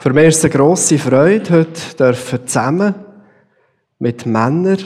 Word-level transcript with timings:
Für 0.00 0.14
mich 0.14 0.28
ist 0.28 0.38
es 0.38 0.44
eine 0.46 0.54
grosse 0.54 0.98
Freude, 0.98 1.52
heute 1.52 2.14
zusammen 2.46 2.94
mit 3.98 4.24
Männern 4.24 4.78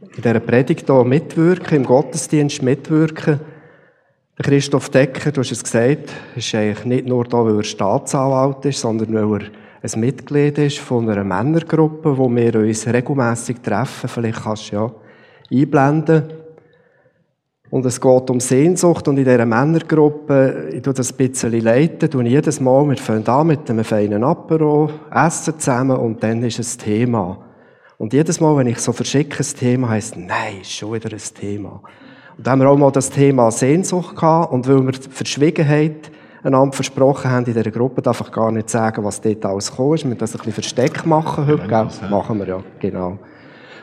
in 0.00 0.16
dieser 0.16 0.40
Predigt 0.40 0.86
hier 0.86 1.04
mitwirken, 1.04 1.76
im 1.76 1.84
Gottesdienst 1.84 2.60
mitwirken. 2.60 3.38
Christoph 4.42 4.88
Decker, 4.88 5.30
du 5.30 5.42
hast 5.42 5.52
es 5.52 5.62
gesagt, 5.62 6.10
ist 6.34 6.52
eigentlich 6.56 6.84
nicht 6.86 7.06
nur 7.06 7.22
da, 7.22 7.44
weil 7.44 7.58
er 7.58 7.62
Staatsanwalt 7.62 8.64
ist, 8.64 8.80
sondern 8.80 9.14
weil 9.14 9.42
er 9.42 9.94
ein 9.94 10.00
Mitglied 10.00 10.58
ist 10.58 10.80
von 10.80 11.08
einer 11.08 11.22
Männergruppe, 11.22 12.18
wo 12.18 12.28
wir 12.28 12.56
uns 12.56 12.84
regelmässig 12.84 13.62
treffen. 13.62 14.08
Vielleicht 14.08 14.42
kannst 14.42 14.72
du 14.72 14.74
ja 14.74 14.92
einblenden. 15.52 16.24
Und 17.70 17.84
es 17.84 18.00
geht 18.00 18.30
um 18.30 18.38
Sehnsucht 18.38 19.08
und 19.08 19.18
in 19.18 19.24
dieser 19.24 19.44
Männergruppe, 19.44 20.70
ich 20.72 20.82
tue 20.82 20.94
das 20.94 21.12
ein 21.12 21.16
bisschen 21.16 21.60
leiten, 21.60 22.08
tue 22.08 22.24
jedes 22.24 22.60
Mal, 22.60 22.88
wir 22.88 22.96
fangen 22.96 23.26
an 23.26 23.48
mit 23.48 23.68
einem 23.68 23.84
feinen 23.84 24.22
Apero, 24.22 24.88
essen 25.12 25.58
zusammen 25.58 25.96
und 25.96 26.22
dann 26.22 26.42
ist 26.44 26.60
es 26.60 26.76
Thema. 26.76 27.38
Und 27.98 28.12
jedes 28.12 28.40
Mal, 28.40 28.56
wenn 28.56 28.68
ich 28.68 28.78
so 28.78 28.92
verschicke 28.92 29.42
ein 29.42 29.58
Thema, 29.58 29.88
heisst 29.88 30.16
nein, 30.16 30.60
ist 30.60 30.72
schon 30.72 30.92
wieder 30.92 31.10
ein 31.10 31.18
Thema. 31.18 31.80
Und 32.36 32.46
da 32.46 32.52
haben 32.52 32.60
wir 32.60 32.68
auch 32.68 32.76
mal 32.76 32.92
das 32.92 33.10
Thema 33.10 33.50
Sehnsucht 33.50 34.14
gehabt 34.14 34.52
und 34.52 34.68
weil 34.68 34.84
wir 34.86 34.92
Verschwiegenheit 35.10 36.12
einander 36.44 36.74
versprochen 36.74 37.30
haben 37.30 37.46
in 37.46 37.54
dieser 37.54 37.70
Gruppe, 37.70 38.02
darf 38.02 38.20
ich 38.20 38.30
gar 38.30 38.52
nicht 38.52 38.70
sagen, 38.70 39.02
was 39.02 39.20
dort 39.20 39.44
alles 39.44 39.70
gekommen 39.70 39.94
ist. 39.94 40.08
Wir 40.08 40.14
das 40.14 40.32
ein 40.32 40.38
bisschen 40.38 40.52
Versteck 40.52 41.04
machen 41.04 41.46
heute, 41.46 41.66
gell? 41.66 41.88
Machen 42.10 42.38
wir 42.38 42.46
ja, 42.46 42.62
genau. 42.78 43.18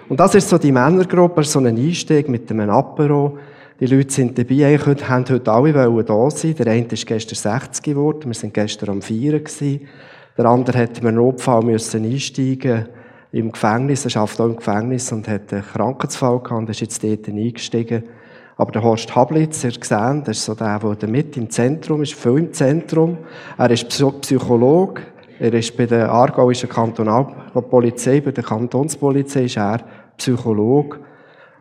Und 0.08 0.20
das 0.20 0.36
ist 0.36 0.48
so 0.48 0.58
die 0.58 0.72
Männergruppe, 0.72 1.44
so 1.44 1.60
ein 1.60 1.68
Einstieg 1.68 2.30
mit 2.30 2.50
einem 2.52 2.70
Apero. 2.70 3.38
Die 3.80 3.88
Leute 3.88 4.13
sind 4.13 4.38
dabei, 4.38 4.68
eigentlich 4.68 4.86
heute, 4.86 5.09
haben 5.09 5.26
heute 5.27 5.52
alle 5.52 6.04
da 6.04 6.30
sein. 6.30 6.55
Der 6.55 6.68
eine 6.68 6.86
ist 6.86 7.08
gestern 7.08 7.62
60 7.62 7.84
geworden, 7.84 8.26
wir 8.26 8.34
sind 8.36 8.54
gestern 8.54 8.90
am 8.91 9.02
Feiern. 9.02 9.44
Der 10.38 10.46
andere 10.46 10.77
hätte 10.77 11.02
mir 11.02 11.09
einen 11.09 11.18
Notfall 11.18 11.63
müssen 11.63 12.05
einsteigen 12.05 12.88
im 13.32 13.52
Gefängnis, 13.52 14.05
er 14.05 14.22
arbeitet 14.22 14.41
auch 14.41 14.46
im 14.46 14.55
Gefängnis 14.57 15.12
und 15.12 15.27
hat 15.27 15.51
einen 15.51 15.63
Krankheitsfall 15.63 16.40
gehabt 16.40 16.51
und 16.51 16.70
ist 16.70 16.82
jetzt 16.82 17.04
dort 17.04 17.27
eingestiegen. 17.27 18.04
Aber 18.57 18.71
der 18.71 18.84
Horst 18.84 19.16
Hablitz, 19.16 19.63
ihr 19.63 19.71
gesehen, 19.71 20.24
das 20.24 20.38
ist 20.38 20.46
so 20.46 20.54
der, 20.54 20.77
der 20.77 21.10
mit 21.10 21.35
im 21.35 21.49
Zentrum 21.49 22.04
ist, 22.04 22.13
viel 22.13 22.38
im 22.38 22.54
Zentrum. 22.54 23.18
Er 23.57 23.71
ist 23.71 23.90
Psychologe, 23.90 25.01
er 25.40 25.54
ist 25.54 25.76
bei 25.76 25.88
der 25.88 26.12
Aargauischen 26.12 26.70
Kantonalpolizei, 26.70 28.21
bei 28.21 28.32
der 28.32 28.44
Kantonspolizei 28.44 29.46
ist 29.46 29.57
er 29.57 29.79
Psychologe. 30.18 30.99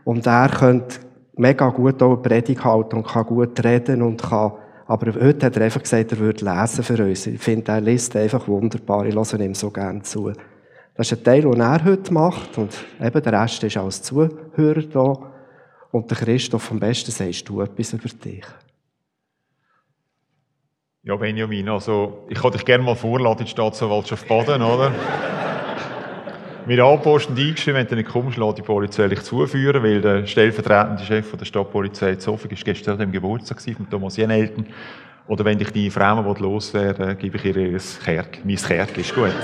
Und 0.05 0.27
er 0.27 0.51
könnte 0.51 0.99
mega 1.35 1.69
gut 1.71 2.03
auch 2.03 2.13
eine 2.13 2.23
Predigt 2.23 2.65
halten 2.65 2.97
und 2.97 3.07
kann 3.07 3.27
gut 3.27 3.63
reden 3.65 4.03
und 4.03 4.23
kann, 4.23 4.53
aber 4.87 5.15
heute 5.15 5.47
hat 5.47 5.57
er 5.57 5.65
einfach 5.65 5.83
gesagt, 5.83 6.13
er 6.13 6.19
würde 6.19 6.45
lesen 6.45 6.85
für 6.85 7.03
uns. 7.05 7.27
Ich 7.27 7.41
finde, 7.41 7.73
er 7.73 7.81
liest 7.81 8.15
einfach 8.17 8.47
wunderbar. 8.49 9.07
Ich 9.07 9.15
lasse 9.15 9.43
ihm 9.43 9.55
so 9.55 9.71
gerne 9.71 10.03
zu. 10.03 10.33
Das 10.95 11.11
ist 11.11 11.19
ein 11.19 11.25
Teil, 11.25 11.43
den 11.43 11.61
er 11.61 11.85
heute 11.85 12.13
macht 12.13 12.59
und 12.59 12.77
eben 13.01 13.23
der 13.23 13.33
Rest 13.33 13.65
ist 13.65 13.77
als 13.77 14.03
Zuhörer 14.03 14.83
da. 14.83 15.33
Und 15.91 16.11
der 16.11 16.19
Christoph, 16.19 16.71
am 16.71 16.81
besten 16.81 17.11
sagst 17.11 17.49
du 17.49 17.61
etwas 17.61 17.93
über 17.93 18.09
dich. 18.09 18.45
Ja, 21.05 21.17
Benjamin, 21.17 21.69
also 21.69 22.27
ich 22.29 22.41
kann 22.41 22.53
dich 22.53 22.65
gerne 22.65 22.85
mal 22.85 22.95
vorladen 22.95 23.41
in 23.41 23.45
die 23.47 23.51
Staatsanwaltschaft 23.51 24.29
Baden, 24.29 24.63
oder? 24.63 24.93
Mir 26.65 26.85
anpostend 26.85 27.37
eingeschrieben, 27.37 27.81
wenn 27.81 27.89
du 27.89 27.97
nicht 27.97 28.09
kommst, 28.09 28.37
lade 28.37 28.55
die 28.55 28.63
Polizei 28.63 29.09
zuführen, 29.09 29.83
weil 29.83 30.01
der 30.01 30.25
stellvertretende 30.27 31.03
Chef 31.03 31.37
der 31.37 31.45
Stadtpolizei 31.45 32.15
Zofing 32.15 32.53
ist 32.53 32.65
gestern 32.65 33.01
am 33.01 33.11
Geburtstag 33.11 33.61
von 33.61 33.91
Thomas 33.91 34.17
Jenelten. 34.17 34.67
Oder 35.27 35.45
wenn 35.45 35.59
dich 35.59 35.71
die 35.73 35.91
Frau 35.91 36.21
loswerden 36.39 37.19
gebe 37.19 37.37
ich 37.37 37.45
ihr 37.47 37.57
ihr 37.57 37.81
Kerk. 38.05 38.39
Mein 38.45 38.57
Kerk 38.57 38.97
ist 38.97 39.13
gut. 39.13 39.35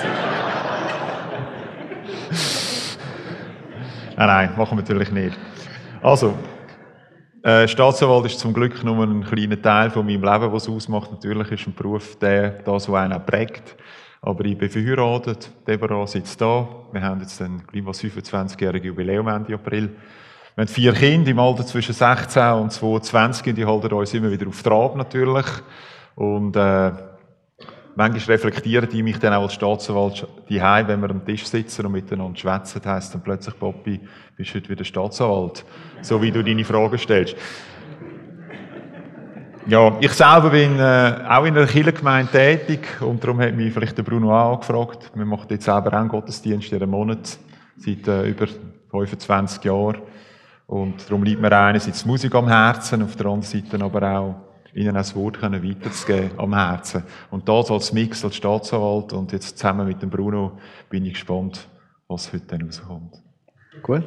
nein, 4.17 4.27
nein, 4.27 4.51
machen 4.57 4.79
wir 4.79 4.83
natürlich 4.83 5.11
nicht. 5.11 5.37
Also, 6.01 6.35
äh, 7.43 7.67
Staatsanwalt 7.67 8.27
ist 8.27 8.39
zum 8.39 8.53
Glück 8.53 8.85
nur 8.85 9.05
ein 9.05 9.25
kleiner 9.25 9.61
Teil 9.61 9.91
von 9.91 10.07
meinem 10.07 10.23
Leben, 10.23 10.53
was 10.53 10.69
ausmacht. 10.69 11.11
Natürlich 11.11 11.51
ist 11.51 11.67
ein 11.67 11.75
Beruf 11.75 12.17
der, 12.21 12.51
das, 12.51 12.89
was 12.89 13.01
einen 13.01 13.27
prägt. 13.27 13.77
Aber 14.21 14.45
ich 14.45 14.59
bin 14.59 14.69
verheiratet, 14.69 15.51
Deborah 15.67 16.07
sitzt 16.07 16.41
da. 16.41 16.69
Wir 16.93 17.03
haben 17.03 17.21
jetzt 17.21 17.41
ein 17.41 17.63
gleich 17.67 17.85
25-jähriges 17.85 18.85
Jubiläum 18.85 19.29
Ende 19.29 19.55
April. 19.55 19.91
Wir 20.55 20.63
haben 20.63 20.69
vier 20.69 20.93
Kinder 20.93 21.31
im 21.31 21.39
Alter 21.39 21.65
zwischen 21.65 21.95
16 21.95 22.43
und 22.55 22.73
22 22.73 23.47
und 23.47 23.57
die 23.57 23.65
halten 23.65 23.93
uns 23.93 24.15
immer 24.15 24.31
wieder 24.31 24.49
auf 24.49 24.61
Trab 24.63 24.97
natürlich. 24.97 25.47
Und 26.17 26.57
äh, 26.57 26.93
manchmal 27.95 28.37
reflektieren 28.37 28.89
die 28.89 29.05
mich 29.05 29.21
dann 29.21 29.35
auch 29.35 29.43
als 29.43 29.55
Staatsanwalt 29.55 30.27
die 30.49 30.61
wenn 30.61 31.01
wir 31.01 31.11
am 31.11 31.25
Tisch 31.25 31.47
sitzen 31.47 31.87
und 31.87 31.93
miteinander 31.93 32.37
schwätzen, 32.37 32.83
heisst 32.85 33.15
dann 33.15 33.23
plötzlich, 33.23 33.57
Papi, 33.57 34.01
bist 34.37 34.51
du 34.51 34.55
heute 34.57 34.69
wieder 34.69 34.85
Staatsanwalt? 34.85 35.65
So 36.01 36.21
wie 36.21 36.33
du 36.33 36.43
deine 36.43 36.65
Fragen 36.65 36.99
stellst. 36.99 37.37
Ja, 39.69 39.99
ich 40.01 40.13
selber 40.13 40.49
bin 40.49 40.79
äh, 40.79 41.27
auch 41.29 41.45
in 41.45 41.55
einer 41.55 41.67
Kirchengemeinde 41.67 42.33
tätig 42.33 42.89
und 43.03 43.23
darum 43.23 43.39
hat 43.39 43.55
mich 43.55 43.71
vielleicht 43.71 43.99
der 43.99 44.03
Bruno 44.03 44.35
auch 44.35 44.55
angefragt. 44.55 45.11
Wir 45.15 45.27
machen 45.27 45.47
jetzt 45.51 45.67
selber 45.67 45.89
auch 45.89 46.01
einen 46.01 46.09
Gottesdienst 46.09 46.73
einem 46.73 46.89
Monat, 46.89 47.39
seit 47.77 48.09
äh, 48.09 48.31
über 48.31 48.47
25 48.91 49.63
Jahren. 49.65 49.99
Und 50.69 51.07
darum 51.07 51.23
liegt 51.23 51.43
mir 51.43 51.53
einerseits 51.53 52.07
Musik 52.07 52.35
am 52.35 52.49
Herzen, 52.49 53.03
auf 53.03 53.15
der 53.15 53.27
anderen 53.27 53.43
Seite 53.43 53.85
aber 53.85 54.11
auch 54.11 54.35
ihnen 54.73 54.95
das 54.95 55.15
Wort 55.15 55.39
können 55.39 55.63
weiterzugeben 55.63 56.31
am 56.39 56.55
Herzen. 56.55 57.03
Und 57.31 57.47
das 57.47 57.71
als 57.71 57.93
Mix, 57.93 58.25
als 58.25 58.37
Staatsanwalt 58.37 59.13
und 59.13 59.33
jetzt 59.33 59.59
zusammen 59.59 59.87
mit 59.87 60.01
dem 60.01 60.09
Bruno 60.09 60.53
bin 60.89 61.05
ich 61.05 61.13
gespannt, 61.13 61.69
was 62.07 62.33
heute 62.33 62.47
dann 62.47 62.63
rauskommt. 62.63 63.23
Gut. 63.83 64.05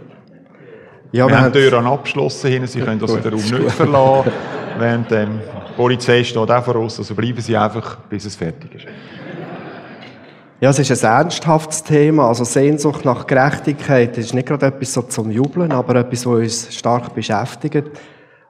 Ja, 1.11 1.27
wir, 1.27 1.29
wir 1.29 1.39
haben 1.39 1.53
die 1.53 1.59
Türen 1.59 1.85
abgeschlossen, 1.85 2.65
Sie 2.65 2.79
können 2.79 2.99
das 2.99 3.15
wieder 3.15 3.29
Raum 3.29 3.41
nicht 3.41 3.75
verlassen. 3.75 4.31
Während 4.77 5.11
ähm, 5.11 5.39
Polizei 5.75 6.23
steht 6.23 6.51
auch 6.51 6.63
vor 6.63 6.75
uns, 6.75 6.97
also 6.97 7.15
bleiben 7.15 7.41
Sie 7.41 7.55
einfach, 7.55 7.97
bis 8.09 8.25
es 8.25 8.35
fertig 8.35 8.75
ist. 8.75 8.85
Ja, 10.59 10.69
es 10.69 10.77
ist 10.77 11.03
ein 11.03 11.11
ernsthaftes 11.11 11.83
Thema. 11.83 12.27
Also 12.27 12.43
Sehnsucht 12.43 13.03
nach 13.03 13.25
Gerechtigkeit 13.25 14.17
ist 14.17 14.33
nicht 14.33 14.47
gerade 14.47 14.67
etwas 14.67 14.93
so 14.93 15.01
zum 15.01 15.31
Jubeln, 15.31 15.71
aber 15.71 15.95
etwas, 15.95 16.25
was 16.25 16.33
uns 16.33 16.75
stark 16.75 17.15
beschäftigt. 17.15 17.89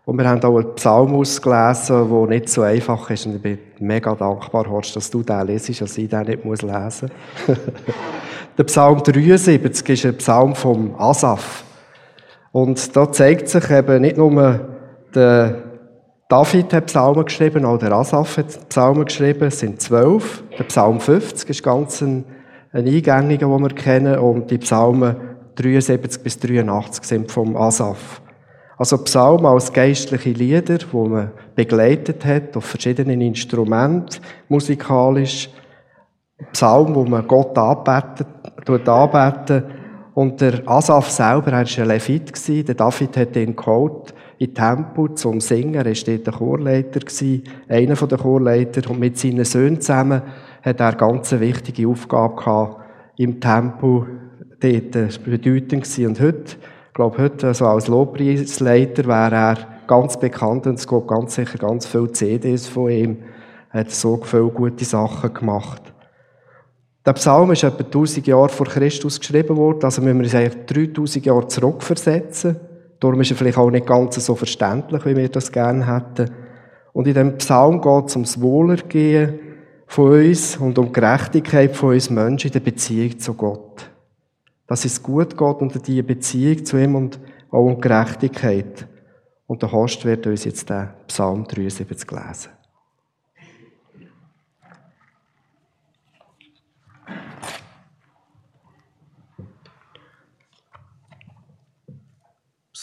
Und 0.04 0.18
wir 0.18 0.28
haben 0.28 0.44
auch 0.44 0.58
einen 0.58 0.76
Psalm 0.76 1.16
ausgelesen, 1.16 2.10
der 2.10 2.28
nicht 2.28 2.50
so 2.50 2.64
einfach 2.64 3.10
ist. 3.10 3.28
Und 3.28 3.36
ich 3.36 3.42
bin 3.42 3.60
mega 3.80 4.14
dankbar, 4.14 4.70
Horst, 4.70 4.96
dass 4.96 5.10
du 5.10 5.24
den 5.24 5.48
lesest, 5.48 5.82
dass 5.82 5.98
ich 5.98 6.10
den 6.10 6.24
nicht 6.24 6.44
lesen 6.44 6.64
muss. 6.68 7.58
Der 8.58 8.66
Psalm 8.66 9.02
73 9.02 9.90
ist 9.90 10.06
ein 10.06 10.18
Psalm 10.18 10.56
vom 10.56 10.94
Asaf. 11.00 11.64
Und 12.52 12.94
da 12.96 13.10
zeigt 13.10 13.48
sich 13.48 13.70
eben 13.72 14.02
nicht 14.02 14.18
nur 14.18 14.60
der 15.16 15.71
David 16.32 16.72
hat 16.72 16.86
Psalmen 16.86 17.26
geschrieben, 17.26 17.66
auch 17.66 17.78
der 17.78 17.92
Asaf 17.92 18.38
hat 18.38 18.70
Psalmen 18.70 19.04
geschrieben, 19.04 19.48
es 19.48 19.60
sind 19.60 19.82
zwölf. 19.82 20.46
Der 20.58 20.64
Psalm 20.64 21.02
50 21.02 21.50
ist 21.50 21.62
ganz 21.62 22.02
ein, 22.02 22.24
ein 22.72 22.88
eingängiger, 22.88 23.48
den 23.48 23.62
wir 23.62 23.76
kennen, 23.76 24.18
und 24.18 24.50
die 24.50 24.58
Psalmen 24.60 25.18
73 25.56 26.24
bis 26.24 26.40
83 26.40 27.04
sind 27.04 27.30
vom 27.30 27.58
Asaf. 27.58 28.22
Also 28.78 28.98
Psalmen 29.00 29.46
als 29.46 29.74
geistliche 29.74 30.30
Lieder, 30.30 30.78
wo 30.94 31.06
man 31.06 31.32
begleitet 31.54 32.24
hat 32.24 32.56
auf 32.56 32.64
verschiedenen 32.64 33.20
Instrumenten, 33.20 34.22
musikalisch. 34.48 35.50
Psalm, 36.54 36.96
wo 36.96 37.04
man 37.04 37.28
Gott 37.28 37.58
anbetet, 37.58 38.28
tut. 38.64 38.88
Und 40.14 40.40
der 40.40 40.66
Asaf 40.66 41.10
selber, 41.10 41.52
er 41.52 41.66
war 41.66 41.84
ein 41.84 41.88
Levit, 41.90 42.68
der 42.68 42.76
David 42.76 43.18
hat 43.18 43.36
ihn 43.36 43.54
geholt 43.54 44.14
in 44.42 44.56
Tempo 44.56 45.08
zum 45.10 45.40
Singen. 45.40 45.76
Er 45.76 45.86
war 45.86 46.18
der 46.18 46.34
Chorleiter, 46.34 47.00
einer 47.68 47.96
der 47.96 48.18
Chorleiter. 48.18 48.90
Und 48.90 49.00
mit 49.00 49.20
seinen 49.20 49.46
Söhnen 49.46 49.80
zusammen 49.80 50.24
hat 50.64 50.80
er 50.80 50.88
eine 50.88 50.98
ganz 50.98 51.32
wichtige 51.34 51.88
Aufgabe 51.88 52.38
gehabt, 52.38 52.78
im 53.18 53.40
Tempo 53.40 54.08
dort 54.60 55.24
bedeutend 55.24 55.84
gewesen. 55.84 56.08
Und 56.08 56.20
heute, 56.20 56.56
ich 56.88 56.94
glaube, 56.96 57.20
heute, 57.20 57.48
also 57.48 57.68
als 57.68 57.88
Lobpreisleiter 57.88 59.06
wäre 59.06 59.36
er 59.36 59.58
ganz 59.86 60.20
bekannt 60.20 60.66
und 60.66 60.80
es 60.80 60.88
gibt 60.88 61.08
ganz 61.08 61.36
sicher 61.36 61.60
ganz 61.60 61.86
viele 61.86 62.12
CDs 62.12 62.68
von 62.68 62.90
ihm. 62.90 63.18
Er 63.72 63.82
hat 63.82 63.92
so 63.92 64.20
viele 64.24 64.50
gute 64.50 64.86
Sachen 64.86 65.36
gemacht. 65.36 65.84
Der 67.06 67.14
Psalm 67.14 67.52
ist 67.52 67.64
etwa 67.64 67.84
1000 67.84 68.26
Jahre 68.26 68.50
vor 68.50 68.66
Christus 68.66 69.20
geschrieben 69.20 69.56
worden, 69.56 69.84
also 69.84 70.02
müssen 70.02 70.18
wir 70.18 70.24
uns 70.24 70.36
eigentlich 70.36 70.66
3000 70.66 71.26
Jahre 71.28 71.48
zurückversetzen. 71.48 72.71
Darum 73.02 73.20
ist 73.20 73.32
er 73.32 73.38
vielleicht 73.38 73.58
auch 73.58 73.72
nicht 73.72 73.88
ganz 73.88 74.24
so 74.24 74.36
verständlich, 74.36 75.04
wie 75.06 75.16
wir 75.16 75.28
das 75.28 75.52
gerne 75.52 75.92
hätten. 75.92 76.32
Und 76.94 77.08
in 77.08 77.16
dem 77.16 77.38
Psalm 77.38 77.82
geht 77.82 78.06
es 78.06 78.16
ums 78.16 78.40
Wohlergehen 78.40 79.40
von 79.88 80.12
uns 80.14 80.56
und 80.58 80.78
um 80.78 80.94
Gerechtigkeit 80.94 81.76
von 81.76 81.94
uns 81.94 82.12
Menschen 82.12 82.48
in 82.48 82.54
der 82.54 82.60
Beziehung 82.60 83.18
zu 83.18 83.34
Gott. 83.34 83.90
Dass 84.68 84.86
es 84.86 85.02
gut 85.02 85.36
geht 85.36 85.62
unter 85.62 85.80
die 85.80 86.02
Beziehung 86.04 86.64
zu 86.64 86.78
ihm 86.78 86.94
und 86.96 87.20
auch 87.50 87.66
um 87.66 87.82
Gerechtigkeit. 87.82 88.88
Und 89.48 89.64
der 89.64 89.72
Horst 89.72 90.06
wird 90.06 90.28
uns 90.28 90.46
jetzt 90.46 90.70
den 90.70 90.90
Psalm 91.08 91.46
73 91.48 92.12
lesen. 92.12 92.52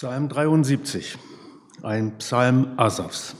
Psalm 0.00 0.28
73, 0.28 1.18
ein 1.82 2.18
Psalm 2.18 2.68
Asafs. 2.76 3.34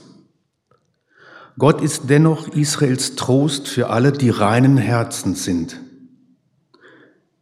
Gott 1.57 1.79
ist 1.79 2.09
dennoch 2.09 2.49
Israels 2.49 3.15
Trost 3.15 3.69
für 3.69 3.89
alle, 3.89 4.11
die 4.11 4.29
reinen 4.29 4.75
Herzens 4.75 5.45
sind. 5.45 5.79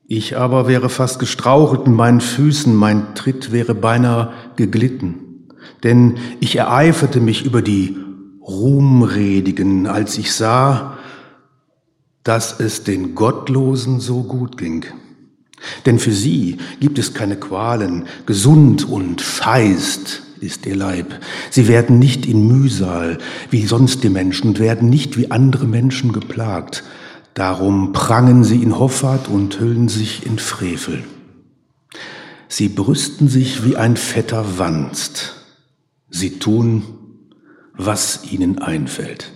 Ich 0.05 0.37
aber 0.37 0.67
wäre 0.67 0.89
fast 0.89 1.17
gestrauchelt 1.17 1.87
in 1.87 1.93
meinen 1.93 2.21
Füßen, 2.21 2.75
mein 2.75 3.15
Tritt 3.15 3.51
wäre 3.51 3.73
beinahe 3.73 4.33
geglitten. 4.55 5.47
Denn 5.81 6.19
ich 6.39 6.55
ereiferte 6.55 7.19
mich 7.19 7.43
über 7.43 7.63
die 7.63 7.97
Ruhmredigen, 8.39 9.87
als 9.87 10.19
ich 10.19 10.31
sah, 10.31 10.95
dass 12.21 12.59
es 12.59 12.83
den 12.83 13.15
Gottlosen 13.15 13.99
so 13.99 14.21
gut 14.21 14.59
ging. 14.59 14.85
Denn 15.85 15.99
für 15.99 16.11
sie 16.11 16.57
gibt 16.79 16.99
es 16.99 17.13
keine 17.13 17.35
Qualen, 17.35 18.05
gesund 18.25 18.87
und 18.87 19.21
feist 19.21 20.23
ist 20.39 20.65
ihr 20.65 20.75
Leib. 20.75 21.19
Sie 21.49 21.67
werden 21.67 21.99
nicht 21.99 22.25
in 22.25 22.47
Mühsal 22.47 23.17
wie 23.49 23.65
sonst 23.65 24.03
die 24.03 24.09
Menschen 24.09 24.49
und 24.49 24.59
werden 24.59 24.89
nicht 24.89 25.17
wie 25.17 25.31
andere 25.31 25.65
Menschen 25.65 26.13
geplagt. 26.13 26.83
Darum 27.33 27.93
prangen 27.93 28.43
sie 28.43 28.61
in 28.61 28.77
Hoffart 28.77 29.27
und 29.27 29.59
hüllen 29.59 29.89
sich 29.89 30.25
in 30.25 30.39
Frevel. 30.39 31.03
Sie 32.47 32.69
brüsten 32.69 33.27
sich 33.27 33.65
wie 33.65 33.75
ein 33.75 33.97
fetter 33.97 34.45
Wanst. 34.57 35.35
Sie 36.09 36.39
tun, 36.39 36.83
was 37.73 38.31
ihnen 38.31 38.59
einfällt. 38.59 39.31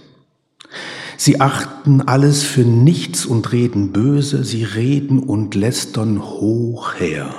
Sie 1.23 1.39
achten 1.39 2.01
alles 2.01 2.41
für 2.41 2.63
nichts 2.63 3.27
und 3.27 3.51
reden 3.51 3.91
böse, 3.91 4.43
sie 4.43 4.63
reden 4.63 5.19
und 5.19 5.53
lästern 5.53 6.19
hoch 6.19 6.95
her. 6.95 7.31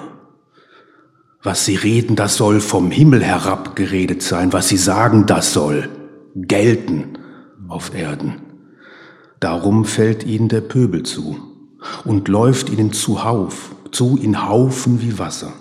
Was 1.42 1.64
sie 1.64 1.74
reden, 1.74 2.14
das 2.14 2.36
soll 2.36 2.60
vom 2.60 2.92
Himmel 2.92 3.24
herab 3.24 3.74
geredet 3.74 4.22
sein, 4.22 4.52
was 4.52 4.68
sie 4.68 4.76
sagen, 4.76 5.26
das 5.26 5.52
soll 5.52 5.88
gelten 6.36 7.18
auf 7.66 7.92
Erden. 7.92 8.42
Darum 9.40 9.84
fällt 9.84 10.24
ihnen 10.24 10.48
der 10.48 10.60
Pöbel 10.60 11.02
zu 11.02 11.38
und 12.04 12.28
läuft 12.28 12.70
ihnen 12.70 12.92
zu 12.92 13.24
Hauf, 13.24 13.74
zu 13.90 14.16
in 14.16 14.48
Haufen 14.48 15.02
wie 15.02 15.18
Wasser. 15.18 15.54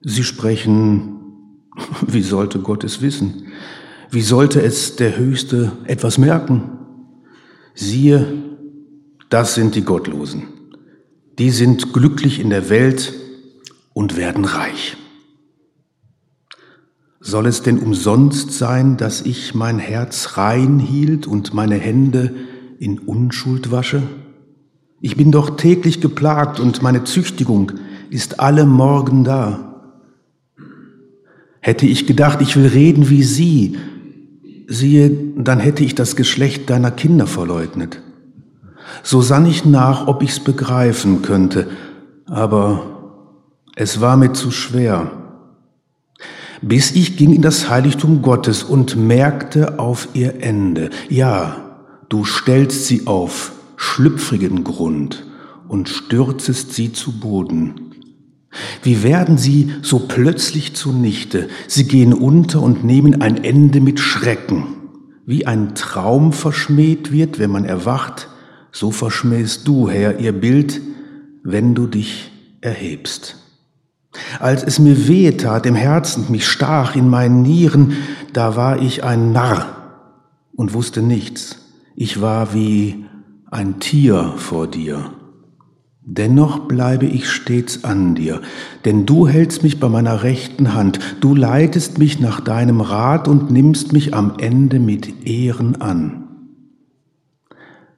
Sie 0.00 0.22
sprechen, 0.22 1.16
wie 2.06 2.22
sollte 2.22 2.60
Gott 2.60 2.84
es 2.84 3.02
wissen? 3.02 3.48
Wie 4.12 4.22
sollte 4.22 4.62
es 4.62 4.94
der 4.94 5.16
Höchste 5.16 5.72
etwas 5.86 6.18
merken? 6.18 6.75
Siehe, 7.76 8.26
das 9.28 9.54
sind 9.54 9.74
die 9.74 9.82
Gottlosen. 9.82 10.44
Die 11.38 11.50
sind 11.50 11.92
glücklich 11.92 12.40
in 12.40 12.48
der 12.48 12.70
Welt 12.70 13.12
und 13.92 14.16
werden 14.16 14.46
reich. 14.46 14.96
Soll 17.20 17.46
es 17.46 17.60
denn 17.60 17.78
umsonst 17.78 18.52
sein, 18.52 18.96
dass 18.96 19.20
ich 19.20 19.54
mein 19.54 19.78
Herz 19.78 20.38
rein 20.38 20.78
hielt 20.78 21.26
und 21.26 21.52
meine 21.52 21.74
Hände 21.74 22.34
in 22.78 22.98
Unschuld 22.98 23.70
wasche? 23.70 24.02
Ich 25.02 25.16
bin 25.16 25.30
doch 25.30 25.56
täglich 25.56 26.00
geplagt 26.00 26.58
und 26.58 26.82
meine 26.82 27.04
Züchtigung 27.04 27.72
ist 28.08 28.40
alle 28.40 28.64
Morgen 28.64 29.22
da. 29.22 29.92
Hätte 31.60 31.84
ich 31.84 32.06
gedacht, 32.06 32.40
ich 32.40 32.56
will 32.56 32.68
reden 32.68 33.10
wie 33.10 33.22
Sie, 33.22 33.76
siehe, 34.66 35.10
dann 35.36 35.60
hätte 35.60 35.84
ich 35.84 35.94
das 35.94 36.16
Geschlecht 36.16 36.70
deiner 36.70 36.90
Kinder 36.90 37.26
verleugnet. 37.26 38.02
So 39.02 39.20
sann 39.20 39.46
ich 39.46 39.64
nach, 39.64 40.06
ob 40.06 40.22
ich's 40.22 40.40
begreifen 40.40 41.22
könnte, 41.22 41.68
aber 42.26 43.22
es 43.74 44.00
war 44.00 44.16
mir 44.16 44.32
zu 44.32 44.50
schwer. 44.50 45.10
Bis 46.62 46.92
ich 46.92 47.16
ging 47.16 47.34
in 47.34 47.42
das 47.42 47.68
Heiligtum 47.68 48.22
Gottes 48.22 48.62
und 48.62 48.96
merkte 48.96 49.78
auf 49.78 50.08
ihr 50.14 50.42
Ende, 50.42 50.90
ja, 51.08 51.56
du 52.08 52.24
stellst 52.24 52.86
sie 52.86 53.06
auf 53.06 53.52
schlüpfrigen 53.76 54.64
Grund 54.64 55.26
und 55.68 55.88
stürzest 55.88 56.72
sie 56.72 56.92
zu 56.92 57.20
Boden. 57.20 57.85
Wie 58.86 59.02
werden 59.02 59.36
sie 59.36 59.72
so 59.82 59.98
plötzlich 59.98 60.76
zunichte? 60.76 61.48
Sie 61.66 61.88
gehen 61.88 62.14
unter 62.14 62.62
und 62.62 62.84
nehmen 62.84 63.20
ein 63.20 63.42
Ende 63.42 63.80
mit 63.80 63.98
Schrecken. 63.98 64.62
Wie 65.26 65.44
ein 65.44 65.74
Traum 65.74 66.32
verschmäht 66.32 67.10
wird, 67.10 67.40
wenn 67.40 67.50
man 67.50 67.64
erwacht, 67.64 68.28
so 68.70 68.92
verschmähst 68.92 69.66
du, 69.66 69.90
Herr, 69.90 70.20
ihr 70.20 70.30
Bild, 70.30 70.80
wenn 71.42 71.74
du 71.74 71.88
dich 71.88 72.30
erhebst. 72.60 73.38
Als 74.38 74.62
es 74.62 74.78
mir 74.78 75.08
wehe 75.08 75.36
tat 75.36 75.66
im 75.66 75.74
Herzen, 75.74 76.26
mich 76.28 76.46
stach 76.46 76.94
in 76.94 77.08
meinen 77.08 77.42
Nieren, 77.42 77.94
da 78.32 78.54
war 78.54 78.80
ich 78.80 79.02
ein 79.02 79.32
Narr 79.32 79.66
und 80.54 80.74
wusste 80.74 81.02
nichts. 81.02 81.56
Ich 81.96 82.20
war 82.20 82.54
wie 82.54 83.04
ein 83.50 83.80
Tier 83.80 84.34
vor 84.36 84.68
dir. 84.68 85.10
Dennoch 86.08 86.60
bleibe 86.68 87.04
ich 87.04 87.28
stets 87.28 87.82
an 87.82 88.14
dir, 88.14 88.40
denn 88.84 89.06
du 89.06 89.26
hältst 89.26 89.64
mich 89.64 89.80
bei 89.80 89.88
meiner 89.88 90.22
rechten 90.22 90.72
Hand, 90.72 91.00
du 91.20 91.34
leitest 91.34 91.98
mich 91.98 92.20
nach 92.20 92.40
deinem 92.40 92.80
Rat 92.80 93.26
und 93.26 93.50
nimmst 93.50 93.92
mich 93.92 94.14
am 94.14 94.34
Ende 94.38 94.78
mit 94.78 95.26
Ehren 95.26 95.80
an. 95.80 96.28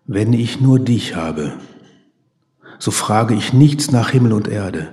Wenn 0.06 0.32
ich 0.32 0.58
nur 0.58 0.78
dich 0.78 1.16
habe, 1.16 1.52
so 2.78 2.90
frage 2.90 3.34
ich 3.34 3.52
nichts 3.52 3.93
nach 3.93 4.08
Himmel 4.08 4.32
und 4.32 4.49
Erde. 4.49 4.88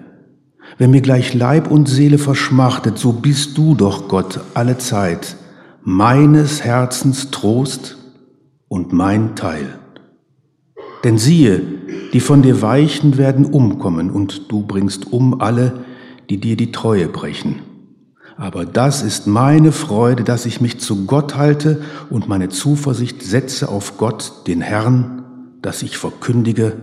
Wenn 0.78 0.92
mir 0.92 1.02
gleich 1.02 1.34
Leib 1.34 1.72
und 1.72 1.88
Seele 1.88 2.18
verschmachtet, 2.18 2.98
so 2.98 3.14
bist 3.14 3.58
du 3.58 3.76
doch 3.76 4.10
Gott 4.10 4.42
alle 4.56 4.78
Zeit, 4.78 5.38
meines 5.84 6.66
Herzens 6.66 7.32
Trost 7.32 7.96
und 8.68 8.92
mein 8.92 9.38
Teil. 9.38 9.80
Denn 11.06 11.20
siehe, 11.20 11.62
die 12.14 12.20
von 12.20 12.42
dir 12.42 12.64
weichen, 12.64 13.20
werden 13.20 13.46
umkommen, 13.46 14.10
und 14.10 14.52
du 14.52 14.64
bringst 14.64 15.14
um 15.14 15.40
alle, 15.40 15.86
die 16.32 16.40
dir 16.40 16.58
die 16.58 16.72
Treue 16.72 17.08
brechen. 17.08 17.62
Aber 18.38 18.66
das 18.66 19.04
ist 19.04 19.28
meine 19.28 19.72
Freude, 19.72 20.24
dass 20.24 20.48
ich 20.48 20.62
mich 20.62 20.80
zu 20.80 21.06
Gott 21.06 21.36
halte 21.36 21.84
und 22.10 22.28
meine 22.28 22.50
Zuversicht 22.50 23.22
setze 23.22 23.70
auf 23.70 24.00
Gott, 24.00 24.48
den 24.48 24.62
Herrn, 24.62 25.60
dass 25.62 25.84
ich 25.84 25.96
verkündige 25.96 26.78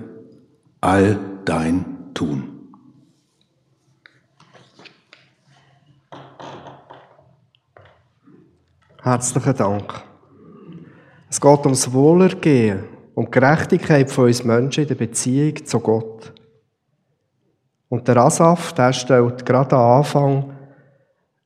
all 0.81 1.19
dein 1.45 1.85
Tun. 2.15 2.45
Herzlichen 9.03 9.57
Dank. 9.57 9.93
Es 11.29 11.41
geht 11.41 11.65
ums 11.65 11.93
Wohlergehen 11.93 12.92
um 13.15 13.27
die 13.27 13.31
Gerechtigkeit 13.31 14.11
von 14.11 14.27
uns 14.27 14.45
Menschen 14.45 14.83
in 14.83 14.89
der 14.89 14.95
Beziehung 14.95 15.65
zu 15.65 15.81
Gott. 15.81 16.33
Und 17.89 18.09
der 18.09 18.17
Asaf, 18.17 18.73
der 18.73 18.93
stellt 18.93 19.45
gerade 19.45 19.77
am 19.77 19.99
Anfang 19.99 20.57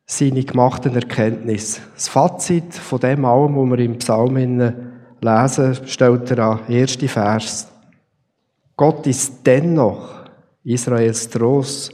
seine 0.06 0.44
gemachten 0.44 0.94
Erkenntnisse. 0.94 1.80
Das 1.94 2.06
Fazit 2.06 2.74
von 2.74 3.00
dem 3.00 3.24
allem, 3.24 3.56
was 3.56 3.70
wir 3.70 3.84
im 3.84 3.98
Psalm 3.98 4.36
lesen, 5.20 5.76
stellt 5.86 6.30
er 6.30 6.38
an 6.38 6.60
erste 6.68 7.08
Vers. 7.08 7.68
Gott 8.76 9.06
ist 9.06 9.44
dennoch 9.44 10.26
Israels 10.62 11.28
Trost 11.28 11.92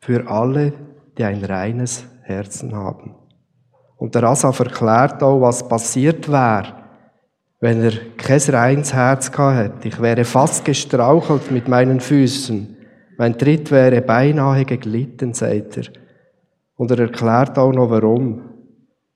für 0.00 0.26
alle, 0.26 0.72
die 1.18 1.24
ein 1.24 1.44
reines 1.44 2.04
Herzen 2.22 2.74
haben. 2.74 3.14
Und 3.96 4.14
der 4.14 4.24
Asaf 4.24 4.60
erklärt 4.60 5.22
auch, 5.22 5.40
was 5.40 5.66
passiert 5.66 6.30
wäre, 6.30 6.85
wenn 7.60 7.82
er 7.82 7.92
kein 8.16 8.40
reines 8.40 8.92
Herz 8.92 9.32
gehabt 9.32 9.56
hätte. 9.56 9.88
Ich 9.88 10.00
wäre 10.00 10.24
fast 10.24 10.64
gestrauchelt 10.64 11.50
mit 11.50 11.68
meinen 11.68 12.00
Füßen. 12.00 12.76
Mein 13.18 13.38
Tritt 13.38 13.70
wäre 13.70 14.02
beinahe 14.02 14.64
geglitten, 14.64 15.32
sagt 15.32 15.78
er. 15.78 15.84
Und 16.76 16.90
er 16.90 16.98
erklärt 16.98 17.58
auch 17.58 17.72
noch 17.72 17.90
warum. 17.90 18.50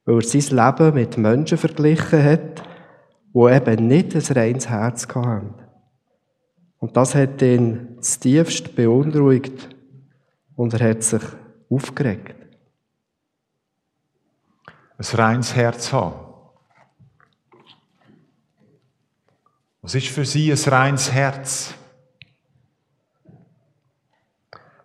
Weil 0.06 0.16
er 0.16 0.22
sein 0.22 0.56
Leben 0.56 0.94
mit 0.94 1.18
Menschen 1.18 1.58
verglichen 1.58 2.24
hat, 2.24 2.62
die 3.34 3.38
eben 3.38 3.86
nicht 3.86 4.14
ein 4.14 4.36
reines 4.36 4.68
Herz 4.70 5.06
hatten. 5.08 5.54
Und 6.78 6.96
das 6.96 7.14
hat 7.14 7.42
ihn 7.42 7.98
tiefst 8.00 8.74
beunruhigt 8.74 9.68
und 10.56 10.72
er 10.72 10.90
hat 10.90 11.02
sich 11.02 11.22
aufgeregt. 11.68 12.34
Ein 14.96 15.16
reines 15.16 15.54
Herz 15.54 15.92
haben. 15.92 16.29
Was 19.82 19.94
ist 19.94 20.08
für 20.08 20.26
Sie 20.26 20.52
ein 20.52 20.58
reines 20.58 21.10
Herz? 21.10 21.74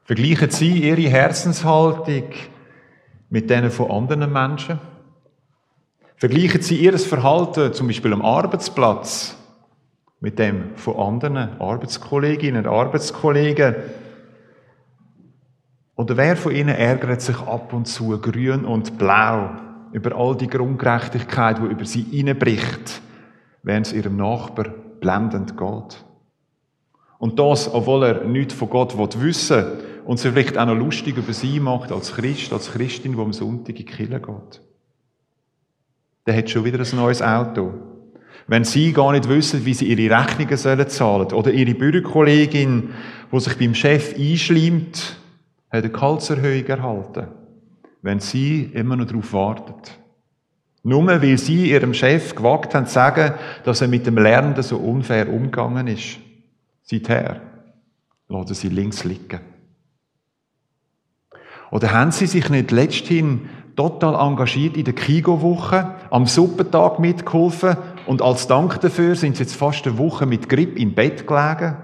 Vergleichen 0.06 0.50
Sie 0.50 0.88
Ihre 0.88 1.10
Herzenshaltung 1.10 2.30
mit 3.30 3.50
denen 3.50 3.72
von 3.72 3.92
anderen 3.92 4.32
Menschen? 4.32 4.80
Vergleichen 6.16 6.62
Sie 6.62 6.78
Ihr 6.78 6.98
Verhalten 6.98 7.74
zum 7.74 7.88
Beispiel 7.88 8.14
am 8.14 8.22
Arbeitsplatz 8.22 9.36
mit 10.22 10.40
dem 10.40 10.78
von 10.78 10.96
anderen 10.96 11.60
Arbeitskolleginnen 11.60 12.66
und 12.66 12.72
Arbeitskollegen? 12.72 13.76
Oder 15.96 16.16
wer 16.16 16.38
von 16.38 16.56
ihnen 16.56 16.76
ärgert 16.76 17.22
sich 17.22 17.40
ab 17.40 17.74
und 17.74 17.86
zu 17.86 18.18
grün 18.22 18.64
und 18.64 18.98
blau 18.98 19.50
über 19.92 20.16
all 20.16 20.38
die 20.38 20.48
Grundgerechtigkeit, 20.48 21.58
die 21.58 21.64
über 21.64 21.86
sie 21.86 22.04
hineinbricht, 22.04 23.02
während 23.64 23.88
es 23.88 23.94
ihrem 23.94 24.18
Nachbar 24.18 24.85
blendend 25.00 25.58
geht? 25.58 26.06
Und 27.18 27.40
das, 27.40 27.74
obwohl 27.74 28.04
er 28.04 28.24
nichts 28.26 28.54
von 28.54 28.70
Gott 28.70 28.98
wissen 28.98 29.58
will 29.58 29.86
und 30.06 30.20
sich 30.20 30.32
vielleicht 30.32 30.58
auch 30.58 30.66
noch 30.66 30.76
lustig 30.76 31.18
über 31.18 31.34
sie 31.34 31.60
macht 31.60 31.92
als 31.92 32.14
Christ, 32.14 32.54
als 32.54 32.72
Christin, 32.72 33.14
die 33.14 33.20
am 33.20 33.34
Sonntag 33.34 33.70
in 33.70 33.76
die 33.76 33.86
Kirche 33.86 34.20
geht. 34.20 34.62
Der 36.26 36.38
hat 36.38 36.50
schon 36.50 36.66
wieder 36.66 36.80
ein 36.80 36.96
neues 36.96 37.22
Auto. 37.22 37.74
Wenn 38.48 38.64
sie 38.64 38.94
gar 38.94 39.12
nicht 39.12 39.28
wissen, 39.28 39.66
wie 39.66 39.74
sie 39.74 39.92
ihre 39.92 40.16
Rechnungen 40.16 40.58
sollen 40.58 40.88
zahlen 40.88 41.34
oder 41.34 41.52
ihre 41.52 41.74
Bürokollegin, 41.74 42.90
die 43.32 43.40
sich 43.40 43.58
beim 43.58 43.74
Chef 43.74 44.16
einschleimt, 44.16 45.18
hat 45.70 45.84
eine 45.84 45.90
Gehaltserhöhung 45.90 46.66
erhalten. 46.66 47.28
Wenn 48.02 48.20
sie 48.20 48.70
immer 48.74 48.96
noch 48.96 49.08
darauf 49.08 49.34
wartet. 49.34 50.00
Nur 50.88 51.08
weil 51.08 51.40
sie 51.40 51.72
ihrem 51.72 51.96
Chef 51.96 52.36
gewagt 52.36 52.76
haben 52.76 52.86
zu 52.86 52.94
sagen, 52.94 53.34
dass 53.64 53.82
er 53.82 53.88
mit 53.88 54.06
dem 54.06 54.20
Lernenden 54.20 54.62
so 54.62 54.78
unfair 54.78 55.28
umgegangen 55.34 55.88
ist. 55.88 56.20
Seither 56.84 57.42
lassen 58.28 58.54
sie 58.54 58.70
links 58.70 59.04
liegen. 59.04 59.40
Oder 61.72 61.92
haben 61.92 62.12
sie 62.12 62.28
sich 62.28 62.52
nicht 62.52 62.70
letzthin 62.70 63.50
total 63.76 64.14
engagiert 64.14 64.78
in 64.78 64.86
der 64.86 64.94
Kigo-Woche, 64.94 65.96
am 66.12 66.28
Suppentag 66.28 67.00
mitgeholfen 67.00 67.78
und 68.06 68.22
als 68.22 68.46
Dank 68.46 68.80
dafür 68.82 69.16
sind 69.16 69.38
sie 69.38 69.42
jetzt 69.44 69.56
fast 69.56 69.88
eine 69.88 69.98
Woche 69.98 70.28
mit 70.28 70.50
Grip 70.50 70.78
im 70.78 70.94
Bett 70.94 71.26
gelegen, 71.26 71.78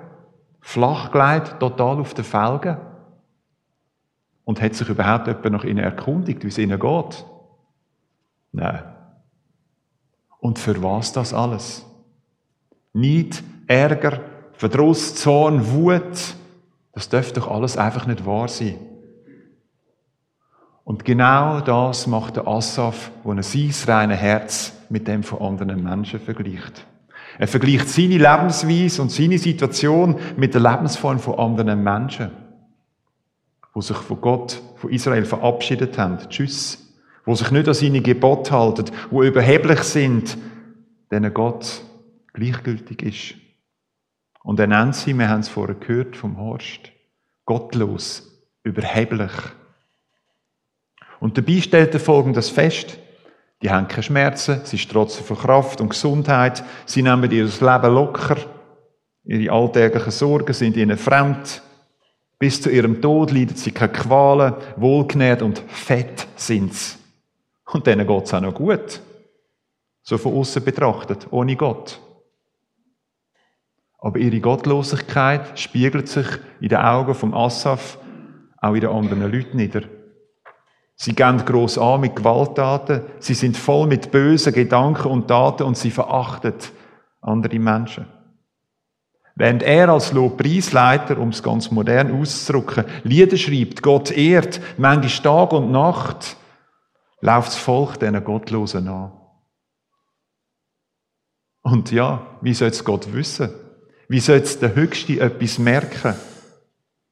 flach 0.60 1.12
gelegt, 1.12 1.60
total 1.60 2.00
auf 2.00 2.14
den 2.14 2.24
Felgen? 2.24 2.78
Und 4.44 4.62
hat 4.62 4.76
sich 4.76 4.90
überhaupt 4.90 5.26
jemand 5.26 5.52
nach 5.52 5.64
ihnen 5.64 5.84
erkundigt, 5.84 6.44
wie 6.44 6.50
es 6.50 6.60
ihnen 6.60 6.80
geht? 6.80 7.26
Nein. 8.52 8.91
Und 10.42 10.60
für 10.60 10.84
was 10.84 11.14
das 11.14 11.34
alles? 11.34 11.86
Nicht 12.92 13.42
Ärger, 13.68 14.20
Verdruss, 14.54 15.16
Zorn, 15.16 15.72
Wut, 15.72 16.36
das 16.92 17.08
dürfte 17.08 17.40
doch 17.40 17.50
alles 17.50 17.78
einfach 17.78 18.06
nicht 18.06 18.26
wahr 18.26 18.50
sein. 18.50 18.80
Und 20.84 21.06
genau 21.06 21.62
das 21.62 22.08
macht 22.08 22.36
der 22.36 22.48
Asaf, 22.48 23.12
wo 23.24 23.32
er 23.32 23.44
sein 23.44 23.72
reines 23.88 24.20
Herz 24.20 24.74
mit 24.90 25.08
dem 25.08 25.24
von 25.24 25.42
anderen 25.42 25.82
Menschen 25.82 26.20
vergleicht. 26.20 26.86
Er 27.38 27.48
vergleicht 27.48 27.88
seine 27.88 28.18
Lebensweise 28.18 29.02
und 29.02 29.12
seine 29.12 29.38
Situation 29.38 30.20
mit 30.36 30.54
der 30.54 30.62
Lebensform 30.62 31.20
von 31.20 31.40
anderen 31.40 31.82
Menschen, 31.82 32.32
wo 33.74 33.82
sich 33.82 33.96
von 33.96 34.20
Gott, 34.20 34.60
von 34.76 34.90
Israel 34.90 35.24
verabschiedet 35.24 35.98
haben. 35.98 36.18
Tschüss. 36.28 36.81
Wo 37.26 37.36
sich 37.36 37.52
nicht 37.52 37.68
an 37.68 37.74
seine 37.74 38.02
Gebote 38.02 38.52
halten, 38.52 38.86
wo 39.10 39.24
überheblich 39.24 39.80
sind, 39.84 40.38
denen 41.12 41.34
Gott 41.34 41.82
gleichgültig 42.34 43.04
ist. 43.04 43.36
Und 44.44 44.60
er 44.60 44.68
nennt 44.68 44.96
sie, 44.96 45.18
wir 45.18 45.30
haben 45.30 45.42
es 45.42 45.50
vorher 45.50 45.76
gehört 45.76 46.16
vom 46.16 46.38
Horst, 46.38 46.92
gottlos, 47.46 48.32
überheblich. 48.64 49.32
Und 51.20 51.38
dabei 51.38 51.62
stellt 51.62 51.94
er 51.94 52.00
folgendes 52.00 52.50
fest. 52.50 52.98
Die 53.62 53.70
haben 53.70 53.88
keine 53.88 54.04
Schmerzen, 54.04 54.62
sie 54.64 54.80
strotzen 54.80 55.24
von 55.24 55.38
Kraft 55.38 55.82
und 55.82 55.90
Gesundheit, 55.90 56.64
sie 56.88 57.04
nehmen 57.04 57.30
ihr 57.30 57.46
Leben 57.46 57.94
locker, 57.94 58.38
ihre 59.24 59.54
alltäglichen 59.54 60.12
Sorgen 60.12 60.54
sind 60.54 60.76
ihnen 60.76 60.98
fremd. 60.98 61.62
Bis 62.40 62.60
zu 62.60 62.72
ihrem 62.72 63.04
Tod 63.04 63.30
leiden 63.30 63.56
sie 63.56 63.72
keine 63.72 63.92
Qualen, 63.92 64.56
wohlgenährt 64.78 65.44
und 65.44 65.60
fett 65.68 66.28
sind 66.36 66.74
sie. 66.74 67.01
Und 67.74 67.88
denen 67.88 68.06
geht 68.06 68.24
es 68.24 68.34
auch 68.34 68.42
noch 68.42 68.54
gut. 68.54 69.02
So 70.04 70.18
von 70.18 70.34
außen 70.34 70.64
betrachtet, 70.64 71.28
ohne 71.32 71.56
Gott. 71.56 72.00
Aber 74.00 74.18
ihre 74.18 74.40
Gottlosigkeit 74.40 75.58
spiegelt 75.60 76.08
sich 76.10 76.26
in 76.60 76.70
den 76.70 76.80
Augen 76.80 77.14
vom 77.14 77.34
Asaf 77.34 77.98
auch 78.58 78.74
in 78.74 78.82
den 78.82 78.90
anderen 78.90 79.32
Leuten 79.32 79.58
nieder. 79.58 79.84
Sie 80.96 81.14
gehen 81.16 81.44
gross 81.46 81.78
an 81.78 82.02
mit 82.02 82.16
Gewalttaten, 82.16 83.02
sie 83.20 83.34
sind 83.34 83.58
voll 83.58 83.88
mit 83.88 84.12
bösen 84.12 84.54
Gedanken 84.54 85.08
und 85.08 85.28
Taten 85.28 85.64
und 85.64 85.78
sie 85.78 85.92
verachtet 85.92 86.72
andere 87.22 87.58
Menschen. 87.58 88.06
Während 89.36 89.64
er 89.64 89.90
als 89.90 90.12
Lobpreisleiter, 90.12 91.18
um 91.18 91.30
es 91.30 91.42
ganz 91.42 91.72
modern 91.72 92.20
auszudrücken, 92.20 92.86
Lieder 93.04 93.38
schreibt, 93.38 93.82
Gott 93.82 94.12
ehrt, 94.12 94.60
manchmal 94.78 95.48
Tag 95.48 95.54
und 95.54 95.72
Nacht, 95.72 96.38
läuft 97.22 97.50
das 97.50 97.58
Volk 97.58 98.00
diesen 98.00 98.24
Gottlosen 98.24 98.88
an. 98.88 99.12
Und 101.62 101.92
ja, 101.92 102.38
wie 102.42 102.54
soll 102.54 102.70
es 102.70 102.84
Gott 102.84 103.14
wissen? 103.14 103.52
Wie 104.08 104.20
soll 104.20 104.40
es 104.40 104.60
der 104.60 104.76
Höchste 104.76 105.20
etwas 105.20 105.60
merken? 105.60 106.16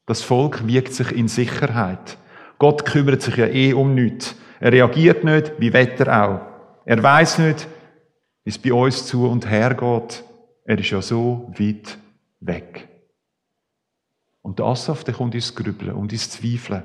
Das 0.05 0.23
Volk 0.23 0.65
wiegt 0.67 0.93
sich 0.93 1.11
in 1.11 1.27
Sicherheit. 1.27 2.17
Gott 2.57 2.83
kümmert 2.83 3.21
sich 3.21 3.37
ja 3.37 3.45
eh 3.45 3.73
um 3.73 3.93
nichts. 3.93 4.35
Er 4.59 4.73
reagiert 4.73 5.23
nicht, 5.23 5.53
wie 5.59 5.71
Wetter 5.71 6.25
auch. 6.25 6.41
Er 6.85 7.01
weiß 7.01 7.37
nicht, 7.39 7.67
wie 8.43 8.49
es 8.49 8.57
bei 8.57 8.73
uns 8.73 9.05
zu 9.05 9.29
und 9.29 9.49
her 9.49 9.75
geht. 9.75 10.23
Er 10.65 10.79
ist 10.79 10.89
ja 10.89 11.01
so 11.01 11.53
weit 11.57 11.97
weg. 12.39 12.89
Und 14.41 14.59
der 14.59 14.65
Asaf, 14.65 15.03
der 15.03 15.13
kommt 15.13 15.35
ins 15.35 15.53
Grübeln 15.53 15.93
und 15.93 16.11
ins 16.11 16.31
Zweifeln. 16.31 16.83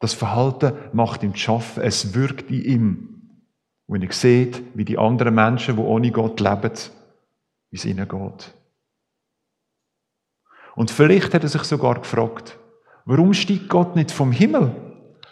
Das 0.00 0.14
Verhalten 0.14 0.72
macht 0.92 1.22
ihm 1.22 1.34
zu 1.34 1.40
schaffen, 1.40 1.82
es 1.82 2.14
wirkt 2.14 2.50
in 2.50 2.64
ihm. 2.64 3.06
Und 3.86 4.02
er 4.02 4.12
sieht, 4.12 4.62
wie 4.74 4.84
die 4.84 4.98
anderen 4.98 5.34
Menschen, 5.34 5.76
die 5.76 5.82
ohne 5.82 6.10
Gott 6.10 6.40
leben, 6.40 6.72
wie 7.70 7.76
es 7.76 7.84
ihnen 7.84 8.08
geht. 8.08 8.54
Und 10.74 10.90
vielleicht 10.90 11.34
hat 11.34 11.42
er 11.42 11.48
sich 11.48 11.64
sogar 11.64 12.00
gefragt, 12.00 12.58
warum 13.04 13.34
steigt 13.34 13.68
Gott 13.68 13.96
nicht 13.96 14.10
vom 14.10 14.32
Himmel? 14.32 14.74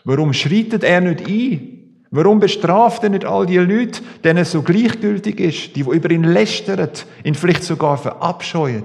Warum 0.05 0.33
schreitet 0.33 0.85
er 0.85 1.01
nicht 1.01 1.27
ein? 1.27 2.05
Warum 2.11 2.41
bestraft 2.41 3.03
er 3.05 3.11
nicht 3.11 3.25
all 3.25 3.47
die 3.47 3.59
Leute, 3.59 4.03
denen 4.25 4.41
es 4.41 4.53
so 4.53 4.63
gleichgültig 4.63 5.41
ist, 5.41 5.77
die, 5.77 5.85
die 5.85 5.91
über 5.91 6.11
ihn 6.11 6.25
lästern, 6.25 6.91
ihn 7.25 7.35
vielleicht 7.35 7.65
sogar 7.65 7.97
verabscheuen? 7.97 8.85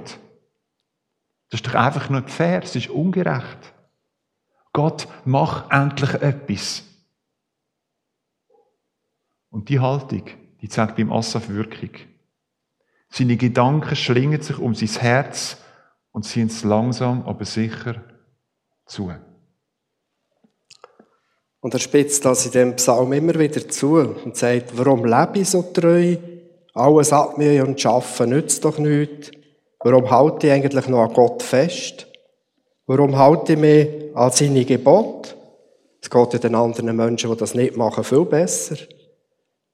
Das 1.50 1.60
ist 1.60 1.68
doch 1.68 1.76
einfach 1.76 2.10
nicht 2.10 2.30
fair, 2.30 2.62
es 2.64 2.76
ist 2.76 2.90
ungerecht. 2.90 3.73
Gott, 4.74 5.08
mach 5.24 5.70
endlich 5.72 6.14
etwas. 6.16 6.84
Und 9.50 9.70
die 9.70 9.80
Haltung, 9.80 10.24
die 10.62 10.68
zeigt 10.68 10.98
beim 10.98 11.14
Asaf 11.14 11.48
Wirkung. 11.48 11.92
Seine 13.10 13.38
Gedanken 13.38 13.96
schlingen 13.96 14.42
sich 14.42 14.58
um 14.58 14.74
sein 14.74 14.90
Herz 15.00 15.58
und 16.12 16.24
ziehen 16.24 16.48
es 16.48 16.64
langsam, 16.64 17.22
aber 17.28 17.46
sicher 17.46 18.04
zu. 18.88 19.14
Und 21.60 21.74
er 21.74 21.80
spitzt 21.80 22.26
das 22.26 22.48
in 22.48 22.52
dem 22.52 22.76
Psalm 22.76 23.14
immer 23.14 23.38
wieder 23.38 23.68
zu 23.70 23.98
und 24.00 24.36
sagt, 24.36 24.76
warum 24.76 25.06
lebe 25.06 25.40
ich 25.40 25.50
so 25.50 25.62
treu? 25.62 26.18
Alles 26.74 27.14
abmühen 27.14 27.68
und 27.68 27.80
schaffen 27.80 28.32
nützt 28.32 28.66
doch 28.66 28.80
nichts. 28.80 29.30
Warum 29.80 30.10
halte 30.10 30.48
ich 30.48 30.54
eigentlich 30.54 30.88
noch 30.88 31.08
an 31.08 31.14
Gott 31.14 31.44
fest? 31.44 32.08
Warum 32.86 33.18
halte 33.18 33.54
ich 33.54 33.60
mich 33.60 33.88
an 34.14 34.32
seine 34.32 34.66
Gebote? 34.66 35.30
Es 36.02 36.10
geht 36.10 36.34
ja 36.34 36.40
den 36.40 36.56
anderen 36.56 36.96
Menschen, 36.96 37.32
die 37.32 37.38
das 37.38 37.56
nicht 37.56 37.78
machen, 37.78 38.04
viel 38.04 38.26
besser. 38.26 38.76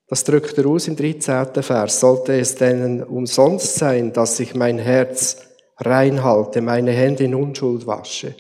Das 0.08 0.24
drückt 0.24 0.58
er 0.58 0.68
aus 0.68 0.88
im 0.88 0.96
13. 0.96 1.64
Vers. 1.64 2.00
Sollte 2.00 2.40
es 2.40 2.56
denen 2.56 3.04
umsonst 3.04 3.76
sein, 3.76 4.14
dass 4.14 4.40
ich 4.40 4.54
mein 4.54 4.78
Herz 4.78 5.38
reinhalte, 5.78 6.62
meine 6.62 6.92
Hände 6.92 7.24
in 7.24 7.36
Unschuld 7.36 7.88
wasche. 7.88 8.36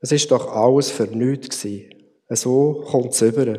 Es 0.00 0.12
ist 0.12 0.30
doch 0.30 0.54
alles 0.54 0.90
für 0.90 1.06
nichts 1.06 1.62
gewesen. 1.62 1.90
So 2.30 2.84
kommt 2.88 3.12
es 3.12 3.22
über, 3.22 3.58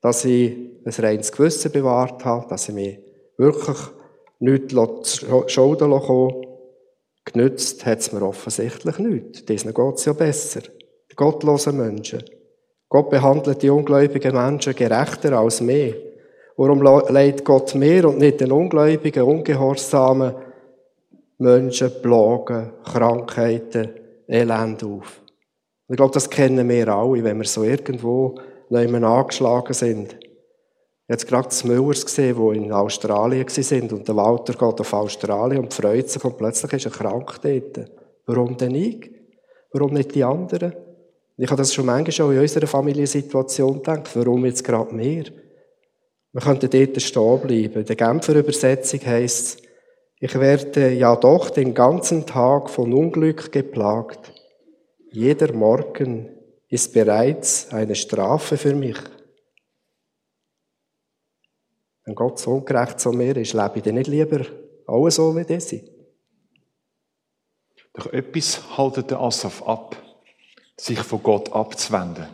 dass 0.00 0.24
ich 0.24 0.56
ein 0.84 1.04
reines 1.04 1.32
Gewissen 1.32 1.72
bewahrt 1.72 2.24
habe, 2.24 2.46
dass 2.48 2.68
ich 2.68 2.74
mich 2.74 2.98
wirklich 3.36 3.78
nichts 4.38 5.24
Schulden 5.48 5.90
lassen 5.90 6.51
Genützt 7.24 7.86
hat 7.86 8.00
es 8.00 8.12
mir 8.12 8.22
offensichtlich 8.22 8.98
nicht. 8.98 9.48
Diesen 9.48 9.72
geht 9.72 9.94
es 9.94 10.04
ja 10.04 10.12
besser. 10.12 10.60
Die 11.10 11.14
gottlosen 11.14 11.76
Menschen. 11.76 12.22
Gott 12.88 13.10
behandelt 13.10 13.62
die 13.62 13.70
ungläubigen 13.70 14.34
Menschen 14.34 14.74
gerechter 14.74 15.38
als 15.38 15.60
mich. 15.60 15.94
Warum 16.56 16.82
leidet 16.82 17.44
Gott 17.44 17.74
mir 17.74 18.08
und 18.08 18.18
nicht 18.18 18.40
den 18.40 18.52
ungläubigen, 18.52 19.22
ungehorsamen 19.22 20.34
Menschen 21.42 21.90
Plagen, 22.00 22.72
Krankheiten, 22.84 23.90
Elend 24.28 24.84
auf. 24.84 25.20
Ich 25.88 25.96
glaube, 25.96 26.14
das 26.14 26.30
kennen 26.30 26.68
wir 26.68 26.88
alle, 26.88 27.24
wenn 27.24 27.38
wir 27.38 27.44
so 27.44 27.64
irgendwo 27.64 28.36
jemand 28.70 29.04
angeschlagen 29.04 29.74
sind. 29.74 30.16
Jetzt 31.08 31.26
gerade 31.26 31.48
die 31.48 31.66
Müllers 31.66 32.06
gesehen, 32.06 32.36
die 32.36 32.56
in 32.58 32.72
Australien 32.72 33.48
sind 33.48 33.92
und 33.92 34.06
der 34.06 34.16
Walter 34.16 34.52
geht 34.52 34.80
auf 34.80 34.92
Australien 34.92 35.64
und 35.64 35.74
freut 35.74 36.08
sich 36.08 36.24
und 36.24 36.38
plötzlich 36.38 36.72
ist 36.72 36.86
er 36.86 36.92
krank 36.92 37.40
dort. 37.42 37.90
Warum 38.26 38.56
denn 38.56 38.74
ich? 38.74 39.10
Warum 39.72 39.94
nicht 39.94 40.14
die 40.14 40.24
anderen? 40.24 40.74
Ich 41.36 41.50
habe 41.50 41.60
das 41.60 41.74
schon 41.74 41.86
manchmal 41.86 42.12
schon 42.12 42.32
in 42.32 42.40
unserer 42.40 42.66
Familiensituation 42.66 43.74
gedacht. 43.74 44.14
Warum 44.14 44.44
jetzt 44.46 44.64
gerade 44.64 44.94
mehr? 44.94 45.24
Wir 46.32 46.40
könnten 46.40 46.70
dort 46.70 47.02
stehen 47.02 47.40
bleiben. 47.40 47.80
In 47.80 47.84
der 47.84 47.96
Genfer 47.96 48.36
Übersetzung 48.36 49.00
heisst 49.04 49.58
es, 49.58 49.62
ich 50.20 50.38
werde 50.38 50.92
ja 50.92 51.16
doch 51.16 51.50
den 51.50 51.74
ganzen 51.74 52.24
Tag 52.26 52.70
von 52.70 52.92
Unglück 52.92 53.50
geplagt. 53.50 54.32
Jeder 55.10 55.52
Morgen 55.52 56.28
ist 56.68 56.94
bereits 56.94 57.72
eine 57.72 57.96
Strafe 57.96 58.56
für 58.56 58.74
mich. 58.74 58.98
Wenn 62.04 62.14
Gott 62.14 62.38
so 62.38 62.52
ungerecht 62.52 62.98
zu 62.98 63.12
mir 63.12 63.36
ist, 63.36 63.52
lebe 63.52 63.72
ich 63.76 63.82
dann 63.82 63.94
nicht 63.94 64.08
lieber 64.08 64.44
auch 64.86 65.08
so 65.10 65.36
wie 65.36 65.44
das? 65.44 65.74
Doch 67.94 68.12
etwas 68.12 68.76
haltet 68.76 69.10
der 69.10 69.20
Asaf 69.20 69.62
ab, 69.62 69.96
sich 70.76 70.98
von 70.98 71.22
Gott 71.22 71.52
abzuwenden. 71.52 72.26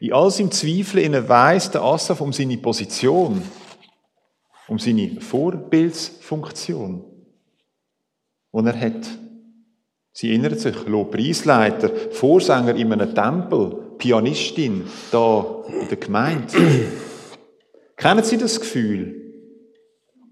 In 0.00 0.12
all 0.12 0.30
seinem 0.30 0.50
Zweifel 0.50 1.28
weiss 1.28 1.70
der 1.70 1.82
Asaf 1.82 2.20
um 2.20 2.32
seine 2.32 2.58
Position, 2.58 3.42
um 4.68 4.78
seine 4.78 5.20
Vorbildsfunktion, 5.20 7.04
die 8.52 8.66
er 8.66 8.80
hat. 8.80 9.06
Sie 10.12 10.30
erinnert 10.30 10.60
sich, 10.60 10.86
Lobpreisleiter, 10.86 11.90
Vorsänger 12.12 12.74
in 12.74 12.92
einem 12.92 13.14
Tempel, 13.14 13.94
Pianistin 13.98 14.84
da 15.10 15.64
in 15.68 15.88
der 15.88 15.98
Gemeinde. 15.98 16.54
Kennen 17.96 18.24
Sie 18.24 18.36
das 18.36 18.60
Gefühl? 18.60 19.22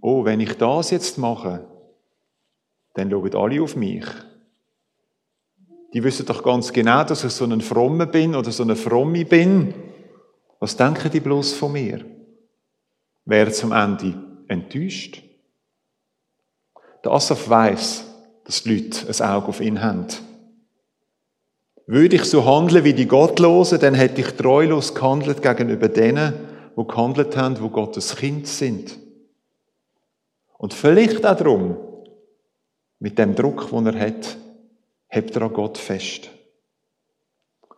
Oh, 0.00 0.24
wenn 0.24 0.40
ich 0.40 0.52
das 0.58 0.90
jetzt 0.90 1.16
mache, 1.16 1.66
dann 2.92 3.10
schauen 3.10 3.34
alle 3.34 3.62
auf 3.62 3.74
mich. 3.74 4.04
Die 5.94 6.02
wissen 6.02 6.26
doch 6.26 6.42
ganz 6.42 6.72
genau, 6.72 7.04
dass 7.04 7.24
ich 7.24 7.32
so 7.32 7.44
ein 7.44 7.60
Frommer 7.60 8.06
bin 8.06 8.34
oder 8.34 8.50
so 8.50 8.64
eine 8.64 8.76
Fromme 8.76 9.24
bin. 9.24 9.74
Was 10.60 10.76
denken 10.76 11.10
die 11.10 11.20
bloß 11.20 11.54
von 11.54 11.72
mir? 11.72 12.04
Wer 13.24 13.52
zum 13.52 13.72
Ende 13.72 14.14
enttäuscht? 14.48 15.22
Der 17.02 17.12
Asaf 17.12 17.48
weiß, 17.48 18.04
dass 18.44 18.62
die 18.62 18.74
Leute 18.74 19.08
ein 19.08 19.28
Auge 19.28 19.48
auf 19.48 19.60
ihn 19.60 19.82
haben. 19.82 20.06
Würde 21.86 22.16
ich 22.16 22.24
so 22.24 22.44
handeln 22.44 22.84
wie 22.84 22.94
die 22.94 23.06
Gottlosen, 23.06 23.78
dann 23.78 23.94
hätte 23.94 24.20
ich 24.20 24.32
treulos 24.32 24.94
gehandelt 24.94 25.42
gegenüber 25.42 25.88
denen, 25.88 26.34
die 26.76 26.86
gehandelt 26.86 27.36
haben, 27.36 27.60
wo 27.60 27.68
Gottes 27.68 28.16
Kind 28.16 28.46
sind. 28.46 28.98
Und 30.58 30.74
vielleicht 30.74 31.24
auch 31.26 31.36
darum, 31.36 31.76
mit 32.98 33.18
dem 33.18 33.34
Druck, 33.34 33.70
den 33.70 33.86
er 33.86 33.98
hat, 33.98 34.36
hebt 35.08 35.36
er 35.36 35.42
an 35.42 35.52
Gott 35.52 35.78
fest. 35.78 36.30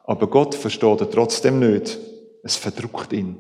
Aber 0.04 0.28
Gott 0.28 0.54
versteht 0.54 1.00
er 1.00 1.10
trotzdem 1.10 1.58
nicht. 1.58 1.98
Es 2.42 2.56
verdruckt 2.56 3.12
ihn. 3.12 3.36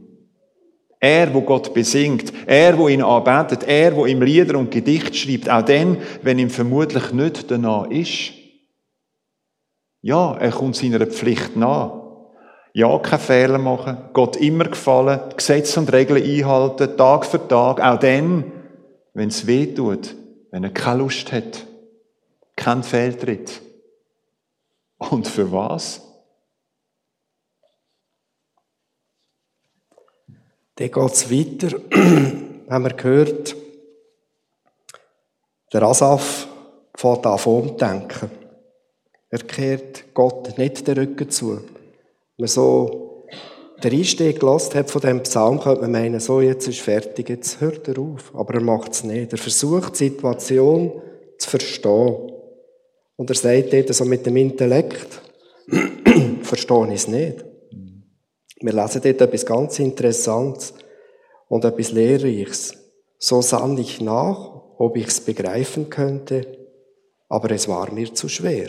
Er, 0.98 1.32
wo 1.32 1.42
Gott 1.42 1.72
besingt, 1.74 2.32
er, 2.46 2.76
wo 2.76 2.88
ihn 2.88 3.02
arbeitet, 3.02 3.62
er, 3.64 3.94
wo 3.94 4.06
ihm 4.06 4.22
Lieder 4.22 4.58
und 4.58 4.70
Gedicht 4.70 5.14
schreibt, 5.14 5.48
auch 5.48 5.62
dann, 5.62 5.98
wenn 6.22 6.38
ihm 6.38 6.50
vermutlich 6.50 7.12
nicht 7.12 7.50
danach 7.50 7.88
ist. 7.90 8.32
Ja, 10.00 10.36
er 10.36 10.50
kommt 10.50 10.76
seiner 10.76 11.06
Pflicht 11.06 11.54
nach. 11.54 12.05
Ja, 12.76 12.98
keine 12.98 13.22
Fehler 13.22 13.56
machen, 13.56 13.96
Gott 14.12 14.36
immer 14.36 14.64
gefallen, 14.64 15.34
Gesetze 15.34 15.80
und 15.80 15.90
Regeln 15.94 16.22
einhalten, 16.22 16.94
Tag 16.98 17.24
für 17.24 17.48
Tag, 17.48 17.80
auch 17.80 17.98
dann, 17.98 18.52
wenn 19.14 19.30
es 19.30 19.46
weh 19.46 19.72
tut, 19.72 20.14
wenn 20.50 20.62
er 20.62 20.74
keine 20.74 20.98
Lust 20.98 21.32
hat, 21.32 21.66
kein 22.54 22.82
Fehltritt. 22.82 23.62
Und 24.98 25.26
für 25.26 25.50
was? 25.50 26.02
Dann 30.74 30.90
geht 30.90 31.12
es 31.12 31.30
weiter, 31.30 31.78
haben 32.68 32.84
wir 32.84 32.92
gehört, 32.92 33.56
der 35.72 35.82
Asaf 35.82 36.46
fährt 36.94 37.24
an 37.24 37.40
umdenken. 37.40 38.30
Er 39.30 39.38
kehrt 39.38 40.12
Gott 40.12 40.58
nicht 40.58 40.86
den 40.86 40.98
Rücken 40.98 41.30
zu. 41.30 41.75
Man 42.38 42.48
so 42.48 43.26
den 43.82 43.92
Einstieg 43.92 44.40
gelassen 44.40 44.74
hat 44.74 44.90
von 44.90 45.00
diesem 45.00 45.22
Psalm, 45.22 45.60
könnte 45.60 45.82
man 45.82 45.92
meinen, 45.92 46.20
so, 46.20 46.40
jetzt 46.40 46.66
ist 46.66 46.80
fertig, 46.80 47.28
jetzt 47.28 47.60
hört 47.60 47.88
er 47.88 47.98
auf. 47.98 48.34
Aber 48.34 48.54
er 48.54 48.62
macht 48.62 48.92
es 48.92 49.04
nicht. 49.04 49.32
Er 49.32 49.38
versucht, 49.38 49.94
die 49.94 50.08
Situation 50.08 51.02
zu 51.38 51.50
verstehen. 51.50 52.32
Und 53.16 53.30
er 53.30 53.36
sagt 53.36 53.72
dort 53.72 53.94
so 53.94 54.04
mit 54.04 54.24
dem 54.26 54.36
Intellekt, 54.36 55.22
verstehe 56.42 56.88
ich 56.88 56.94
es 56.94 57.08
nicht. 57.08 57.44
Wir 58.60 58.72
lesen 58.72 59.02
dort 59.02 59.20
etwas 59.20 59.44
ganz 59.44 59.78
Interessantes 59.78 60.74
und 61.48 61.64
etwas 61.64 61.92
Lehrreiches. 61.92 62.74
So 63.18 63.42
sann 63.42 63.76
ich 63.78 64.00
nach, 64.00 64.62
ob 64.78 64.96
ich 64.96 65.06
es 65.06 65.20
begreifen 65.20 65.90
könnte, 65.90 66.46
aber 67.28 67.50
es 67.50 67.68
war 67.68 67.92
mir 67.92 68.12
zu 68.14 68.28
schwer. 68.28 68.68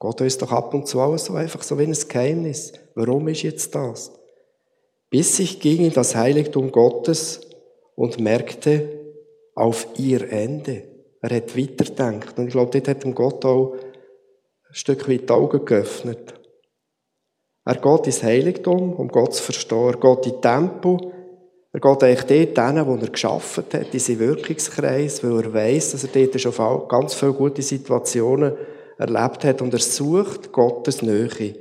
Gott 0.00 0.22
ist 0.22 0.40
doch 0.40 0.50
ab 0.50 0.72
und 0.72 0.88
zu 0.88 0.98
alles 0.98 1.26
so 1.26 1.34
einfach 1.34 1.62
so 1.62 1.78
wie 1.78 1.84
ein 1.84 1.92
Geheimnis. 1.92 2.72
Warum 2.94 3.28
ist 3.28 3.42
jetzt 3.42 3.74
das? 3.74 4.10
Bis 5.10 5.38
ich 5.38 5.60
ging 5.60 5.84
in 5.84 5.92
das 5.92 6.16
Heiligtum 6.16 6.72
Gottes 6.72 7.42
und 7.96 8.18
merkte 8.18 8.88
auf 9.54 9.86
ihr 9.98 10.32
Ende. 10.32 10.84
Er 11.20 11.36
hat 11.36 11.54
weitergedacht. 11.54 12.38
Und 12.38 12.46
ich 12.46 12.52
glaube, 12.52 12.70
dort 12.70 12.88
hat 12.88 13.04
ihm 13.04 13.14
Gott 13.14 13.44
auch 13.44 13.74
ein 13.74 14.74
Stück 14.74 15.06
weit 15.06 15.28
die 15.28 15.32
Augen 15.34 15.66
geöffnet. 15.66 16.32
Er 17.66 17.76
geht 17.76 18.06
ins 18.06 18.22
Heiligtum, 18.22 18.94
um 18.94 19.08
Gott 19.08 19.34
zu 19.34 19.42
verstehen. 19.42 19.92
Er 19.92 19.96
geht 19.98 20.32
in 20.32 20.40
Tempel. 20.40 20.96
Er 21.72 21.80
geht 21.80 22.02
eigentlich 22.02 22.54
dort 22.54 22.68
hin, 22.68 22.86
wo 22.86 22.94
er 22.94 23.10
geschaffen 23.10 23.64
hat, 23.70 23.92
in 23.92 24.00
seinen 24.00 24.18
Wirkungskreis, 24.20 25.22
weil 25.22 25.44
er 25.44 25.52
weiß, 25.52 25.92
dass 25.92 26.04
er 26.04 26.26
dort 26.26 26.40
schon 26.40 26.88
ganz 26.88 27.12
viele 27.12 27.34
gute 27.34 27.60
Situationen 27.60 28.54
erlebt 29.00 29.44
hat. 29.44 29.62
Und 29.62 29.72
er 29.72 29.80
sucht 29.80 30.52
Gottes 30.52 31.02
Nähe. 31.02 31.54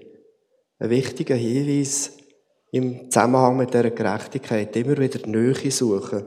Ein 0.80 0.90
wichtiger 0.90 1.36
Hinweis 1.36 2.18
im 2.72 3.10
Zusammenhang 3.10 3.58
mit 3.58 3.74
dieser 3.74 3.92
Gerechtigkeit. 3.92 4.76
Immer 4.76 4.98
wieder 4.98 5.20
die 5.20 5.30
Nähe 5.30 5.72
suchen. 5.72 6.26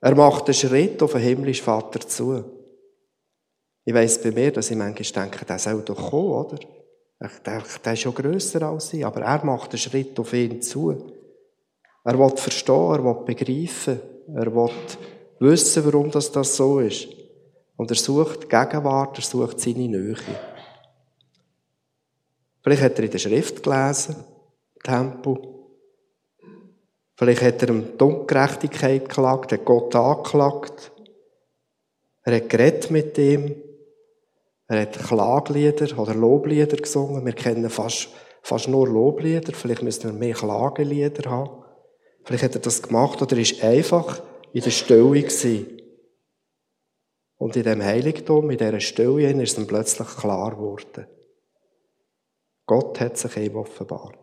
Er 0.00 0.14
macht 0.14 0.44
einen 0.46 0.54
Schritt 0.54 1.02
auf 1.02 1.12
den 1.12 1.22
himmlischen 1.22 1.64
Vater 1.64 2.00
zu. 2.00 2.44
Ich 3.86 3.94
weiss 3.94 4.20
bei 4.20 4.30
mir, 4.30 4.52
dass 4.52 4.70
ich 4.70 4.76
manchmal 4.76 5.28
denke, 5.28 5.44
der 5.44 5.58
soll 5.58 5.82
doch 5.82 6.10
kommen, 6.10 6.32
oder? 6.32 6.58
Ich 7.22 7.38
denke, 7.38 7.68
der 7.84 7.92
ist 7.92 8.00
schon 8.00 8.14
grösser 8.14 8.62
als 8.62 8.92
ich, 8.92 9.04
aber 9.04 9.22
er 9.22 9.44
macht 9.44 9.70
einen 9.70 9.78
Schritt 9.78 10.18
auf 10.18 10.32
ihn 10.32 10.60
zu. 10.60 11.12
Er 12.04 12.18
will 12.18 12.36
verstehen, 12.36 12.92
er 12.92 13.04
will 13.04 13.24
begreifen, 13.24 14.00
er 14.34 14.54
will 14.54 14.70
wissen, 15.38 15.84
warum 15.86 16.10
das, 16.10 16.30
das 16.32 16.56
so 16.56 16.80
ist. 16.80 17.08
Und 17.76 17.90
er 17.90 17.96
sucht 17.96 18.48
Gegenwart, 18.48 19.18
er 19.18 19.24
sucht 19.24 19.60
seine 19.60 19.88
Nähe. 19.88 20.16
Vielleicht 22.62 22.82
hat 22.82 22.98
er 22.98 23.04
in 23.04 23.10
der 23.10 23.18
Schrift 23.18 23.62
gelesen, 23.62 24.16
Tempo. 24.82 25.54
Vielleicht 27.16 27.42
hat 27.42 27.62
er 27.62 27.70
um 27.70 27.96
die 27.98 28.04
Ungerechtigkeit 28.04 29.08
geklagt, 29.08 29.52
hat 29.52 29.64
Gott 29.64 29.94
angeklagt. 29.94 30.92
Er 32.22 32.36
hat 32.36 32.48
geredet 32.48 32.90
mit 32.90 33.18
ihm. 33.18 33.54
Er 34.66 34.82
hat 34.82 34.98
Klaglieder 34.98 35.98
oder 35.98 36.14
Loblieder 36.14 36.78
gesungen. 36.78 37.24
Wir 37.24 37.34
kennen 37.34 37.68
fast, 37.68 38.08
fast 38.42 38.68
nur 38.68 38.88
Loblieder. 38.88 39.52
Vielleicht 39.52 39.82
müssen 39.82 40.04
wir 40.04 40.12
mehr 40.12 40.34
Klagelieder 40.34 41.30
haben. 41.30 41.62
Vielleicht 42.24 42.44
hat 42.44 42.54
er 42.54 42.62
das 42.62 42.82
gemacht 42.82 43.20
oder 43.20 43.36
ist 43.36 43.62
einfach 43.62 44.22
in 44.52 44.62
der 44.62 44.70
Stille 44.70 45.20
gewesen. 45.20 45.73
Und 47.36 47.56
in 47.56 47.64
dem 47.64 47.82
Heiligtum, 47.82 48.50
in 48.50 48.58
dieser 48.58 48.80
Stille, 48.80 49.30
ist 49.30 49.52
es 49.52 49.58
ihm 49.58 49.66
plötzlich 49.66 50.08
klar 50.08 50.52
geworden. 50.52 51.06
Gott 52.66 53.00
hat 53.00 53.18
sich 53.18 53.36
ihm 53.36 53.56
offenbart. 53.56 54.18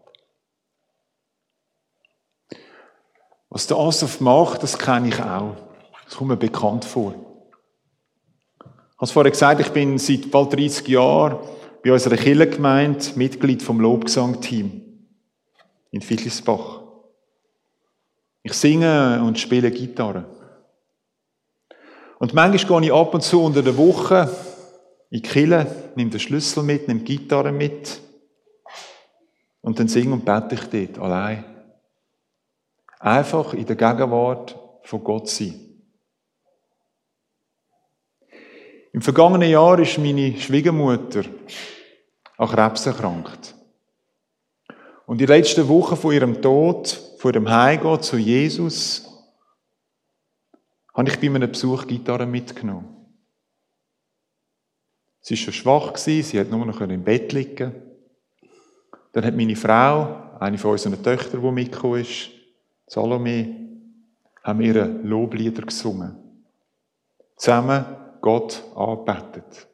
Was 3.49 3.67
der 3.67 3.77
Asaf 3.77 4.21
macht, 4.21 4.63
das 4.63 4.77
kenne 4.77 5.09
ich 5.09 5.19
auch. 5.19 5.55
Das 6.05 6.15
kommt 6.15 6.29
mir 6.29 6.37
bekannt 6.37 6.85
vor. 6.85 7.13
Ich 8.59 8.97
habe 8.97 9.11
vorher 9.11 9.31
gesagt, 9.31 9.61
ich 9.61 9.69
bin 9.69 9.97
seit 9.97 10.31
bald 10.31 10.53
30 10.53 10.87
Jahren 10.87 11.39
bei 11.83 11.91
unserer 11.91 12.15
Kirchengemeinde 12.15 13.05
Mitglied 13.15 13.61
vom 13.61 13.79
Lobgesang-Team 13.79 15.09
in 15.91 16.01
Fittlisbach. 16.01 16.81
Ich 18.43 18.53
singe 18.53 19.21
und 19.23 19.37
spiele 19.37 19.69
Gitarre. 19.69 20.25
Und 22.21 22.35
manchmal 22.35 22.81
gehe 22.81 22.89
ich 22.89 22.93
ab 22.93 23.15
und 23.15 23.23
zu 23.23 23.43
unter 23.43 23.63
der 23.63 23.75
Woche 23.75 24.29
in 25.09 25.23
die 25.23 25.27
Kirche, 25.27 25.91
nehme 25.95 26.11
den 26.11 26.19
Schlüssel 26.19 26.61
mit, 26.61 26.87
nehme 26.87 26.99
die 26.99 27.17
Gitarre 27.17 27.51
mit 27.51 27.99
und 29.61 29.79
dann 29.79 29.87
singe 29.87 30.13
und 30.13 30.23
bete 30.23 30.53
ich 30.53 30.65
dort 30.65 31.03
allein. 31.03 31.43
Einfach 32.99 33.55
in 33.55 33.65
der 33.65 33.75
Gegenwart 33.75 34.55
von 34.83 35.03
Gott 35.03 35.29
sein. 35.29 35.59
Im 38.93 39.01
vergangenen 39.01 39.49
Jahr 39.49 39.79
ist 39.79 39.97
meine 39.97 40.39
Schwiegermutter 40.39 41.23
an 42.37 42.47
Krebs 42.49 42.85
erkrankt. 42.85 43.55
Und 45.07 45.17
die 45.17 45.25
letzten 45.25 45.67
Wochen 45.67 45.97
vor 45.97 46.13
ihrem 46.13 46.39
Tod, 46.39 47.01
vor 47.17 47.33
ihrem 47.33 47.49
Heimgehen 47.49 47.99
zu 48.03 48.17
Jesus, 48.17 49.10
habe 50.93 51.09
ich 51.09 51.19
bei 51.19 51.27
einem 51.27 51.51
Besuch 51.51 51.87
Gitarre 51.87 52.25
mitgenommen. 52.25 53.01
Sie 55.21 55.35
war 55.35 55.37
schon 55.37 55.53
schwach, 55.53 55.97
sie 55.97 56.39
hat 56.39 56.49
nur 56.49 56.65
noch 56.65 56.81
im 56.81 57.03
Bett 57.03 57.31
liegen. 57.31 57.73
Dann 59.13 59.25
hat 59.25 59.35
meine 59.35 59.55
Frau, 59.55 60.37
eine 60.39 60.57
von 60.57 60.71
unseren 60.71 61.01
Töchtern, 61.03 61.41
die 61.41 61.51
mitgekommen 61.51 62.01
ist, 62.01 62.29
Salome, 62.87 63.55
haben 64.43 64.61
ihre 64.61 64.85
Loblieder 64.85 65.61
gesungen. 65.61 66.15
Zusammen 67.35 67.85
Gott 68.21 68.63
angebetet. 68.75 69.67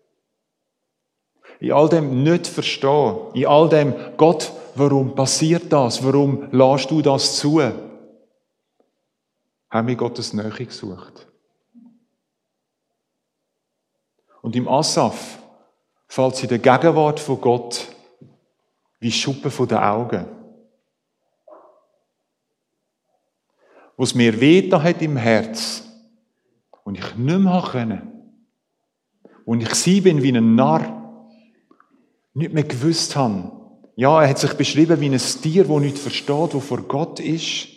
In 1.60 1.72
all 1.72 1.90
dem 1.90 2.24
nicht 2.24 2.48
verstehen, 2.48 3.16
in 3.34 3.48
all 3.48 3.70
dem 3.70 3.94
Gott, 4.18 4.52
warum 4.76 5.16
passiert 5.16 5.72
das? 5.72 6.04
Warum 6.04 6.48
lässt 6.52 6.92
du 6.92 7.02
das 7.02 7.38
zu? 7.38 7.62
Haben 9.70 9.88
wir 9.88 9.96
Gottes 9.96 10.34
Nähe 10.34 10.50
gesucht. 10.52 11.28
Und 14.42 14.56
im 14.56 14.68
Asaf 14.68 15.40
fällt 16.08 16.36
sie 16.36 16.48
der 16.48 16.60
Gegenwart 16.60 17.20
von 17.20 17.42
Gott 17.42 17.88
wie 19.00 19.12
Schuppen 19.12 19.52
von 19.52 19.68
den 19.68 19.78
Augen. 19.80 20.26
Was 23.98 24.16
mir 24.16 24.40
weh 24.40 24.72
hat 24.72 25.02
im 25.02 25.18
Herz 25.18 25.84
und 26.84 26.98
ich 26.98 27.16
nicht 27.16 27.40
mehr 27.40 27.68
können. 27.72 28.14
Und 29.44 29.62
ich 29.62 29.74
sie 29.76 30.02
bin 30.02 30.24
wie 30.24 30.32
ein 30.32 30.56
Narr, 30.56 31.32
nicht 32.34 32.54
mehr 32.54 32.64
gewusst 32.64 33.16
habe. 33.16 33.52
Ja, 33.96 34.22
er 34.22 34.30
hat 34.30 34.38
sich 34.38 34.54
beschrieben 34.54 35.00
wie 35.00 35.10
ein 35.10 35.18
Tier, 35.18 35.66
das 35.66 35.80
nicht 35.80 35.98
versteht, 35.98 36.54
wo 36.54 36.60
vor 36.60 36.84
Gott 36.84 37.20
ist. 37.20 37.68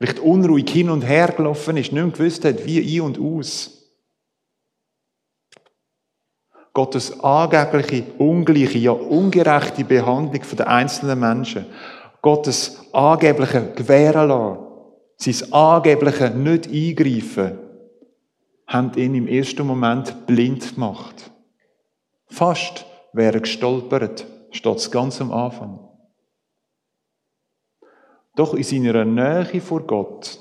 Vielleicht 0.00 0.20
unruhig 0.20 0.70
hin 0.70 0.88
und 0.88 1.02
her 1.02 1.28
gelaufen 1.28 1.76
ist, 1.76 1.92
nicht 1.92 1.92
mehr 1.92 2.06
gewusst 2.06 2.42
hat, 2.46 2.64
wie 2.64 2.98
ein 2.98 3.02
und 3.02 3.20
aus. 3.20 3.76
Gottes 6.72 7.20
angebliche, 7.20 8.04
ungleiche, 8.16 8.78
ja 8.78 8.92
ungerechte 8.92 9.84
Behandlung 9.84 10.42
der 10.56 10.68
einzelnen 10.68 11.20
Menschen, 11.20 11.66
Gottes 12.22 12.86
angebliche 12.92 13.72
Gewähren 13.74 14.28
lassen, 14.28 14.58
sein 15.18 15.52
angebliche 15.52 16.30
nicht 16.30 16.66
eingreifen, 16.68 17.58
haben 18.68 18.94
ihn 18.96 19.14
im 19.14 19.28
ersten 19.28 19.66
Moment 19.66 20.26
blind 20.26 20.76
gemacht. 20.76 21.30
Fast 22.26 22.86
wäre 23.12 23.42
gestolpert, 23.42 24.24
steht 24.50 24.76
es 24.76 24.90
ganz 24.90 25.20
am 25.20 25.30
Anfang. 25.30 25.89
Doch 28.40 28.54
in 28.54 28.62
seiner 28.62 29.04
Nähe 29.04 29.60
vor 29.60 29.86
Gott 29.86 30.40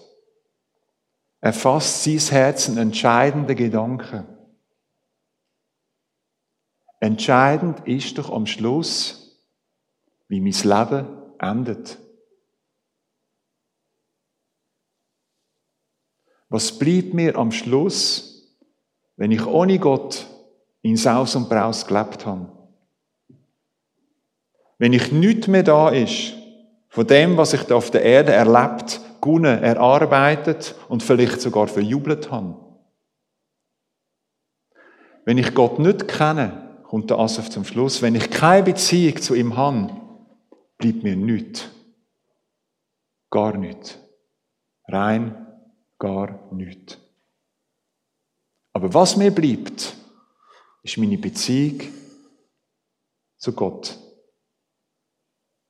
erfasst 1.41 2.05
sein 2.05 2.17
Herz 2.17 2.69
einen 2.69 2.77
entscheidenden 2.77 3.57
Gedanken. 3.57 4.25
Entscheidend 7.01 7.85
ist 7.85 8.17
doch 8.17 8.29
am 8.29 8.45
Schluss, 8.45 9.45
wie 10.29 10.39
mein 10.39 10.53
Leben 10.53 11.07
endet. 11.39 11.97
Was 16.47 16.79
bleibt 16.79 17.13
mir 17.13 17.35
am 17.35 17.51
Schluss, 17.51 18.57
wenn 19.17 19.31
ich 19.31 19.45
ohne 19.45 19.77
Gott 19.77 20.25
in 20.83 20.95
Saus 20.95 21.35
und 21.35 21.49
Braus 21.49 21.85
gelebt 21.85 22.25
habe? 22.25 22.49
Wenn 24.77 24.93
ich 24.93 25.11
nichts 25.11 25.47
mehr 25.47 25.63
da 25.63 25.89
ist, 25.89 26.38
von 26.89 27.07
dem, 27.07 27.37
was 27.37 27.53
ich 27.53 27.63
da 27.63 27.75
auf 27.75 27.91
der 27.91 28.03
Erde 28.03 28.33
erlebt, 28.33 28.99
gewonnen, 29.21 29.63
erarbeitet 29.63 30.75
und 30.89 31.03
vielleicht 31.03 31.39
sogar 31.41 31.67
verjubelt 31.67 32.31
habe. 32.31 32.55
Wenn 35.25 35.37
ich 35.37 35.53
Gott 35.53 35.79
nicht 35.79 36.07
kenne, 36.07 36.81
kommt 36.83 37.09
der 37.09 37.19
Asaf 37.19 37.49
zum 37.49 37.63
Schluss, 37.63 38.01
wenn 38.01 38.15
ich 38.15 38.31
keine 38.31 38.63
Beziehung 38.63 39.21
zu 39.21 39.35
ihm 39.35 39.55
habe, 39.55 39.95
bleibt 40.77 41.03
mir 41.03 41.15
nichts. 41.15 41.69
Gar 43.29 43.57
nichts. 43.57 43.99
Rein 44.87 45.45
gar 45.99 46.51
nichts. 46.51 46.97
Aber 48.73 48.93
was 48.93 49.17
mir 49.17 49.29
bleibt, 49.29 49.95
ist 50.81 50.97
meine 50.97 51.17
Beziehung 51.17 51.81
zu 53.37 53.53
Gott. 53.53 53.99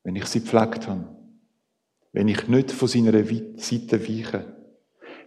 Wenn 0.09 0.15
ich 0.15 0.25
sie 0.25 0.39
gepflegt 0.39 0.87
habe. 0.87 1.05
Wenn 2.13 2.27
ich 2.29 2.47
nicht 2.47 2.71
von 2.71 2.87
seiner 2.87 3.11
Seite 3.11 4.01
weiche. 4.01 4.43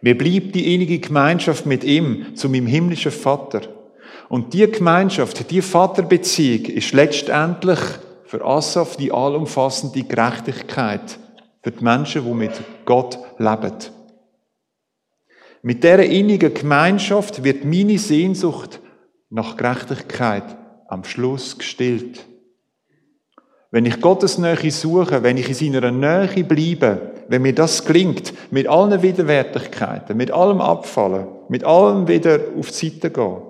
Mir 0.00 0.18
bleibt 0.18 0.56
die 0.56 0.74
innige 0.74 0.98
Gemeinschaft 0.98 1.66
mit 1.66 1.84
ihm, 1.84 2.34
zu 2.34 2.48
meinem 2.48 2.66
himmlischen 2.66 3.12
Vater. 3.12 3.60
Und 4.28 4.52
die 4.52 4.68
Gemeinschaft, 4.68 5.48
die 5.52 5.62
Vaterbeziehung 5.62 6.64
ist 6.64 6.94
letztendlich 6.94 7.78
für 8.24 8.44
Asaf 8.44 8.96
die 8.96 9.12
allumfassende 9.12 10.02
Gerechtigkeit 10.02 11.16
für 11.62 11.70
die 11.70 11.84
Menschen, 11.84 12.24
die 12.24 12.34
mit 12.34 12.60
Gott 12.84 13.20
leben. 13.38 13.78
Mit 15.62 15.84
dieser 15.84 16.04
innigen 16.04 16.54
Gemeinschaft 16.54 17.44
wird 17.44 17.64
meine 17.64 17.98
Sehnsucht 17.98 18.80
nach 19.30 19.56
Gerechtigkeit 19.56 20.56
am 20.88 21.04
Schluss 21.04 21.56
gestillt. 21.56 22.26
Wenn 23.72 23.86
ich 23.86 24.02
Gottes 24.02 24.36
Nähe 24.36 24.70
suche, 24.70 25.22
wenn 25.22 25.38
ich 25.38 25.48
in 25.48 25.72
seiner 25.72 25.90
Nähe 25.90 26.44
bleibe, 26.44 27.12
wenn 27.28 27.40
mir 27.40 27.54
das 27.54 27.86
gelingt, 27.86 28.34
mit 28.52 28.68
allen 28.68 29.02
Widerwärtigkeiten, 29.02 30.14
mit 30.14 30.30
allem 30.30 30.60
Abfallen, 30.60 31.26
mit 31.48 31.64
allem 31.64 32.06
wieder 32.06 32.38
auf 32.58 32.70
die 32.70 32.90
Seite 32.90 33.10
gehen, 33.10 33.40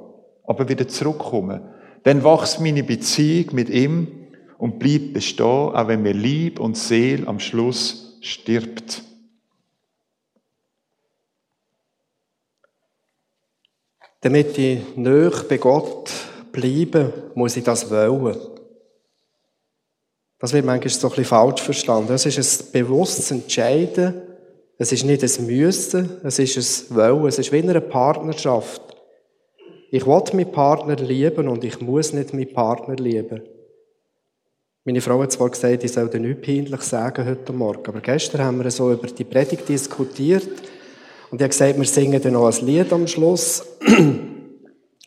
aber 0.44 0.68
wieder 0.68 0.86
zurückkommen, 0.86 1.60
dann 2.04 2.22
wächst 2.22 2.60
meine 2.60 2.84
Beziehung 2.84 3.52
mit 3.52 3.68
ihm 3.68 4.28
und 4.58 4.78
bleibt 4.78 5.12
bestehen, 5.12 5.44
auch 5.44 5.88
wenn 5.88 6.02
mir 6.02 6.14
Lieb 6.14 6.60
und 6.60 6.76
Seele 6.76 7.26
am 7.26 7.40
Schluss 7.40 8.16
stirbt. 8.20 9.02
Damit 14.20 14.56
ich 14.56 14.96
näher 14.96 15.32
bei 15.48 15.56
Gott 15.56 16.12
bleibe, 16.52 17.12
muss 17.34 17.56
ich 17.56 17.64
das 17.64 17.90
wollen. 17.90 18.51
Das 20.42 20.52
wird 20.52 20.66
manchmal 20.66 20.90
so 20.90 21.06
ein 21.06 21.10
bisschen 21.10 21.24
falsch 21.24 21.62
verstanden. 21.62 22.12
Es 22.12 22.26
ist 22.26 22.36
ein 22.36 22.72
bewusstes 22.72 23.30
Entscheiden. 23.30 24.22
Es 24.76 24.90
ist 24.90 25.04
nicht 25.04 25.22
ein 25.22 25.46
Müssen. 25.46 26.16
Es 26.24 26.40
ist 26.40 26.90
ein 26.90 26.96
Wollen. 26.96 27.28
Es 27.28 27.38
ist 27.38 27.52
wie 27.52 27.60
in 27.60 27.70
einer 27.70 27.80
Partnerschaft. 27.80 28.82
Ich 29.92 30.04
will 30.04 30.20
meinen 30.32 30.50
Partner 30.50 30.96
lieben 30.96 31.46
und 31.46 31.62
ich 31.62 31.80
muss 31.80 32.12
nicht 32.12 32.34
meinen 32.34 32.52
Partner 32.52 32.96
lieben. 32.96 33.42
Meine 34.84 35.00
Frau 35.00 35.22
hat 35.22 35.30
zwar 35.30 35.48
gesagt, 35.48 35.84
ich 35.84 35.92
soll 35.92 36.10
dir 36.10 36.18
nichts 36.18 36.44
peinlich 36.44 36.80
sagen 36.80 37.24
heute 37.24 37.52
Morgen, 37.52 37.86
aber 37.86 38.00
gestern 38.00 38.42
haben 38.42 38.64
wir 38.64 38.70
so 38.72 38.90
über 38.90 39.06
die 39.06 39.22
Predigt 39.22 39.68
diskutiert 39.68 40.48
und 41.30 41.40
ich 41.40 41.42
habe 41.42 41.50
gesagt, 41.50 41.78
wir 41.78 41.84
singen 41.84 42.20
dann 42.20 42.32
noch 42.32 42.48
ein 42.48 42.66
Lied 42.66 42.92
am 42.92 43.06
Schluss. 43.06 43.64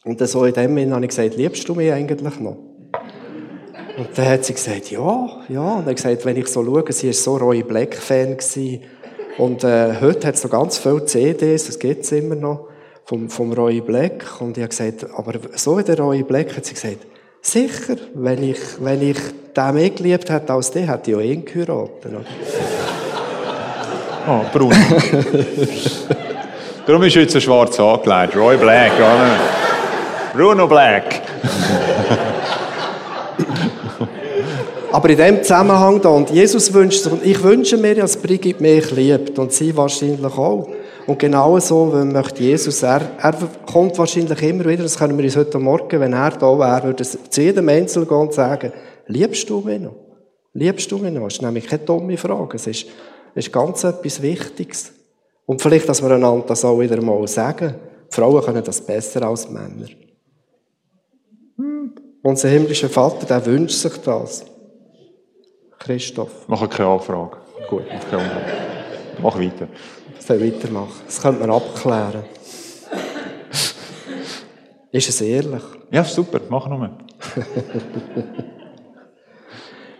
Und 0.06 0.22
dann 0.22 0.28
so 0.28 0.46
in 0.46 0.54
dem 0.54 0.70
Moment 0.70 0.94
habe 0.94 1.04
ich 1.04 1.10
gesagt, 1.10 1.36
liebst 1.36 1.68
du 1.68 1.74
mich 1.74 1.92
eigentlich 1.92 2.40
noch? 2.40 2.75
Und 3.98 4.10
dann 4.16 4.26
hat 4.26 4.46
sie 4.46 4.54
gesagt, 4.54 4.92
ja, 4.92 5.30
ja. 5.48 5.62
Und 5.62 5.80
dann 5.80 5.86
hat 5.86 5.96
gesagt, 5.96 6.26
wenn 6.26 6.38
ich 6.38 6.48
so 6.48 6.64
schaue, 6.64 6.84
sie 6.92 7.08
war 7.08 7.14
so 7.14 7.38
Roy 7.38 7.64
Black-Fan 7.64 8.38
Und 9.38 9.64
äh, 9.64 9.96
heute 10.02 10.28
hat 10.28 10.36
es 10.36 10.44
noch 10.44 10.52
ganz 10.52 10.78
viele 10.78 11.06
CDs, 11.06 11.66
das 11.66 11.80
gibt 11.80 12.04
es 12.04 12.12
immer 12.12 12.36
noch 12.36 12.68
vom, 13.06 13.30
vom 13.30 13.54
Roy 13.54 13.80
Black. 13.82 14.42
Und 14.42 14.58
ich 14.58 14.64
habe 14.64 14.70
gesagt, 14.70 15.06
aber 15.16 15.34
so 15.54 15.78
wie 15.78 15.84
der 15.84 15.98
Roy 15.98 16.24
Black 16.24 16.58
hat 16.58 16.66
sie 16.66 16.74
gesagt, 16.74 17.08
sicher, 17.42 17.96
wenn 18.14 18.44
ich, 18.44 18.60
wenn 18.80 19.02
ich 19.02 19.18
den 19.56 19.74
mehr 19.74 19.90
geliebt 19.92 20.30
hätte 20.30 20.52
als 20.52 20.72
den, 20.72 20.90
hätte 20.90 21.12
ich 21.12 21.18
auch 21.18 21.22
ihn 21.22 21.46
geheiratet. 21.46 22.12
Oh, 24.28 24.42
Bruno. 24.52 24.76
Darum 26.86 27.04
ist 27.04 27.16
jetzt 27.16 27.36
ein 27.36 27.42
schwarz 27.42 27.80
angelegt. 27.80 28.36
Roy 28.36 28.58
Black, 28.58 28.92
oder? 28.98 29.40
Bruno 30.34 30.68
Black. 30.68 31.22
Aber 34.96 35.10
in 35.10 35.18
dem 35.18 35.44
Zusammenhang 35.44 36.00
da, 36.00 36.08
und 36.08 36.30
Jesus 36.30 36.74
wünscht 36.74 37.04
sich, 37.04 37.12
und 37.12 37.26
ich 37.26 37.44
wünsche 37.44 37.76
mir, 37.76 37.96
dass 37.96 38.16
Brigitte 38.16 38.64
mich 38.64 38.92
liebt, 38.92 39.38
und 39.38 39.52
sie 39.52 39.76
wahrscheinlich 39.76 40.38
auch. 40.38 40.70
Und 41.06 41.20
genau 41.20 41.60
so 41.60 41.88
möchte 41.88 42.44
Jesus, 42.44 42.82
er, 42.82 43.02
er 43.18 43.34
kommt 43.70 43.98
wahrscheinlich 43.98 44.42
immer 44.42 44.64
wieder, 44.64 44.84
das 44.84 44.98
können 44.98 45.18
wir 45.18 45.26
uns 45.26 45.36
heute 45.36 45.60
Morgen, 45.60 46.00
wenn 46.00 46.14
er 46.14 46.32
da 46.32 46.58
wäre, 46.58 46.84
würde 46.86 47.04
zu 47.04 47.42
jedem 47.42 47.68
Einzelnen 47.68 48.08
gehen 48.08 48.18
und 48.18 48.34
sagen, 48.34 48.72
liebst 49.08 49.50
du 49.50 49.60
mich 49.60 49.82
noch? 49.82 49.98
Liebst 50.54 50.90
du 50.90 50.98
mich 50.98 51.12
noch? 51.12 51.26
Das 51.26 51.34
ist 51.34 51.42
nämlich 51.42 51.68
keine 51.68 51.84
dumme 51.84 52.16
Frage. 52.16 52.56
Es 52.56 52.66
ist, 52.66 52.86
es 53.36 53.48
ist 53.48 53.52
ganz 53.52 53.84
etwas 53.84 54.22
Wichtiges. 54.22 54.94
Und 55.46 55.62
vielleicht, 55.62 55.90
dass 55.90 56.02
wir 56.02 56.12
einander 56.12 56.46
das 56.48 56.64
auch 56.64 56.80
wieder 56.80 57.02
mal 57.02 57.28
sagen. 57.28 57.76
Die 58.10 58.16
Frauen 58.16 58.42
können 58.42 58.64
das 58.64 58.80
besser 58.80 59.24
als 59.24 59.50
Männer. 59.50 59.90
Unser 62.24 62.48
himmlischer 62.48 62.88
Vater, 62.88 63.26
der 63.26 63.46
wünscht 63.46 63.82
sich 63.82 63.98
das. 63.98 64.55
Christoph. 65.86 66.48
Mach 66.48 66.68
keine 66.68 66.90
Anfrage. 66.90 67.38
Gut, 67.70 67.84
mach 67.94 68.10
keine 68.10 68.24
Anfrage. 68.24 68.46
Mach 69.22 69.40
weiter. 69.40 69.68
Soll 70.20 70.42
weitermachen. 70.42 71.02
Das 71.06 71.22
könnte 71.22 71.40
man 71.42 71.52
abklären. 71.52 72.24
Ist 74.92 75.10
es 75.10 75.22
ehrlich? 75.22 75.62
Ja, 75.92 76.04
super. 76.04 76.40
Mach 76.50 76.68
nochmal. 76.68 76.92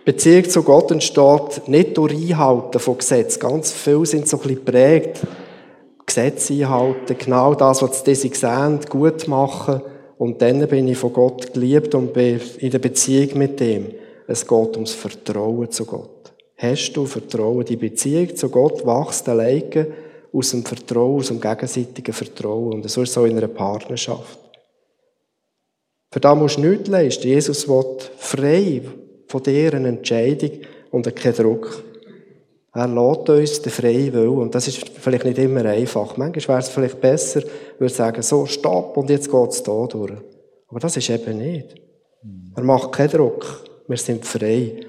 Beziehung 0.04 0.48
zu 0.48 0.62
Gott 0.64 0.90
entsteht 0.90 1.68
nicht 1.68 1.96
durch 1.96 2.14
Einhalten 2.14 2.80
von 2.80 2.98
Gesetzen. 2.98 3.38
Ganz 3.38 3.72
viele 3.72 4.06
sind 4.06 4.26
so 4.26 4.38
ein 4.38 4.42
bisschen 4.42 4.64
geprägt. 4.64 5.20
Gesetze 6.04 6.54
einhalten, 6.54 7.16
genau 7.18 7.54
das, 7.54 7.82
was 7.82 8.02
die 8.02 8.14
sehen, 8.14 8.80
gut 8.88 9.28
machen. 9.28 9.82
Und 10.18 10.42
dann 10.42 10.66
bin 10.66 10.88
ich 10.88 10.98
von 10.98 11.12
Gott 11.12 11.52
geliebt 11.52 11.94
und 11.94 12.12
bin 12.12 12.40
in 12.58 12.70
der 12.70 12.78
Beziehung 12.78 13.38
mit 13.38 13.60
ihm. 13.60 13.92
Es 14.26 14.46
geht 14.46 14.74
ums 14.74 14.92
Vertrauen 14.92 15.70
zu 15.70 15.84
Gott. 15.84 16.32
Hast 16.56 16.92
du 16.92 17.06
Vertrauen? 17.06 17.64
Die 17.64 17.76
Beziehung 17.76 18.34
zu 18.34 18.48
Gott 18.48 18.84
wächst 18.86 19.28
alleine 19.28 19.86
aus 20.32 20.50
dem 20.50 20.64
Vertrauen, 20.64 21.18
aus 21.18 21.28
dem 21.28 21.40
gegenseitigen 21.40 22.12
Vertrauen. 22.12 22.74
Und 22.74 22.90
so 22.90 23.02
ist 23.02 23.10
es 23.10 23.18
auch 23.18 23.24
in 23.24 23.36
einer 23.36 23.48
Partnerschaft. 23.48 24.38
Für 26.10 26.20
das 26.20 26.36
musst 26.36 26.56
du 26.56 26.62
nichts 26.62 26.88
leisten. 26.88 27.28
Jesus 27.28 27.68
will 27.68 27.98
frei 28.16 28.82
von 29.28 29.42
dir 29.42 29.74
eine 29.74 29.88
Entscheidung 29.88 30.50
und 30.90 31.14
keinen 31.14 31.34
Druck. 31.34 31.84
Er 32.72 32.88
lädt 32.88 33.28
uns 33.28 33.62
den 33.62 33.72
freien 33.72 34.12
Willen. 34.12 34.38
Und 34.38 34.54
das 34.54 34.68
ist 34.68 34.88
vielleicht 34.88 35.24
nicht 35.24 35.38
immer 35.38 35.64
einfach. 35.64 36.16
Manchmal 36.16 36.58
wäre 36.58 36.58
es 36.58 36.68
vielleicht 36.68 37.00
besser, 37.00 37.42
würde 37.78 37.92
sagen, 37.92 38.22
so, 38.22 38.46
stopp, 38.46 38.96
und 38.96 39.10
jetzt 39.10 39.30
geht 39.30 39.50
es 39.50 39.62
da 39.62 39.86
durch. 39.86 40.12
Aber 40.68 40.80
das 40.80 40.96
ist 40.96 41.08
eben 41.08 41.38
nicht. 41.38 41.74
Er 42.54 42.62
macht 42.62 42.92
keinen 42.92 43.10
Druck. 43.10 43.64
Wir 43.88 43.96
sind 43.96 44.24
frei. 44.24 44.80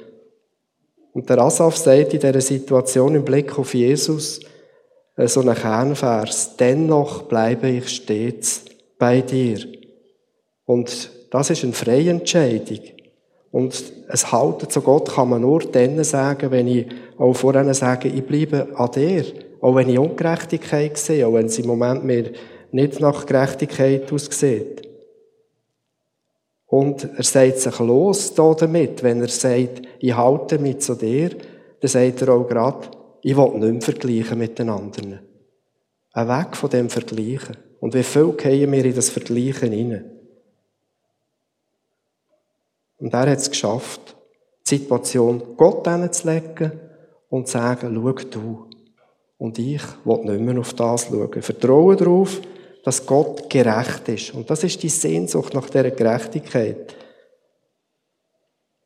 Und 1.14 1.30
der 1.30 1.40
Asaf 1.40 1.78
sagt 1.78 2.14
in 2.14 2.20
dieser 2.20 2.42
Situation 2.42 3.16
im 3.16 3.26
Blick 3.26 3.58
auf 3.58 3.74
Jesus 3.74 4.40
äh, 5.16 5.28
so 5.28 5.42
einen 5.42 5.56
Kernvers, 5.56 6.56
dennoch 6.58 7.24
bleibe 7.24 7.70
ich 7.70 7.90
stets 7.90 8.66
bei 8.98 9.22
dir. 9.22 9.60
Und 10.66 11.12
das 11.32 11.50
ist 11.50 11.64
eine 11.64 11.74
freie 11.74 12.12
Entscheidung. 12.12 12.80
Und 13.52 13.82
es 14.10 14.32
Halten 14.32 14.70
zu 14.70 14.82
Gott 14.82 15.10
kann 15.14 15.30
man 15.30 15.42
nur 15.42 15.60
dann 15.60 16.04
sagen, 16.04 16.52
wenn 16.52 16.68
ich 16.68 16.88
auch 17.18 17.34
vorhin 17.34 17.74
sage, 17.74 18.10
ich 18.10 18.26
bleibe 18.26 18.68
an 18.76 18.92
dir. 18.92 19.26
Auch 19.62 19.76
wenn 19.76 19.90
ich 19.90 19.98
Ungerechtigkeit 19.98 20.98
sehe, 20.98 21.26
auch 21.26 21.34
wenn 21.34 21.48
es 21.48 21.58
im 21.58 21.68
Moment 21.68 22.04
mir 22.04 22.32
nicht 22.72 23.00
nach 23.00 23.26
Gerechtigkeit 23.26 24.12
aussieht. 24.12 24.87
Und 26.68 27.10
er 27.18 27.24
sagt 27.24 27.60
sich 27.60 27.80
los 27.80 28.34
da 28.34 28.54
damit, 28.54 29.02
wenn 29.02 29.22
er 29.22 29.30
sagt, 29.30 29.82
ich 30.00 30.16
halte 30.16 30.60
mich 30.60 30.80
zu 30.80 30.96
dir, 30.96 31.30
dann 31.80 31.90
sagt 31.90 32.22
er 32.22 32.30
auch 32.30 32.48
gerade, 32.48 32.90
ich 33.22 33.36
will 33.36 33.58
nicht 33.60 33.72
mehr 33.72 33.82
vergleichen 33.82 34.38
mit 34.38 34.60
den 34.60 34.70
anderen. 34.70 35.20
Ein 36.12 36.28
Weg 36.28 36.58
von 36.58 36.70
dem 36.70 36.90
Vergleichen. 36.90 37.58
Und 37.80 37.94
wie 37.94 38.04
viel 38.04 38.34
gehen 38.34 38.72
wir 38.72 38.84
in 38.84 38.96
das 38.96 39.10
Vergleichen 39.10 39.72
hinein? 39.72 40.12
Und 42.98 43.14
er 43.14 43.30
hat 43.30 43.38
es 43.38 43.50
geschafft, 43.50 44.16
die 44.66 44.78
Situation 44.78 45.42
Gott 45.56 45.88
hinzulegen 45.88 46.72
und 47.30 47.48
zu 47.48 47.54
sagen, 47.54 47.96
schau 47.96 48.12
du. 48.12 48.70
Und 49.38 49.60
ich 49.60 49.84
will 50.04 50.24
nicht 50.26 50.42
mehr 50.42 50.60
auf 50.60 50.74
das 50.74 51.06
schauen. 51.06 51.42
Vertraue 51.42 51.96
darauf, 51.96 52.42
dass 52.88 53.06
Gott 53.06 53.50
gerecht 53.50 54.08
ist. 54.08 54.34
Und 54.34 54.50
das 54.50 54.64
ist 54.64 54.82
die 54.82 54.88
Sehnsucht 54.88 55.54
nach 55.54 55.70
dieser 55.70 55.92
Gerechtigkeit. 55.92 56.96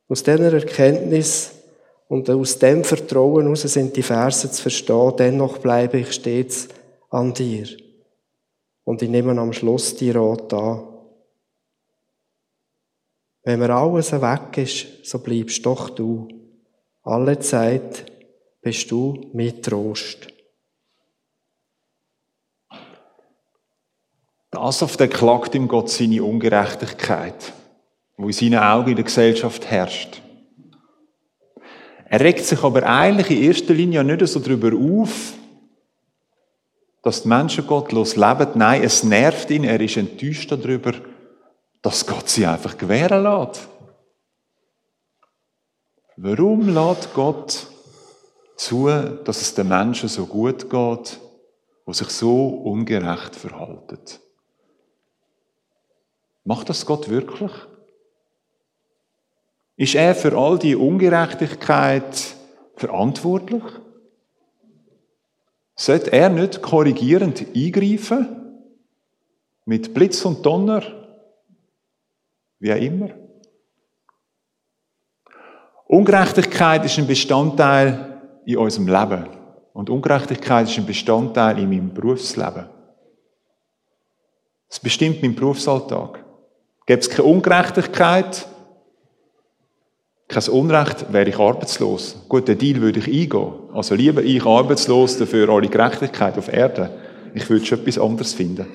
Aus 0.09 0.23
dieser 0.23 0.51
Erkenntnis 0.51 1.51
und 2.07 2.27
aus 2.27 2.57
dem 2.57 2.83
Vertrauen 2.83 3.43
heraus 3.43 3.61
sind 3.61 3.95
die 3.95 4.01
Verse 4.01 4.49
zu 4.49 4.59
verstehen, 4.59 5.13
dennoch 5.19 5.59
bleibe 5.59 5.99
ich 5.99 6.13
stets 6.13 6.67
an 7.11 7.31
dir. 7.35 7.67
Und 8.85 9.03
ich 9.03 9.09
nehme 9.09 9.39
am 9.39 9.53
Schluss 9.53 9.95
die 9.95 10.09
Rat 10.09 10.51
an. 10.51 10.81
Wenn 13.43 13.59
mir 13.59 13.69
alles 13.69 14.13
weg 14.13 14.57
ist, 14.57 15.05
so 15.05 15.19
bleibst 15.19 15.63
doch 15.63 15.91
du. 15.91 16.27
Alle 17.03 17.37
Zeit 17.37 18.11
bist 18.63 18.89
du 18.89 19.29
mit 19.33 19.63
Trost. 19.63 20.27
Das 24.51 24.83
auf 24.83 24.97
der 24.97 25.07
klagt 25.07 25.55
ihm 25.55 25.69
Gott 25.69 25.89
seine 25.89 26.23
Ungerechtigkeit, 26.23 27.53
wo 28.17 28.27
in 28.27 28.33
seinen 28.33 28.59
Augen 28.59 28.89
in 28.89 28.95
der 28.97 29.05
Gesellschaft 29.05 29.65
herrscht. 29.65 30.21
Er 32.05 32.19
regt 32.19 32.45
sich 32.45 32.61
aber 32.61 32.83
eigentlich 32.83 33.31
in 33.31 33.43
erster 33.43 33.73
Linie 33.73 34.03
nicht 34.03 34.27
so 34.27 34.39
darüber 34.41 34.77
auf, 34.77 35.33
dass 37.01 37.23
die 37.23 37.29
Menschen 37.29 37.65
gottlos 37.65 38.17
leben. 38.17 38.51
Nein, 38.55 38.83
es 38.83 39.03
nervt 39.03 39.49
ihn, 39.49 39.63
er 39.63 39.79
ist 39.79 39.95
enttäuscht 39.95 40.51
darüber, 40.51 40.93
dass 41.81 42.05
Gott 42.05 42.27
sie 42.27 42.45
einfach 42.45 42.77
gewähren 42.77 43.23
lässt. 43.23 43.69
Warum 46.17 46.67
lässt 46.67 47.13
Gott 47.13 47.67
zu, 48.57 48.87
dass 49.23 49.41
es 49.41 49.55
den 49.55 49.69
Menschen 49.69 50.09
so 50.09 50.25
gut 50.25 50.69
geht, 50.69 51.19
die 51.87 51.93
sich 51.93 52.09
so 52.09 52.47
ungerecht 52.49 53.35
verhalten? 53.35 53.99
Macht 56.43 56.69
das 56.69 56.85
Gott 56.85 57.09
wirklich? 57.09 57.51
Ist 59.75 59.95
er 59.95 60.15
für 60.15 60.37
all 60.37 60.59
die 60.59 60.75
Ungerechtigkeit 60.75 62.35
verantwortlich? 62.75 63.63
Sollte 65.75 66.11
er 66.11 66.29
nicht 66.29 66.61
korrigierend 66.61 67.45
eingreifen? 67.55 68.27
Mit 69.65 69.93
Blitz 69.93 70.23
und 70.25 70.45
Donner? 70.45 70.83
Wie 72.59 72.71
auch 72.71 72.77
immer. 72.77 73.09
Ungerechtigkeit 75.87 76.85
ist 76.85 76.97
ein 76.99 77.07
Bestandteil 77.07 78.21
in 78.45 78.57
unserem 78.57 78.87
Leben. 78.87 79.27
Und 79.73 79.89
Ungerechtigkeit 79.89 80.67
ist 80.67 80.77
ein 80.77 80.85
Bestandteil 80.85 81.57
in 81.59 81.69
meinem 81.69 81.93
Berufsleben. 81.93 82.69
Es 84.69 84.79
bestimmt 84.79 85.21
meinen 85.21 85.35
Berufsalltag. 85.35 86.23
Gäbe 86.91 87.03
es 87.03 87.09
keine 87.09 87.23
Ungerechtigkeit, 87.23 88.47
kein 90.27 90.49
Unrecht, 90.49 91.13
wäre 91.13 91.29
ich 91.29 91.39
arbeitslos. 91.39 92.17
Gut, 92.27 92.49
den 92.49 92.57
Deal 92.57 92.81
würde 92.81 92.99
ich 92.99 93.07
eingehen. 93.07 93.53
Also 93.73 93.95
lieber 93.95 94.21
ich 94.21 94.45
arbeitslos, 94.45 95.17
dafür 95.17 95.47
alle 95.47 95.69
Gerechtigkeit 95.69 96.37
auf 96.37 96.51
Erde. 96.51 96.89
Ich 97.33 97.49
würde 97.49 97.65
schon 97.65 97.79
etwas 97.79 97.97
anderes 97.97 98.33
finden. 98.33 98.65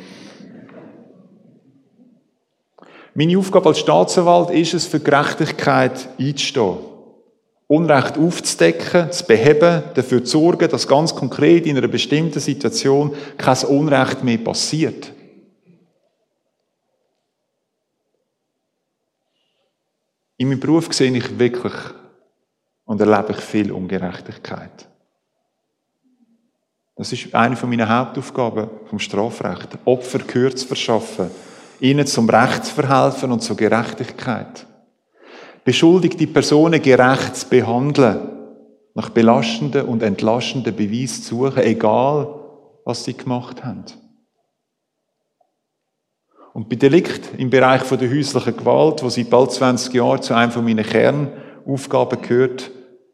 Meine 3.13 3.37
Aufgabe 3.37 3.69
als 3.69 3.81
Staatsanwalt 3.81 4.49
ist 4.49 4.73
es, 4.73 4.87
für 4.87 5.01
Gerechtigkeit 5.01 6.09
einzustehen. 6.19 6.79
Unrecht 7.67 8.17
aufzudecken, 8.17 9.13
zu 9.13 9.27
beheben, 9.27 9.83
dafür 9.93 10.25
zu 10.25 10.39
sorgen, 10.39 10.71
dass 10.71 10.89
ganz 10.89 11.15
konkret 11.15 11.67
in 11.67 11.77
einer 11.77 11.89
bestimmten 11.89 12.41
Situation 12.41 13.13
kein 13.37 13.65
Unrecht 13.65 14.25
mehr 14.25 14.39
passiert. 14.39 15.13
In 20.39 20.49
meinem 20.49 20.61
Beruf 20.61 20.93
sehe 20.93 21.17
ich 21.17 21.39
wirklich 21.39 21.73
und 22.85 23.01
erlebe 23.01 23.33
ich 23.33 23.39
viel 23.39 23.73
Ungerechtigkeit. 23.73 24.89
Das 26.95 27.13
ist 27.13 27.35
eine 27.35 27.57
meiner 27.67 27.89
Hauptaufgaben 27.89 28.69
vom 28.87 28.99
Strafrecht. 28.99 29.79
Opfer 29.85 30.21
Gehör 30.21 30.55
zu 30.57 30.67
verschaffen, 30.67 31.31
ihnen 31.81 32.07
zum 32.07 32.29
Recht 32.29 32.65
zu 32.65 32.75
verhelfen 32.75 33.33
und 33.33 33.43
zur 33.43 33.57
Gerechtigkeit. 33.57 34.67
Beschuldigte 35.65 36.27
Personen 36.27 36.81
gerecht 36.81 37.37
zu 37.37 37.49
behandeln, 37.49 38.19
nach 38.95 39.11
belastenden 39.11 39.87
und 39.87 40.03
entlastenden 40.03 40.75
Beweisen 40.75 41.23
zu 41.23 41.37
suchen, 41.37 41.63
egal 41.63 42.29
was 42.85 43.05
sie 43.05 43.15
gemacht 43.15 43.63
haben. 43.65 43.85
Und 46.57 46.71
bei 46.71 46.77
Delikt 46.77 47.39
im 47.39 47.51
Bereich 47.51 47.83
der 47.83 48.11
häuslichen 48.11 48.57
Gewalt, 48.57 49.03
wo 49.03 49.11
seit 49.11 49.29
bald 49.29 49.53
20 49.53 49.93
Jahren 49.93 50.23
zu 50.23 50.33
einem 50.33 50.65
meiner 50.65 50.85
Kernaufgaben 50.85 52.23
gehört, 52.23 52.71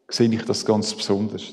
sehe 0.07 0.29
ich 0.29 0.45
das 0.45 0.65
ganz 0.65 0.93
besonders. 0.93 1.51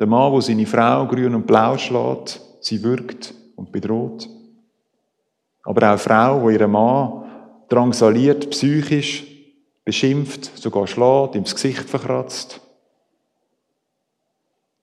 Der 0.00 0.08
Mann, 0.08 0.32
wo 0.32 0.40
seine 0.40 0.66
Frau 0.66 1.06
grün 1.06 1.36
und 1.36 1.46
blau 1.46 1.78
schlägt, 1.78 2.40
sie 2.58 2.82
wirkt 2.82 3.32
und 3.54 3.70
bedroht. 3.70 4.28
Aber 5.62 5.94
auch 5.94 6.00
Frau, 6.00 6.48
die 6.48 6.54
ihren 6.54 6.72
Mann 6.72 7.22
drangsaliert, 7.68 8.50
psychisch, 8.50 9.24
beschimpft, 9.84 10.58
sogar 10.58 10.88
schlägt, 10.88 11.36
ihm 11.36 11.44
das 11.44 11.54
Gesicht 11.54 11.88
verkratzt. 11.88 12.60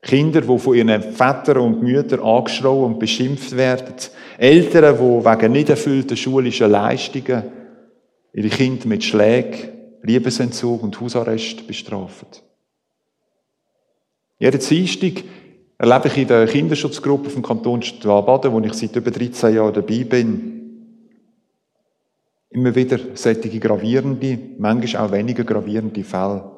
Kinder, 0.01 0.41
die 0.41 0.59
von 0.59 0.75
ihren 0.75 1.01
Vätern 1.01 1.57
und 1.57 1.83
Müttern 1.83 2.21
angeschrien 2.21 2.83
und 2.83 2.99
beschimpft 2.99 3.55
werden. 3.55 3.95
Eltern, 4.38 4.95
die 4.95 5.25
wegen 5.25 5.51
nicht 5.51 5.69
erfüllten 5.69 6.15
schulischen 6.15 6.71
Leistungen 6.71 7.43
ihre 8.33 8.49
Kinder 8.49 8.88
mit 8.88 9.03
Schlägen, 9.03 9.69
Liebesentzug 10.03 10.83
und 10.83 10.99
Hausarrest 10.99 11.67
bestrafen. 11.67 12.27
Jeden 14.38 14.62
Dienstag 14.62 15.23
erlebe 15.77 16.07
ich 16.07 16.17
in 16.17 16.27
der 16.27 16.47
Kinderschutzgruppe 16.47 17.29
vom 17.29 17.41
Kanton 17.41 17.83
Baden, 18.01 18.53
wo 18.53 18.59
ich 18.62 18.73
seit 18.73 18.95
über 18.95 19.12
13 19.12 19.55
Jahren 19.55 19.73
dabei 19.73 20.05
bin, 20.05 20.59
immer 22.49 22.73
wieder 22.73 22.99
solche 23.13 23.59
gravierende, 23.59 24.39
manchmal 24.57 25.05
auch 25.05 25.12
weniger 25.12 25.43
gravierende 25.43 26.03
Fälle. 26.03 26.51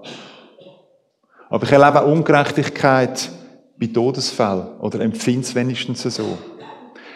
Aber 1.52 1.66
ich 1.66 1.72
erlebe 1.74 2.02
auch 2.02 2.08
Ungerechtigkeit 2.08 3.30
bei 3.78 3.88
Todesfällen 3.88 4.80
oder 4.80 5.02
empfinde 5.02 5.42
es 5.42 5.54
wenigstens 5.54 6.04
so. 6.04 6.38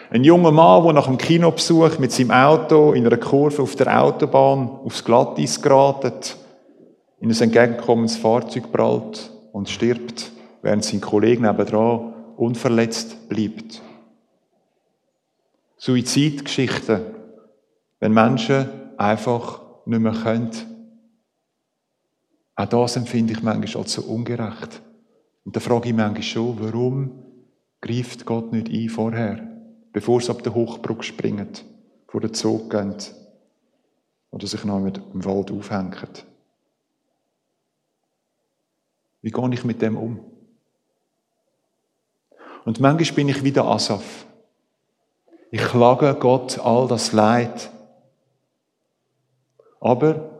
Ein 0.10 0.26
junger 0.26 0.52
Mann, 0.52 0.84
der 0.84 0.91
nach 0.91 1.08
dem 1.08 1.17
Kinobesuch 1.17 1.98
mit 2.00 2.12
seinem 2.12 2.32
Auto 2.32 2.91
in 2.91 3.08
einer 3.08 3.15
Kurve 3.15 3.62
auf 3.62 3.78
der 3.78 4.04
Autobahn 4.04 4.69
aufs 4.84 5.06
Glatteis 5.06 5.62
geratet, 5.62 6.36
in 7.21 7.32
ein 7.32 7.41
entgegenkommendes 7.41 8.17
Fahrzeug 8.17 8.74
prallt 8.74 9.32
und 9.54 9.69
stirbt, 9.69 10.32
während 10.62 10.84
sein 10.84 11.00
Kollege 11.00 11.41
nebenan 11.41 12.13
unverletzt 12.36 13.30
bleibt. 13.30 13.82
Suizidgeschichten, 15.78 17.02
wenn 18.02 18.12
Menschen 18.12 18.67
einfach 18.98 19.62
nicht 19.86 20.02
mehr 20.02 20.12
können. 20.12 20.74
Auch 22.56 22.65
das 22.65 22.96
empfinde 22.96 23.34
ich 23.34 23.44
manchmal 23.44 23.84
als 23.84 23.94
so 23.94 24.02
ungerecht. 24.04 24.82
Und 25.44 25.56
da 25.56 25.60
frage 25.60 25.89
ich 25.89 25.96
manchmal 25.96 26.24
schon, 26.24 26.60
warum 26.60 27.24
greift 27.82 28.26
Gott 28.26 28.52
nicht 28.52 28.70
ein 28.70 28.89
vorher? 28.89 29.56
bevor 29.96 30.20
sie 30.20 30.30
ab 30.30 30.44
der 30.44 30.54
Hochbrücke 30.54 31.04
springen, 31.04 31.48
vor 32.10 32.20
den 32.20 32.34
Zug 32.34 32.70
gehen 32.70 32.98
oder 34.30 34.46
sich 34.46 34.65
noch 34.65 34.82
mit 34.82 34.98
im 34.98 35.24
Wald 35.24 35.52
aufhängen. 35.52 36.10
Wie 39.22 39.32
gehe 39.32 39.54
ich 39.54 39.63
mit 39.63 39.82
dem 39.82 39.96
um? 39.96 40.20
Und 42.65 42.82
manchmal 42.82 43.15
bin 43.15 43.30
ich 43.30 43.41
wieder 43.41 43.63
Asaf. 43.63 44.26
Ich 45.50 45.62
klage 45.62 46.13
Gott 46.15 46.60
all 46.60 46.89
das 46.89 47.13
Leid. 47.13 47.72
Aber 49.80 50.35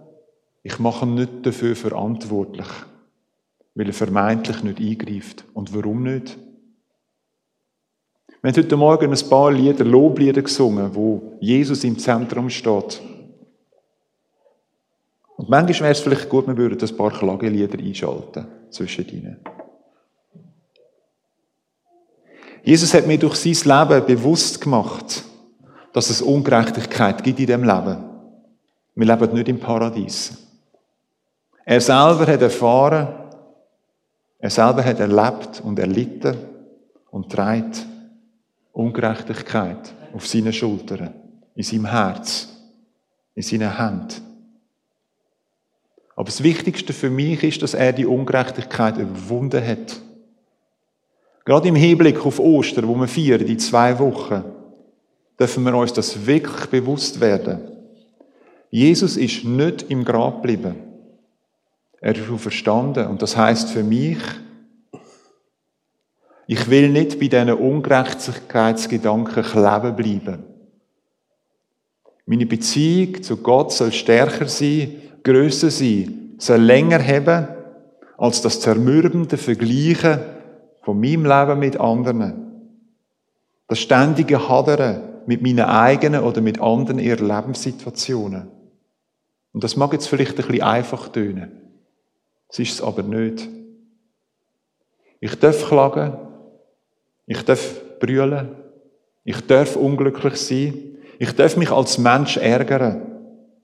ich 0.66 0.80
mache 0.80 1.06
ihn 1.06 1.14
nicht 1.14 1.46
dafür 1.46 1.76
verantwortlich, 1.76 2.66
weil 3.76 3.86
er 3.86 3.94
vermeintlich 3.94 4.64
nicht 4.64 4.80
eingreift. 4.80 5.46
Und 5.54 5.76
warum 5.76 6.02
nicht? 6.02 6.40
Wir 8.42 8.52
haben 8.52 8.58
heute 8.58 8.76
Morgen 8.76 9.14
ein 9.14 9.30
paar 9.30 9.52
Lieder, 9.52 9.86
Loblieder 9.86 10.42
gesungen, 10.42 10.96
wo 10.96 11.38
Jesus 11.40 11.84
im 11.84 12.00
Zentrum 12.00 12.50
steht. 12.50 13.00
Und 15.38 15.50
manchmal 15.50 15.82
wäre 15.82 15.92
es 15.92 16.00
vielleicht 16.00 16.30
gut, 16.30 16.48
wir 16.48 16.58
würden 16.58 16.82
ein 16.82 16.98
paar 16.98 17.12
Klagelieder 17.12 17.78
einschalten 17.78 18.48
zwischen 18.72 19.08
ihnen. 19.10 19.38
Jesus 22.64 22.92
hat 22.96 23.06
mir 23.06 23.20
durch 23.20 23.36
sein 23.36 23.88
Leben 23.88 24.08
bewusst 24.08 24.60
gemacht, 24.62 25.26
dass 25.94 26.10
es 26.10 26.24
Ungerechtigkeit 26.24 27.24
gibt 27.24 27.40
in 27.40 27.46
dem 27.46 27.64
Leben. 27.64 28.04
Wir 28.96 29.06
leben 29.06 29.34
nicht 29.36 29.48
im 29.48 29.60
Paradies. 29.60 30.42
Er 31.66 31.82
selber 31.82 32.28
hat 32.28 32.42
erfahren, 32.42 33.08
er 34.38 34.50
selber 34.52 34.86
hat 34.86 35.00
erlebt 35.00 35.62
und 35.64 35.80
erlitten 35.80 36.38
und 37.10 37.32
trägt 37.32 37.86
Ungerechtigkeit 38.72 39.94
auf 40.14 40.28
seinen 40.28 40.54
Schultern, 40.54 41.12
in 41.56 41.64
seinem 41.64 41.88
Herz, 41.88 42.50
in 43.34 43.42
seinen 43.42 43.76
Händen. 43.76 44.22
Aber 46.16 46.26
das 46.26 46.44
Wichtigste 46.44 46.94
für 46.94 47.10
mich 47.10 47.44
ist, 47.44 47.64
dass 47.64 47.74
er 47.74 47.92
die 47.94 48.06
Ungerechtigkeit 48.06 48.98
überwunden 48.98 49.66
hat. 49.66 50.00
Gerade 51.44 51.68
im 51.68 51.76
Hinblick 51.76 52.24
auf 52.26 52.40
Ostern, 52.40 52.88
wo 52.88 52.96
wir 52.96 53.08
feiern, 53.08 53.46
die 53.46 53.58
zwei 53.58 53.98
Wochen, 53.98 54.44
dürfen 55.40 55.64
wir 55.64 55.76
uns 55.76 55.94
das 55.94 56.26
wirklich 56.28 56.68
bewusst 56.68 57.20
werden. 57.20 57.60
Jesus 58.70 59.18
ist 59.18 59.44
nicht 59.44 59.90
im 59.90 60.06
Grab 60.06 60.42
geblieben. 60.42 60.85
Er 62.06 62.16
ist 62.16 62.40
verstanden. 62.40 63.08
Und 63.08 63.24
das 63.24 63.36
heißt 63.36 63.72
für 63.72 63.84
mich, 63.84 64.20
ich 66.46 66.70
will 66.70 66.90
nicht 66.90 67.20
bei 67.20 67.30
diesen 67.30 67.52
Ungerechtigkeitsgedanken 67.52 69.42
kleben 69.42 69.96
bleiben. 69.96 70.44
Meine 72.28 72.46
Beziehung 72.46 73.24
zu 73.24 73.38
Gott 73.38 73.74
soll 73.74 73.92
stärker 73.92 74.48
sein, 74.48 75.02
grösser 75.24 75.72
sein, 75.72 76.36
soll 76.38 76.62
länger 76.62 77.04
haben, 77.04 77.48
als 78.20 78.44
das 78.44 78.62
zermürbende 78.62 79.38
Vergleichen 79.38 80.20
von 80.84 81.00
meinem 81.00 81.26
Leben 81.26 81.58
mit 81.58 81.80
anderen. 81.80 82.70
Das 83.68 83.80
ständige 83.80 84.48
Hadern 84.48 85.24
mit 85.26 85.42
meinen 85.42 85.66
eigenen 85.66 86.22
oder 86.22 86.42
mit 86.42 86.62
anderen 86.62 87.00
ihren 87.00 87.28
Lebenssituationen. 87.28 88.48
Und 89.54 89.64
das 89.64 89.76
mag 89.76 89.92
jetzt 89.94 90.08
vielleicht 90.08 90.40
ein 90.40 90.46
bisschen 90.46 90.62
einfach 90.62 91.08
tönen. 91.08 91.65
Es 92.56 92.60
ist 92.60 92.74
es 92.76 92.82
aber 92.82 93.04
nicht. 93.04 93.50
Ich 95.20 95.36
darf 95.36 95.68
klagen, 95.68 96.18
ich 97.26 97.44
darf 97.44 98.00
brüllen. 98.00 98.56
Ich 99.26 99.46
darf 99.46 99.76
unglücklich 99.76 100.38
sein. 100.38 100.98
Ich 101.20 101.36
darf 101.36 101.58
mich 101.58 101.70
als 101.70 101.98
Mensch 101.98 102.38
ärgern. 102.38 103.02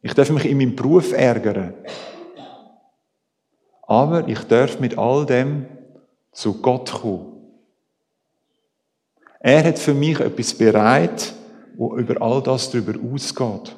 Ich 0.01 0.13
darf 0.13 0.30
mich 0.30 0.43
in 0.43 0.58
meinem 0.58 0.75
Beruf 0.75 1.13
ärgern. 1.13 1.73
Aber 3.84 4.27
ich 4.27 4.39
darf 4.39 4.82
mit 4.82 4.97
all 4.97 5.25
dem 5.25 5.67
zu 6.34 6.62
Gott 6.62 6.91
kommen. 6.91 7.27
Er 9.39 9.63
hat 9.63 9.80
für 9.80 9.93
mich 9.93 10.19
etwas 10.19 10.54
bereit, 10.54 11.34
wo 11.77 11.95
über 11.95 12.21
all 12.21 12.43
das 12.43 12.69
darüber 12.69 12.99
ausgeht. 13.13 13.73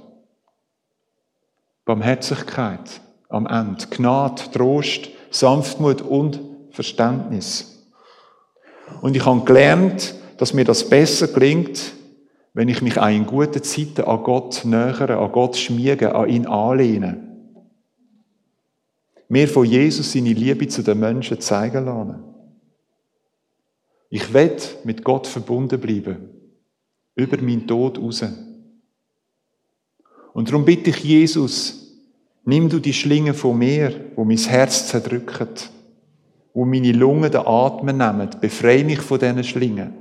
Barmherzigkeit 1.86 3.00
am 3.34 3.48
Ende, 3.48 3.86
Gnade, 3.90 4.44
Trost, 4.52 5.10
Sanftmut 5.32 6.02
und 6.02 6.40
Verständnis. 6.70 7.84
Und 9.02 9.16
ich 9.16 9.26
habe 9.26 9.44
gelernt, 9.44 10.16
dass 10.38 10.54
mir 10.54 10.66
das 10.66 10.88
besser 10.88 11.28
gelingt, 11.28 11.94
wenn 12.54 12.70
ich 12.70 12.82
mich 12.82 13.00
auch 13.00 13.10
in 13.10 13.26
guten 13.26 13.64
Zeiten 13.64 14.04
an 14.04 14.24
Gott 14.24 14.64
nähere, 14.66 15.18
an 15.18 15.32
Gott 15.32 15.58
schmiege, 15.58 16.14
an 16.14 16.30
ihn 16.30 16.46
anlehne. 16.46 17.18
Mir 19.28 19.48
von 19.48 19.66
Jesus 19.66 20.12
seine 20.12 20.34
Liebe 20.34 20.68
zu 20.68 20.84
den 20.84 21.00
Menschen 21.00 21.40
zeigen 21.40 21.86
lassen. 21.86 22.24
Ich 24.12 24.32
will 24.32 24.56
mit 24.84 25.04
Gott 25.04 25.26
verbunden 25.26 25.80
bleiben. 25.80 26.30
Über 27.16 27.42
meinen 27.42 27.66
Tod 27.66 27.98
raus. 27.98 28.24
Und 30.34 30.50
darum 30.50 30.66
bitte 30.66 30.92
ich 30.92 31.04
Jesus, 31.04 31.83
nimm 32.46 32.70
du 32.70 32.80
die 32.80 32.94
Schlinge 32.94 33.34
von 33.34 33.58
mir, 33.58 33.94
wo 34.16 34.24
mein 34.24 34.38
Herz 34.38 34.88
zerdrückt 34.88 35.72
wo 36.54 36.66
meine 36.66 36.92
Lungen 36.92 37.32
den 37.32 37.42
Atmen 37.46 37.98
nehmen. 37.98 38.30
Befreie 38.40 38.84
mich 38.84 39.02
von 39.02 39.20
diesen 39.20 39.44
Schlingen. 39.44 39.94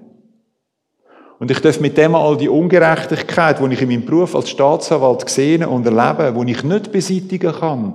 Und 1.39 1.51
ich 1.51 1.59
darf 1.61 1.81
mit 1.81 1.97
dem 1.97 2.15
all 2.15 2.37
die 2.37 2.49
Ungerechtigkeit, 2.49 3.59
die 3.59 3.73
ich 3.73 3.83
in 3.83 3.89
meinem 3.89 4.05
Beruf 4.05 4.37
als 4.37 4.51
Staatsanwalt 4.51 5.27
gesehen 5.27 5.65
und 5.65 5.87
erlebe, 5.87 6.33
die 6.45 6.53
ich 6.53 6.63
nicht 6.63 6.93
beseitigen 6.93 7.53
kann, 7.53 7.95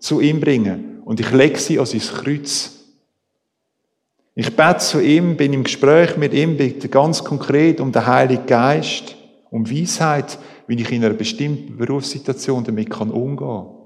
zu 0.00 0.20
ihm 0.20 0.40
bringen. 0.40 1.02
Und 1.04 1.20
ich 1.20 1.30
lege 1.30 1.58
sie 1.58 1.78
an 1.78 1.86
sein 1.86 2.00
Kreuz. 2.00 2.74
Ich 4.34 4.56
bete 4.56 4.78
zu 4.78 5.00
ihm, 5.00 5.36
bin 5.36 5.52
im 5.52 5.64
Gespräch 5.64 6.16
mit 6.16 6.32
ihm, 6.32 6.56
bitte 6.56 6.88
ganz 6.88 7.22
konkret 7.22 7.80
um 7.80 7.92
den 7.92 8.06
Heiligen 8.06 8.46
Geist, 8.46 9.16
um 9.50 9.70
Weisheit, 9.70 10.38
wie 10.68 10.74
ich 10.74 10.92
in 10.92 11.02
einer 11.02 11.14
bestimmten 11.14 11.76
Berufssituation 11.76 12.62
damit 12.62 12.94
umgehen 13.00 13.36
kann. 13.36 13.78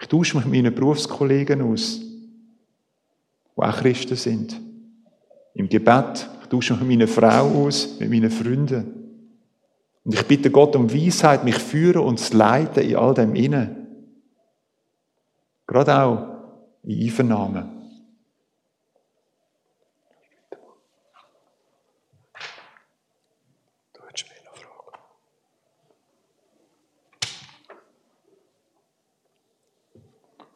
Ich 0.00 0.06
tausche 0.06 0.36
mich 0.36 0.46
mit 0.46 0.62
meinen 0.62 0.74
Berufskollegen 0.74 1.62
aus, 1.62 1.98
die 1.98 3.60
auch 3.60 3.76
Christen 3.78 4.16
sind. 4.16 4.60
Im 5.54 5.68
Gebet. 5.68 6.28
Ich 6.42 6.48
tausche 6.48 6.74
mich 6.74 6.82
mit 6.82 6.98
meiner 6.98 7.08
Frau 7.08 7.64
aus, 7.64 7.98
mit 7.98 8.10
meinen 8.10 8.30
Freunden. 8.30 8.94
Und 10.04 10.14
ich 10.14 10.22
bitte 10.26 10.50
Gott 10.50 10.76
um 10.76 10.92
Weisheit, 10.92 11.42
mich 11.42 11.58
führen 11.58 12.02
und 12.02 12.20
zu 12.20 12.36
leiten 12.36 12.82
in 12.82 12.96
all 12.96 13.14
dem 13.14 13.34
Innen. 13.34 13.86
Gerade 15.66 16.02
auch 16.02 16.28
in 16.84 17.02
Einvernahmen. 17.02 17.77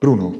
Bruno, 0.03 0.35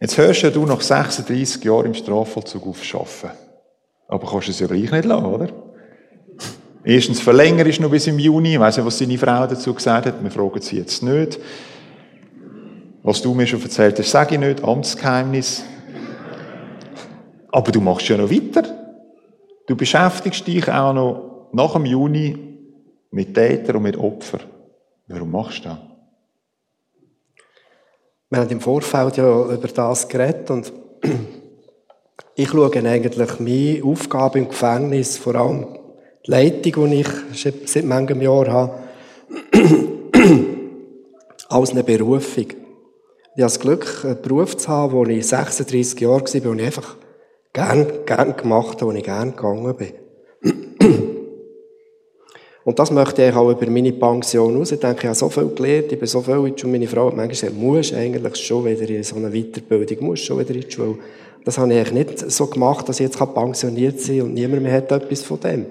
jetzt 0.00 0.16
hörst 0.16 0.42
du 0.44 0.64
nach 0.64 0.80
36 0.80 1.62
Jahren 1.62 1.84
im 1.84 1.94
Strafvollzug 1.94 2.66
auf 2.68 2.94
arbeiten. 2.94 3.38
Aber 4.08 4.26
kannst 4.26 4.48
du 4.48 4.52
es 4.52 4.60
ja 4.60 4.66
gleich 4.66 4.90
nicht 4.90 5.04
lassen, 5.04 5.26
oder? 5.26 5.48
Erstens 6.84 7.20
verlängert 7.20 7.68
ist 7.68 7.80
noch 7.80 7.90
bis 7.90 8.06
im 8.06 8.18
Juni. 8.18 8.54
Ich 8.54 8.60
weiss 8.60 8.78
nicht, 8.78 8.86
was 8.86 8.96
seine 8.96 9.18
Frau 9.18 9.46
dazu 9.46 9.74
gesagt 9.74 10.06
hat. 10.06 10.22
Wir 10.22 10.30
fragen 10.30 10.62
sie 10.62 10.78
jetzt 10.78 11.02
nicht. 11.02 11.38
Was 13.02 13.20
du 13.20 13.34
mir 13.34 13.46
schon 13.46 13.60
erzählt 13.60 13.98
hast, 13.98 14.10
sage 14.10 14.36
ich 14.36 14.40
nicht. 14.40 14.64
Amtsgeheimnis. 14.64 15.62
Aber 17.48 17.70
du 17.70 17.82
machst 17.82 18.08
ja 18.08 18.16
noch 18.16 18.30
weiter. 18.30 18.62
Du 19.66 19.76
beschäftigst 19.76 20.46
dich 20.46 20.66
auch 20.66 20.94
noch 20.94 21.50
nach 21.52 21.74
dem 21.74 21.84
Juni 21.84 22.38
mit 23.10 23.34
Tätern 23.34 23.76
und 23.76 23.82
mit 23.82 23.98
Opfern. 23.98 24.40
Warum 25.08 25.30
machst 25.30 25.66
du 25.66 25.68
das? 25.68 25.91
Wir 28.32 28.40
haben 28.40 28.48
im 28.48 28.60
Vorfeld 28.62 29.18
ja 29.18 29.44
über 29.44 29.68
das 29.68 30.08
geredet 30.08 30.50
und 30.50 30.72
ich 32.34 32.48
schaue 32.48 32.74
eigentlich 32.74 33.38
meine 33.38 33.84
Aufgabe 33.84 34.38
im 34.38 34.48
Gefängnis, 34.48 35.18
vor 35.18 35.34
allem 35.34 35.66
die 36.26 36.30
Leitung, 36.30 36.90
die 36.90 37.02
ich 37.02 37.52
seit 37.66 37.84
manchem 37.84 38.22
Jahr 38.22 38.46
habe, 38.48 38.78
als 41.50 41.72
eine 41.72 41.84
Berufung. 41.84 42.46
Ich 42.46 42.54
habe 42.54 43.36
das 43.36 43.60
Glück, 43.60 44.02
einen 44.02 44.22
Beruf 44.22 44.56
zu 44.56 44.66
haben, 44.66 44.94
wo 44.94 45.04
ich 45.04 45.26
36 45.26 46.00
Jahre 46.00 46.22
war, 46.22 46.44
wo 46.44 46.54
ich 46.54 46.64
einfach 46.64 46.96
gern, 47.52 47.86
gern 48.06 48.34
gemacht 48.34 48.80
habe, 48.80 48.92
wo 48.92 48.96
ich 48.96 49.04
gern 49.04 49.36
gegangen 49.36 49.76
bin. 49.76 49.92
Und 52.64 52.78
das 52.78 52.92
möchte 52.92 53.26
ich 53.26 53.34
auch 53.34 53.50
über 53.50 53.68
meine 53.68 53.92
Pension 53.92 54.56
raus. 54.56 54.70
Ich 54.70 54.78
denke, 54.78 55.00
ich 55.00 55.06
habe 55.06 55.14
so 55.16 55.28
viel 55.28 55.48
gelernt, 55.48 55.90
ich 55.90 55.98
bin 55.98 56.06
so 56.06 56.20
viel 56.20 56.46
in 56.46 56.54
die. 56.54 56.66
Meine 56.66 56.86
Frau 56.86 57.06
hat 57.06 57.16
manchmal 57.16 57.28
gesagt, 57.28 57.54
musst 57.54 57.92
eigentlich 57.92 58.36
schon 58.36 58.64
wieder 58.64 58.88
in 58.88 59.02
so 59.02 59.16
eine 59.16 59.30
Weiterbildung, 59.30 60.06
musst 60.06 60.24
schon 60.24 60.38
wieder 60.38 60.54
in 60.54 60.60
die 60.60 60.70
Schule. 60.70 60.98
Das 61.44 61.58
habe 61.58 61.72
ich 61.72 61.78
eigentlich 61.78 62.08
nicht 62.08 62.30
so 62.30 62.46
gemacht, 62.46 62.88
dass 62.88 63.00
ich 63.00 63.06
jetzt 63.06 63.18
pensioniert 63.34 63.98
sein 64.00 64.18
kann 64.18 64.26
und 64.26 64.34
niemand 64.34 64.62
mehr 64.62 64.72
hat 64.72 64.92
etwas 64.92 65.22
von 65.22 65.40
dem. 65.40 65.66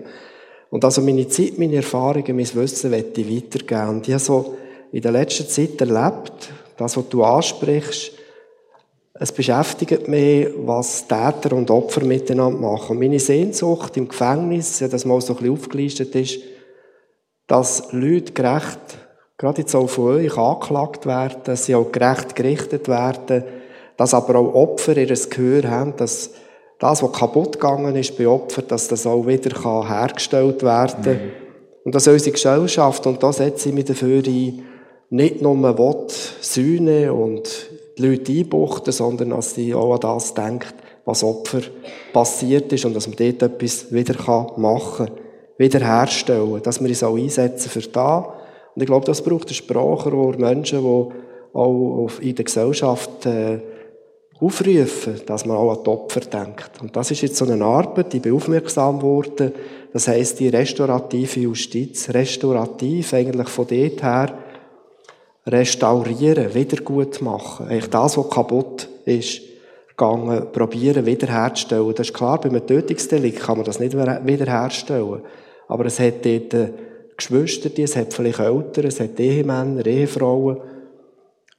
Und 0.70 0.84
also 0.84 1.02
meine 1.02 1.28
Zeit, 1.28 1.58
meine 1.58 1.78
Erfahrungen, 1.78 2.36
mein 2.36 2.56
Wissen 2.56 2.92
möchte 2.92 3.22
ich 3.22 3.36
weitergeben. 3.36 3.90
Und 3.90 4.08
ich 4.08 4.14
habe 4.14 4.24
so 4.24 4.58
in 4.92 5.02
der 5.02 5.12
letzten 5.12 5.48
Zeit 5.48 5.80
erlebt, 5.80 6.50
das, 6.78 6.98
was 6.98 7.10
du 7.10 7.24
ansprichst, 7.24 8.12
es 9.14 9.32
beschäftigt 9.32 10.08
mich, 10.08 10.48
was 10.58 11.08
Täter 11.08 11.56
und 11.56 11.70
Opfer 11.70 12.04
miteinander 12.04 12.60
machen. 12.60 12.94
Und 12.94 13.00
meine 13.00 13.20
Sehnsucht 13.20 13.96
im 13.96 14.08
Gefängnis, 14.08 14.80
ja, 14.80 14.88
das 14.88 15.06
mal 15.06 15.22
so 15.22 15.34
ein 15.34 15.38
bisschen 15.38 15.54
aufgelistet 15.54 16.16
ist, 16.16 16.40
dass 17.52 17.92
Leute 17.92 18.32
gerecht, 18.32 18.80
gerade 19.38 19.60
jetzt 19.60 19.76
auch 19.76 19.90
von 19.90 20.16
euch, 20.16 20.38
angeklagt 20.38 21.06
werden, 21.06 21.42
dass 21.44 21.66
sie 21.66 21.76
auch 21.76 21.92
gerecht 21.92 22.34
gerichtet 22.34 22.88
werden, 22.88 23.44
dass 23.98 24.14
aber 24.14 24.40
auch 24.40 24.54
Opfer 24.54 24.96
ihr 24.96 25.08
Gehör 25.08 25.70
haben, 25.70 25.94
dass 25.98 26.30
das, 26.80 27.04
was 27.04 27.12
kaputt 27.12 27.60
gegangen 27.60 27.94
ist 27.98 28.18
bei 28.18 28.26
Opfern, 28.26 28.64
dass 28.70 28.88
das 28.88 29.06
auch 29.06 29.28
wieder 29.28 29.52
hergestellt 29.86 30.64
werden 30.64 31.04
kann. 31.04 31.14
Mhm. 31.14 31.32
Und 31.84 31.94
dass 31.94 32.08
unsere 32.08 32.32
Gesellschaft, 32.32 33.06
und 33.06 33.22
da 33.22 33.34
setze 33.34 33.68
ich 33.68 33.76
mich 33.76 33.84
dafür 33.84 34.24
ein, 34.26 34.64
nicht 35.10 35.42
nur 35.42 35.62
will, 35.62 36.08
Sühne 36.40 37.12
und 37.12 37.44
die 37.98 38.08
Leute 38.08 38.32
einbuchten, 38.32 38.94
sondern 38.94 39.32
dass 39.32 39.56
sie 39.56 39.76
auch 39.76 39.96
an 39.96 40.00
das 40.00 40.34
denkt, 40.34 40.74
was 41.04 41.22
Opfer 41.22 41.64
passiert 42.14 42.72
ist 42.72 42.86
und 42.86 42.96
dass 42.96 43.08
man 43.08 43.18
dort 43.18 43.42
etwas 43.44 43.92
wieder 43.92 44.16
machen 44.56 45.08
kann, 45.08 45.21
wiederherstellen, 45.62 46.62
dass 46.64 46.82
wir 46.82 46.90
uns 46.90 47.04
auch 47.04 47.18
einsetzen 47.18 47.70
für 47.70 47.88
da. 47.88 48.34
Und 48.76 48.82
ich 48.82 48.88
glaube, 48.88 49.06
das 49.06 49.22
braucht 49.22 49.50
ein 49.50 49.54
Sprachrohr, 49.54 50.36
Menschen, 50.38 50.82
die 50.82 51.08
auch 51.54 52.10
in 52.20 52.36
der 52.36 52.46
Gesellschaft 52.46 53.26
äh, 53.26 53.60
aufrufen, 54.40 55.22
dass 55.26 55.46
man 55.46 55.58
auch 55.58 55.78
an 55.78 55.84
die 55.84 55.90
Opfer 55.90 56.22
denkt. 56.22 56.72
Und 56.82 56.96
das 56.96 57.12
ist 57.12 57.22
jetzt 57.22 57.36
so 57.36 57.46
eine 57.46 57.64
Arbeit, 57.64 58.14
ich 58.14 58.22
bin 58.22 58.34
aufmerksam 58.34 59.00
geworden, 59.00 59.52
das 59.94 60.08
heisst 60.08 60.40
die 60.40 60.50
restaurative 60.50 61.42
Justiz, 61.42 62.10
restaurativ 62.10 63.14
eigentlich 63.14 63.50
von 63.50 63.68
dort 63.68 64.02
her, 64.02 64.38
restaurieren, 65.46 66.54
wiedergut 66.54 67.22
machen. 67.22 67.68
Eigentlich 67.68 67.90
das, 67.90 68.18
was 68.18 68.30
kaputt 68.30 68.90
ist, 69.06 69.42
gegangen, 69.90 70.48
probieren 70.52 71.06
wiederherzustellen. 71.06 71.94
Das 71.94 72.08
ist 72.08 72.14
klar, 72.14 72.40
bei 72.40 72.50
einem 72.50 72.66
Tötungsdelikt 72.66 73.42
kann 73.42 73.58
man 73.58 73.66
das 73.66 73.80
nicht 73.80 73.96
wiederherstellen. 73.96 75.22
Aber 75.72 75.86
es 75.86 76.02
hat 76.02 76.26
dort 76.26 76.54
äh, 76.54 76.74
Geschwister, 77.16 77.70
es 77.78 77.96
hat 77.96 78.14
vielleicht 78.14 78.40
Eltern, 78.40 78.88
es 78.88 79.00
hat 79.00 79.18
Ehemänner, 79.18 79.86
Ehefrauen. 79.86 80.58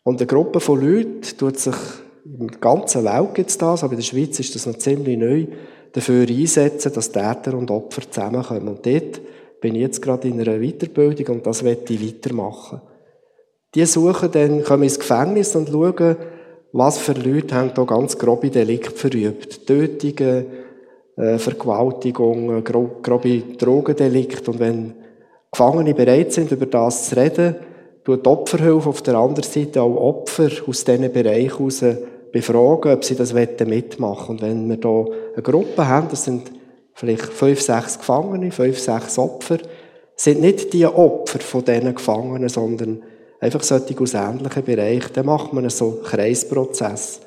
Und 0.05 0.21
eine 0.21 0.27
Gruppe 0.27 0.61
von 0.61 0.83
Leuten 0.83 1.23
tut 1.39 1.59
sich, 1.59 1.75
der 2.23 2.59
ganzen 2.59 3.05
Welt 3.05 3.35
gibt 3.35 3.49
es 3.49 3.57
das, 3.57 3.83
aber 3.83 3.95
in 3.95 4.01
der 4.01 4.05
Schweiz 4.05 4.39
ist 4.39 4.55
das 4.55 4.67
noch 4.67 4.77
ziemlich 4.77 5.17
neu, 5.17 5.47
dafür 5.95 6.29
einsetzen, 6.29 6.93
dass 6.93 7.11
Täter 7.11 7.57
und 7.57 7.71
Opfer 7.71 8.03
zusammenkommen. 8.03 8.69
Und 8.69 8.85
dort 8.85 9.23
bin 9.63 9.77
ich 9.77 9.81
jetzt 9.81 10.03
gerade 10.03 10.29
in 10.29 10.39
einer 10.39 10.61
Weiterbildung 10.61 11.37
und 11.37 11.47
das 11.47 11.65
werde 11.65 11.95
ich 11.95 12.07
weitermachen. 12.07 12.83
Die 13.75 13.87
suchen 13.87 14.31
dann, 14.31 14.63
kommen 14.63 14.83
ins 14.83 14.99
Gefängnis 14.99 15.57
und 15.57 15.71
schauen, 15.71 16.17
was 16.73 16.99
für 16.99 17.15
Leute 17.15 17.55
haben 17.55 17.73
da 17.75 17.85
ganz 17.85 18.19
grobe 18.19 18.51
Delikte 18.51 18.91
verübt. 18.91 19.67
Tötungen, 19.67 20.45
äh, 21.17 21.39
Vergewaltigungen, 21.39 22.65
grob, 22.65 23.03
grobe 23.03 23.43
Drogendelikte. 23.59 24.51
Und 24.51 24.61
wenn 24.61 24.95
Gefangene 25.51 25.95
bereit 25.95 26.33
sind, 26.33 26.51
über 26.51 26.67
das 26.67 27.11
zu 27.11 27.17
reden, 27.17 27.57
tut 28.05 28.25
die 28.25 28.31
Opferhilfe 28.31 28.89
auf 28.89 29.03
der 29.03 29.17
anderen 29.17 29.49
Seite 29.49 29.83
auch 29.83 29.97
Opfer 29.97 30.49
aus 30.67 30.85
diesen 30.85 31.13
Bereichen 31.13 31.59
heraus 31.59 31.85
befragen, 32.33 32.93
ob 32.93 33.05
sie 33.05 33.15
das 33.15 33.35
mitmachen 33.35 34.37
Und 34.37 34.43
wenn 34.43 34.69
wir 34.69 34.79
da 34.79 35.05
eine 35.35 35.43
Gruppe 35.43 35.87
haben, 35.87 36.09
das 36.09 36.25
sind 36.25 36.51
vielleicht 36.95 37.25
fünf, 37.25 37.61
sechs 37.61 37.99
Gefangene, 37.99 38.51
fünf, 38.51 38.79
sechs 38.79 39.19
Opfer, 39.19 39.59
sind 40.17 40.41
nicht 40.41 40.73
die 40.73 40.87
Opfer 40.87 41.41
von 41.41 41.65
diesen 41.65 41.95
Gefangenen, 41.95 42.49
sondern 42.49 43.03
einfach 43.41 43.63
solche 43.63 44.01
aus 44.01 44.15
ähnlichen 44.15 44.65
Bereichen, 44.65 45.11
dann 45.15 45.27
macht 45.27 45.53
man 45.53 45.69
so 45.69 45.91
einen 45.91 46.03
Kreisprozess. 46.05 47.21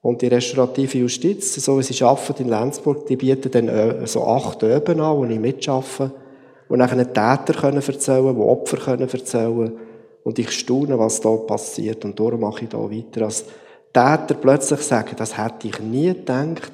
Und 0.00 0.22
die 0.22 0.28
restaurative 0.28 0.98
Justiz, 0.98 1.54
so 1.54 1.78
wie 1.78 1.82
sie 1.82 2.04
arbeiten 2.04 2.44
in 2.44 2.48
Lenzburg, 2.48 3.06
die 3.06 3.16
bieten 3.16 3.50
dann 3.50 3.68
äh, 3.68 4.06
so 4.06 4.24
acht 4.24 4.62
Öben 4.62 5.00
an, 5.00 5.16
wo 5.16 5.24
ich 5.24 5.40
mitarbeite, 5.40 6.12
wo 6.68 6.76
nachher 6.76 7.04
Täter 7.04 7.58
können 7.60 7.82
erzählen, 7.82 8.36
wo 8.36 8.50
Opfer 8.50 8.76
können 8.76 9.08
erzählen. 9.08 9.72
Und 10.22 10.38
ich 10.38 10.50
staune, 10.50 10.98
was 10.98 11.20
da 11.20 11.30
passiert. 11.30 12.04
Und 12.04 12.18
darum 12.20 12.40
mache 12.40 12.64
ich 12.64 12.68
da 12.68 12.78
weiter. 12.78 13.22
Als 13.22 13.44
Täter 13.92 14.34
plötzlich 14.40 14.80
sagen, 14.80 15.16
das 15.16 15.36
hätte 15.36 15.68
ich 15.68 15.80
nie 15.80 16.08
gedacht, 16.08 16.72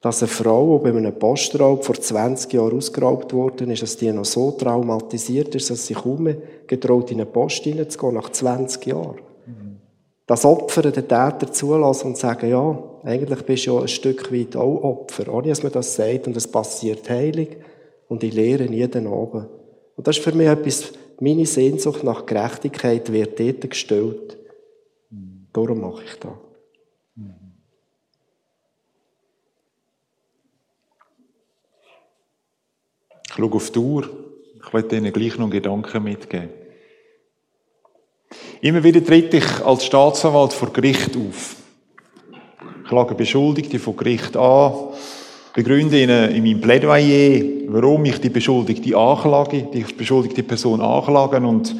dass 0.00 0.22
eine 0.22 0.28
Frau, 0.28 0.78
die 0.78 0.90
bei 0.90 0.96
einem 0.96 1.18
Postraub 1.18 1.84
vor 1.84 1.94
20 1.94 2.52
Jahren 2.52 2.76
ausgeraubt 2.76 3.32
worden 3.32 3.70
ist, 3.70 3.82
dass 3.82 3.96
die 3.96 4.10
noch 4.12 4.24
so 4.24 4.50
traumatisiert 4.50 5.54
ist, 5.54 5.70
dass 5.70 5.86
sie 5.86 5.94
kaum 5.94 6.24
mehr 6.24 6.36
getraut, 6.66 7.10
in 7.10 7.18
eine 7.18 7.26
Post 7.26 7.64
hineinzugehen, 7.64 8.14
nach 8.14 8.30
20 8.30 8.86
Jahren. 8.86 9.29
Mhm. 10.30 10.34
Das 10.34 10.44
Opfer 10.44 10.82
den 10.82 10.92
Täter 10.92 11.52
zulassen 11.52 12.08
und 12.08 12.16
sagen, 12.16 12.48
ja, 12.48 12.78
eigentlich 13.02 13.42
bist 13.42 13.66
du 13.66 13.74
ja 13.74 13.80
ein 13.82 13.88
Stück 13.88 14.32
weit 14.32 14.54
auch 14.54 14.82
Opfer, 14.82 15.32
ohne 15.32 15.48
dass 15.48 15.64
man 15.64 15.72
das 15.72 15.96
sagt, 15.96 16.28
und 16.28 16.36
es 16.36 16.46
passiert 16.46 17.10
heilig, 17.10 17.56
und 18.08 18.22
ich 18.22 18.32
lehre 18.32 18.64
jeden 18.64 19.06
oben. 19.06 19.46
Und 19.96 20.06
das 20.06 20.18
ist 20.18 20.24
für 20.24 20.32
mich 20.32 20.46
etwas, 20.46 20.92
meine 21.20 21.46
Sehnsucht 21.46 22.04
nach 22.04 22.26
Gerechtigkeit 22.26 23.12
wird 23.12 23.38
dort 23.38 23.70
gestellt. 23.70 24.38
Mhm. 25.10 25.46
Darum 25.52 25.80
mache 25.80 26.04
ich 26.04 26.18
das. 26.18 26.32
Ich 33.28 33.36
schaue 33.36 33.52
auf 33.52 33.70
die 33.70 33.78
Uhr. 33.78 34.10
Ich 34.62 34.72
möchte 34.72 34.96
Ihnen 34.96 35.12
gleich 35.12 35.38
noch 35.38 35.50
Gedanken 35.50 36.02
mitgeben. 36.02 36.59
Immer 38.62 38.84
wieder 38.84 39.02
trete 39.02 39.38
ich 39.38 39.64
als 39.64 39.86
Staatsanwalt 39.86 40.52
vor 40.52 40.70
Gericht 40.70 41.16
auf. 41.16 41.56
Ich 42.82 42.88
klage 42.88 43.14
Beschuldigte 43.14 43.78
vor 43.78 43.96
Gericht 43.96 44.36
an, 44.36 44.72
begründe 45.54 46.02
ihnen 46.02 46.30
in 46.30 46.42
meinem 46.42 46.60
Plädoyer, 46.60 47.42
warum 47.68 48.04
ich 48.04 48.20
die 48.20 48.28
Beschuldigte 48.28 48.94
anklage, 48.96 49.68
die 49.72 49.84
beschuldigte 49.94 50.42
Person 50.42 50.82
anklage 50.82 51.38
und 51.38 51.74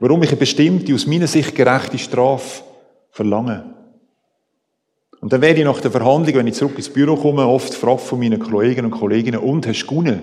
warum 0.00 0.22
ich 0.22 0.30
eine 0.30 0.38
bestimmte, 0.38 0.94
aus 0.94 1.06
meiner 1.06 1.26
Sicht 1.26 1.54
gerechte 1.54 1.98
Strafe 1.98 2.62
verlange. 3.10 3.74
Und 5.20 5.30
dann 5.30 5.42
werde 5.42 5.58
ich 5.60 5.66
nach 5.66 5.80
der 5.80 5.90
Verhandlung, 5.90 6.36
wenn 6.36 6.46
ich 6.46 6.54
zurück 6.54 6.76
ins 6.76 6.88
Büro 6.88 7.16
komme, 7.16 7.46
oft 7.46 7.70
gefragt 7.70 8.00
von 8.00 8.18
meinen 8.18 8.38
Kollegen 8.38 8.86
und 8.86 8.92
Kolleginnen, 8.92 9.40
und, 9.40 9.66
hast 9.66 9.82
du 9.82 9.86
gewonnen? 9.88 10.20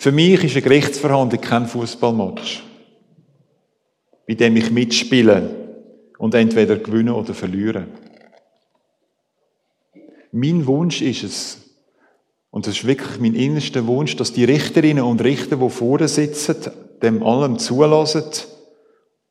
Für 0.00 0.12
mich 0.12 0.42
ist 0.42 0.52
eine 0.52 0.62
Gerichtsverhandlung 0.62 1.42
kein 1.42 1.66
Fußballmatch, 1.66 2.62
bei 4.26 4.32
dem 4.32 4.56
ich 4.56 4.70
mitspiele 4.70 5.50
und 6.16 6.34
entweder 6.34 6.76
gewinne 6.76 7.14
oder 7.14 7.34
verliere. 7.34 7.84
Mein 10.32 10.66
Wunsch 10.66 11.02
ist 11.02 11.22
es, 11.22 11.58
und 12.48 12.66
das 12.66 12.78
ist 12.78 12.86
wirklich 12.86 13.20
mein 13.20 13.34
innerster 13.34 13.86
Wunsch, 13.86 14.16
dass 14.16 14.32
die 14.32 14.44
Richterinnen 14.44 15.04
und 15.04 15.22
Richter, 15.22 15.56
die 15.56 15.68
vorne 15.68 16.08
sitzen, 16.08 16.56
dem 17.02 17.22
allem 17.22 17.58
zulassen, 17.58 18.24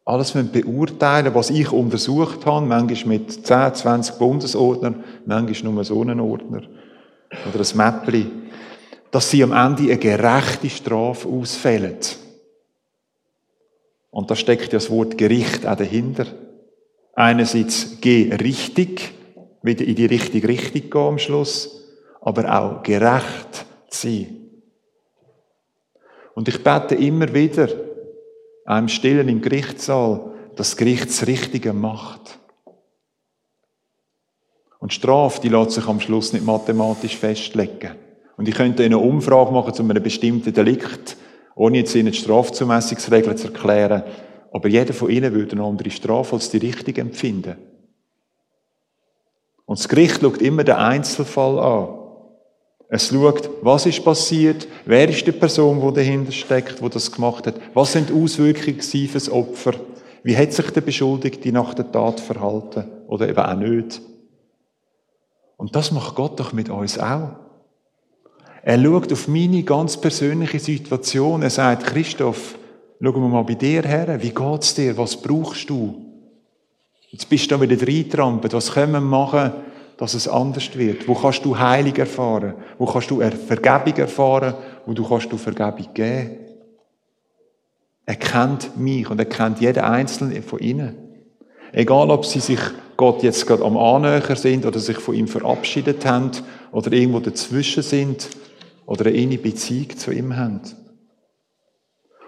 alles 0.05 0.33
beurteilen, 0.33 1.33
was 1.33 1.49
ich 1.49 1.71
untersucht 1.71 2.45
habe, 2.45 2.67
manchmal 2.67 3.17
mit 3.17 3.43
10, 3.43 3.73
20 3.73 4.19
Bundesordnern, 4.19 5.03
manchmal 5.25 5.73
nur 5.73 5.83
so 5.83 5.99
einen 5.99 6.19
Ordner. 6.19 6.61
oder 7.51 7.59
ein 7.59 7.77
Mäppli, 7.77 8.27
dass 9.11 9.29
sie 9.29 9.43
am 9.43 9.51
Ende 9.51 9.91
eine 9.91 9.97
gerechte 9.97 10.69
Strafe 10.69 11.27
ausfällen. 11.27 11.97
Und 14.11 14.29
da 14.29 14.35
steckt 14.35 14.73
ja 14.73 14.79
das 14.79 14.89
Wort 14.89 15.17
Gericht 15.17 15.65
auch 15.65 15.75
dahinter. 15.75 16.25
Einerseits 17.13 17.97
geh 18.01 18.33
richtig, 18.33 19.11
wieder 19.61 19.85
in 19.85 19.95
die 19.95 20.05
richtige 20.05 20.47
Richtung 20.47 20.89
gehen 20.89 21.01
am 21.01 21.19
Schluss, 21.19 21.83
aber 22.21 22.53
auch 22.53 22.83
gerecht 22.83 23.65
sein. 23.89 24.35
Und 26.35 26.47
ich 26.47 26.63
bete 26.63 26.95
immer 26.95 27.33
wieder, 27.33 27.67
einem 28.65 28.87
Stillen 28.87 29.27
im 29.27 29.41
Gerichtssaal, 29.41 30.31
dass 30.55 30.69
das 30.71 30.77
Gericht 30.77 31.09
das 31.09 31.27
Richtige 31.27 31.73
macht. 31.73 32.39
Und 34.79 34.93
Strafe, 34.93 35.41
die 35.41 35.49
lässt 35.49 35.71
sich 35.71 35.87
am 35.87 35.99
Schluss 35.99 36.31
nicht 36.31 36.45
mathematisch 36.45 37.17
festlegen. 37.17 37.95
Und 38.39 38.47
ich 38.47 38.55
könnte 38.55 38.85
eine 38.85 38.97
Umfrage 38.97 39.51
machen 39.51 39.73
zu 39.73 39.83
einem 39.83 40.01
bestimmten 40.01 40.53
Delikt, 40.53 41.17
ohne 41.57 41.79
jetzt 41.79 41.93
Ihnen 41.93 42.13
die 42.13 42.17
Strafzumessungsregeln 42.17 43.35
zu 43.35 43.47
erklären. 43.47 44.03
Aber 44.53 44.69
jeder 44.69 44.93
von 44.93 45.09
Ihnen 45.09 45.33
würde 45.33 45.57
eine 45.57 45.65
andere 45.65 45.91
Strafe 45.91 46.37
als 46.37 46.49
die 46.49 46.59
richtige 46.59 47.01
empfinden. 47.01 47.57
Und 49.65 49.77
das 49.77 49.89
Gericht 49.89 50.21
schaut 50.21 50.41
immer 50.41 50.63
den 50.63 50.75
Einzelfall 50.75 51.59
an. 51.59 51.89
Es 52.87 53.09
schaut, 53.09 53.49
was 53.61 53.85
ist 53.85 54.05
passiert, 54.05 54.69
wer 54.85 55.09
ist 55.09 55.27
die 55.27 55.33
Person, 55.33 55.81
die 55.85 55.95
dahinter 55.95 56.31
steckt, 56.31 56.81
die 56.81 56.89
das 56.89 57.11
gemacht 57.11 57.45
hat, 57.45 57.55
was 57.73 57.91
sind 57.91 58.07
die 58.07 58.13
Auswirkungen 58.13 58.79
für 58.79 59.07
das 59.15 59.29
Opfer, 59.29 59.73
wie 60.23 60.37
hat 60.37 60.53
sich 60.53 60.69
der 60.69 60.79
Beschuldigte 60.79 61.51
nach 61.51 61.73
der 61.73 61.91
Tat 61.91 62.21
verhalten 62.21 62.85
oder 63.05 63.27
eben 63.27 63.37
auch 63.37 63.57
nicht. 63.57 64.01
Und 65.57 65.75
das 65.75 65.91
macht 65.91 66.15
Gott 66.15 66.39
doch 66.39 66.53
mit 66.53 66.69
uns 66.69 66.97
auch. 66.97 67.48
Er 68.69 68.79
schaut 68.79 69.11
auf 69.11 69.27
meine 69.27 69.63
ganz 69.63 69.97
persönliche 69.97 70.59
Situation. 70.59 71.41
Er 71.41 71.49
sagt, 71.49 71.87
Christoph, 71.87 72.55
schauen 73.01 73.21
wir 73.23 73.27
mal 73.27 73.41
bei 73.41 73.55
dir 73.55 73.81
her. 73.81 74.21
Wie 74.21 74.29
geht's 74.29 74.75
dir? 74.75 74.95
Was 74.95 75.19
brauchst 75.19 75.71
du? 75.71 76.05
Jetzt 77.09 77.27
bist 77.27 77.49
du 77.49 77.55
da 77.55 77.61
wieder 77.61 77.81
reintrampelt. 77.87 78.53
Was 78.53 78.71
können 78.71 78.91
wir 78.91 79.01
machen, 79.01 79.53
dass 79.97 80.13
es 80.13 80.27
anders 80.27 80.77
wird? 80.77 81.07
Wo 81.07 81.15
kannst 81.15 81.43
du 81.45 81.57
Heilung 81.57 81.95
erfahren? 81.95 82.53
Wo 82.77 82.85
kannst 82.85 83.09
du 83.09 83.21
Vergebung 83.21 83.97
erfahren? 83.97 84.53
Wo 84.85 84.93
du 84.93 85.03
kannst 85.03 85.31
du 85.31 85.37
Vergebung 85.37 85.91
geben? 85.91 86.37
Er 88.05 88.17
kennt 88.17 88.77
mich 88.77 89.09
und 89.09 89.17
er 89.17 89.25
kennt 89.25 89.61
jeden 89.61 89.83
Einzelnen 89.83 90.43
von 90.43 90.59
ihnen. 90.59 90.95
Egal, 91.71 92.11
ob 92.11 92.23
sie 92.23 92.39
sich 92.39 92.59
Gott 92.97 93.23
jetzt 93.23 93.47
gerade 93.47 93.65
am 93.65 93.77
Annäher 93.77 94.35
sind 94.35 94.67
oder 94.67 94.77
sich 94.77 94.97
von 94.99 95.15
ihm 95.15 95.27
verabschiedet 95.27 96.05
haben 96.05 96.29
oder 96.71 96.91
irgendwo 96.91 97.19
dazwischen 97.19 97.81
sind 97.81 98.29
oder 98.89 99.05
eine 99.05 99.15
innige 99.15 99.43
Beziehung 99.43 99.95
zu 99.97 100.11
ihm 100.11 100.35
haben. 100.35 100.61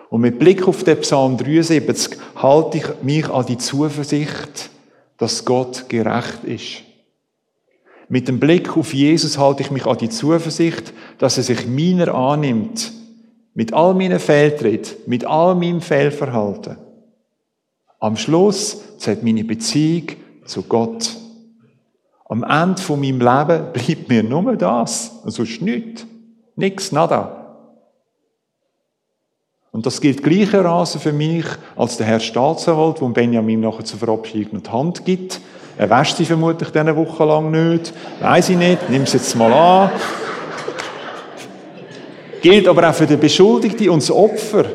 Und 0.10 0.22
mit 0.22 0.38
Blick 0.38 0.68
auf 0.68 0.84
den 0.84 1.00
Psalm 1.00 1.36
73 1.36 2.20
halte 2.36 2.78
ich 2.78 2.86
mich 3.02 3.28
an 3.30 3.48
die 3.48 3.58
Zuversicht, 3.58 4.70
dass 5.18 5.44
Gott 5.44 5.90
gerecht 5.90 6.44
ist. 6.44 6.84
Mit 8.10 8.28
dem 8.28 8.40
Blick 8.40 8.78
auf 8.78 8.94
Jesus 8.94 9.40
halte 9.40 9.64
ich 9.64 9.72
mich 9.72 9.88
an 9.88 9.98
die 9.98 10.10
Zuversicht, 10.10 10.94
dass 11.18 11.38
er 11.38 11.44
sich 11.44 11.66
meiner 11.66 12.14
annimmt, 12.14 12.92
mit 13.56 13.74
all 13.74 13.96
meinen 13.96 14.20
Fehltritten, 14.20 14.98
mit 15.08 15.26
all 15.26 15.56
meinem 15.56 15.82
Fehlverhalten. 15.82 16.78
Am 18.00 18.18
Schluss 18.18 18.98
zählt 19.00 19.24
meine 19.24 19.46
Beziehung 19.46 20.10
zu 20.46 20.62
Gott. 20.62 21.10
Am 22.26 22.44
Ende 22.44 22.80
von 22.80 23.00
meinem 23.00 23.20
Leben 23.20 23.66
bleibt 23.74 24.10
mir 24.10 24.22
nur 24.22 24.56
das, 24.58 25.24
sonst 25.26 25.60
nichts. 25.64 26.06
Nichts, 26.56 26.92
nada. 26.92 27.42
Und 29.72 29.86
das 29.86 30.02
gilt 30.02 30.22
gleichermaßen 30.22 31.00
für 31.00 31.14
mich 31.14 31.46
als 31.78 31.98
der 31.98 32.06
Herr 32.06 32.20
Staatsanwalt, 32.20 33.02
wo 33.02 33.08
Benjamin 33.08 33.62
nachher 33.62 33.86
zur 33.86 34.00
Verabschiedung 34.00 34.62
die 34.62 34.70
Hand 34.70 35.06
gibt. 35.06 35.40
Er 35.78 35.90
wäscht 35.90 36.18
sie 36.18 36.26
vermutlich 36.26 36.70
diese 36.70 36.96
Woche 36.96 37.24
lang 37.24 37.52
nicht. 37.52 37.94
Weiß 38.20 38.50
ich 38.50 38.58
nicht. 38.58 38.90
Nimm 38.90 39.04
es 39.04 39.14
jetzt 39.14 39.36
mal 39.36 39.52
an. 39.54 39.92
gilt 42.42 42.68
aber 42.68 42.90
auch 42.90 42.94
für 42.94 43.08
den 43.08 43.20
Beschuldigten 43.20 43.90
und 43.90 44.02
das 44.02 44.12
Opfer. 44.12 44.66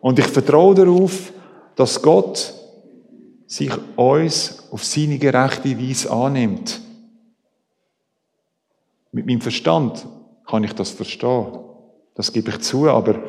Und 0.00 0.18
ich 0.18 0.26
vertraue 0.26 0.74
darauf, 0.74 1.32
dass 1.74 2.00
Gott 2.02 2.52
sich 3.46 3.72
uns 3.96 4.68
auf 4.70 4.84
seine 4.84 5.18
gerechte 5.18 5.78
Weise 5.80 6.12
annimmt. 6.12 6.80
Mit 9.12 9.26
meinem 9.26 9.40
Verstand 9.40 10.06
kann 10.48 10.64
ich 10.64 10.72
das 10.72 10.90
verstehen. 10.90 11.46
Das 12.14 12.32
gebe 12.32 12.50
ich 12.50 12.60
zu, 12.60 12.88
aber 12.88 13.22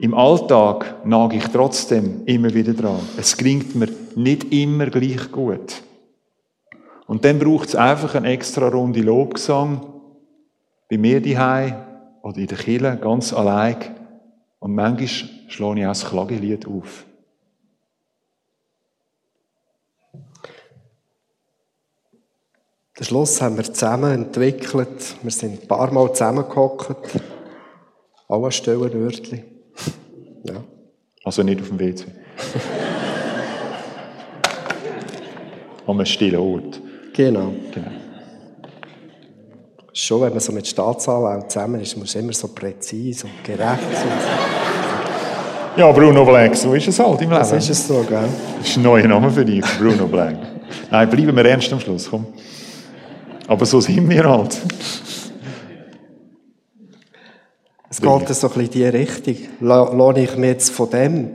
im 0.00 0.14
Alltag 0.14 1.04
nage 1.04 1.36
ich 1.36 1.44
trotzdem 1.48 2.22
immer 2.24 2.52
wieder 2.54 2.72
dran. 2.72 3.00
Es 3.16 3.36
klingt 3.36 3.74
mir 3.74 3.88
nicht 4.16 4.52
immer 4.52 4.86
gleich 4.86 5.30
gut. 5.30 5.82
Und 7.06 7.24
dann 7.24 7.38
braucht 7.38 7.68
es 7.68 7.74
einfach 7.74 8.14
eine 8.14 8.28
extra 8.28 8.68
Runde 8.68 9.00
Lobgesang 9.00 9.80
bei 10.90 10.98
mir 10.98 11.20
daheim 11.20 11.76
oder 12.22 12.38
in 12.38 12.46
der 12.46 12.58
Kirche 12.58 12.98
ganz 13.00 13.32
allein. 13.32 13.76
Und 14.58 14.74
manchmal 14.74 15.08
schlage 15.48 15.80
ich 15.80 15.86
auch 15.86 15.90
das 15.90 16.06
Klagelied 16.06 16.66
auf. 16.66 17.04
Den 22.98 23.04
Schluss 23.04 23.40
haben 23.40 23.56
wir 23.56 23.64
zusammen 23.64 24.12
entwickelt. 24.12 25.14
Wir 25.22 25.30
sind 25.30 25.62
ein 25.62 25.68
paar 25.68 25.92
Mal 25.92 26.12
zusammengehockt. 26.12 26.96
Alle 28.28 28.50
stellen 28.50 28.92
Wörtchen. 28.92 29.44
Ja. 30.42 30.64
Also 31.22 31.42
nicht 31.44 31.60
auf 31.60 31.68
dem 31.68 31.78
WC. 31.78 32.06
An 35.86 35.94
einem 35.94 36.06
stillen 36.06 36.40
Ort. 36.40 36.80
Genau. 37.14 37.52
genau. 37.72 37.90
Schon, 39.92 40.22
wenn 40.22 40.30
man 40.30 40.40
so 40.40 40.52
mit 40.52 40.66
Staatsanwälten 40.66 41.48
zusammen 41.48 41.80
ist, 41.80 41.96
muss 41.96 42.14
man 42.14 42.24
immer 42.24 42.32
so 42.32 42.48
präzise 42.48 43.26
und 43.26 43.44
gerecht 43.44 43.62
sein. 43.94 44.18
Ja, 45.76 45.92
Bruno 45.92 46.24
Blank, 46.24 46.56
so 46.56 46.74
ist 46.74 46.88
es 46.88 46.98
halt 46.98 47.20
im 47.22 47.30
Leben. 47.30 47.40
Das 47.40 47.52
ist 47.52 47.70
es 47.70 47.86
so, 47.86 48.04
gell? 48.08 48.28
Das 48.58 48.68
ist 48.68 48.76
ein 48.76 48.82
neuer 48.82 49.06
Name 49.06 49.30
für 49.30 49.44
dich, 49.44 49.64
Bruno 49.78 50.06
Blank. 50.06 50.38
Nein, 50.90 51.08
bleiben 51.08 51.36
wir 51.36 51.44
ernst 51.44 51.72
am 51.72 51.78
Schluss, 51.80 52.08
komm. 52.10 52.26
Aber 53.48 53.64
so 53.64 53.80
sind 53.80 54.08
wir 54.10 54.24
halt. 54.24 54.60
Es 57.88 58.00
geht 58.00 58.28
so 58.28 58.46
ein 58.46 58.52
bisschen 58.52 58.60
in 58.60 58.70
die 58.70 58.84
Richtung. 58.84 59.36
Lasse 59.60 60.20
ich 60.20 60.36
mich 60.36 60.50
jetzt 60.50 60.70
von 60.70 60.90
dem 60.90 61.30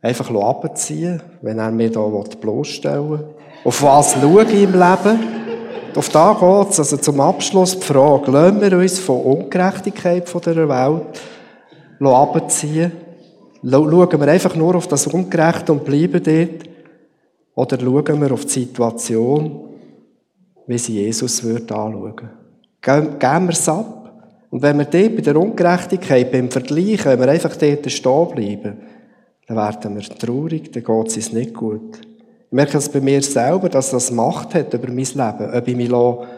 einfach 0.00 0.34
abziehen, 0.34 1.22
wenn 1.42 1.58
er 1.58 1.70
mir 1.70 1.92
da 1.92 2.00
bloßstellen 2.00 3.10
will? 3.10 3.24
Auf 3.62 3.82
was 3.82 4.14
schaue 4.14 4.44
ich 4.44 4.62
im 4.62 4.72
Leben? 4.72 5.18
Auf 5.94 6.08
da 6.08 6.32
geht 6.32 6.70
es. 6.70 6.78
Also 6.78 6.96
zum 6.96 7.20
Abschluss 7.20 7.78
die 7.78 7.84
Frage, 7.84 8.30
lassen 8.30 8.62
wir 8.62 8.78
uns 8.78 8.98
von 8.98 9.20
Ungerechtigkeit 9.20 10.26
von 10.28 10.40
dieser 10.40 10.66
Welt 10.66 11.20
abziehen? 12.00 12.92
Schauen 13.62 14.20
wir 14.20 14.28
einfach 14.28 14.54
nur 14.54 14.76
auf 14.76 14.86
das 14.86 15.06
Ungerechte 15.06 15.72
und 15.72 15.84
bleiben 15.84 16.22
dort? 16.24 16.70
Oder 17.54 17.78
schauen 17.78 18.20
wir 18.22 18.32
auf 18.32 18.46
die 18.46 18.50
Situation, 18.50 19.67
wie 20.68 20.78
sie 20.78 21.02
Jesus 21.02 21.42
würde 21.42 21.74
anschauen? 21.74 22.30
Geben 22.80 23.46
wir 23.46 23.50
es 23.50 23.68
ab? 23.68 24.12
Und 24.50 24.62
wenn 24.62 24.78
wir 24.78 24.84
dort 24.84 25.16
bei 25.16 25.22
der 25.22 25.36
Ungerechtigkeit, 25.36 26.30
beim 26.30 26.50
Vergleichen, 26.50 27.06
wenn 27.06 27.20
wir 27.20 27.28
einfach 27.28 27.56
dort 27.56 27.90
stehen 27.90 28.28
bleiben, 28.28 28.76
dann 29.46 29.56
werden 29.56 29.96
wir 29.96 30.02
traurig, 30.02 30.70
dann 30.72 30.84
geht 30.84 31.06
es 31.08 31.16
uns 31.16 31.32
nicht 31.32 31.54
gut. 31.54 31.98
Ich 32.46 32.52
merke 32.52 32.78
es 32.78 32.88
bei 32.88 33.00
mir 33.00 33.22
selber, 33.22 33.68
dass 33.68 33.90
das 33.90 34.10
Macht 34.10 34.54
hat 34.54 34.72
über 34.72 34.88
mein 34.88 34.96
Leben, 34.96 35.54
ob 35.54 35.68
ich 35.68 35.76
mich 35.76 35.88
lasse, 35.88 36.28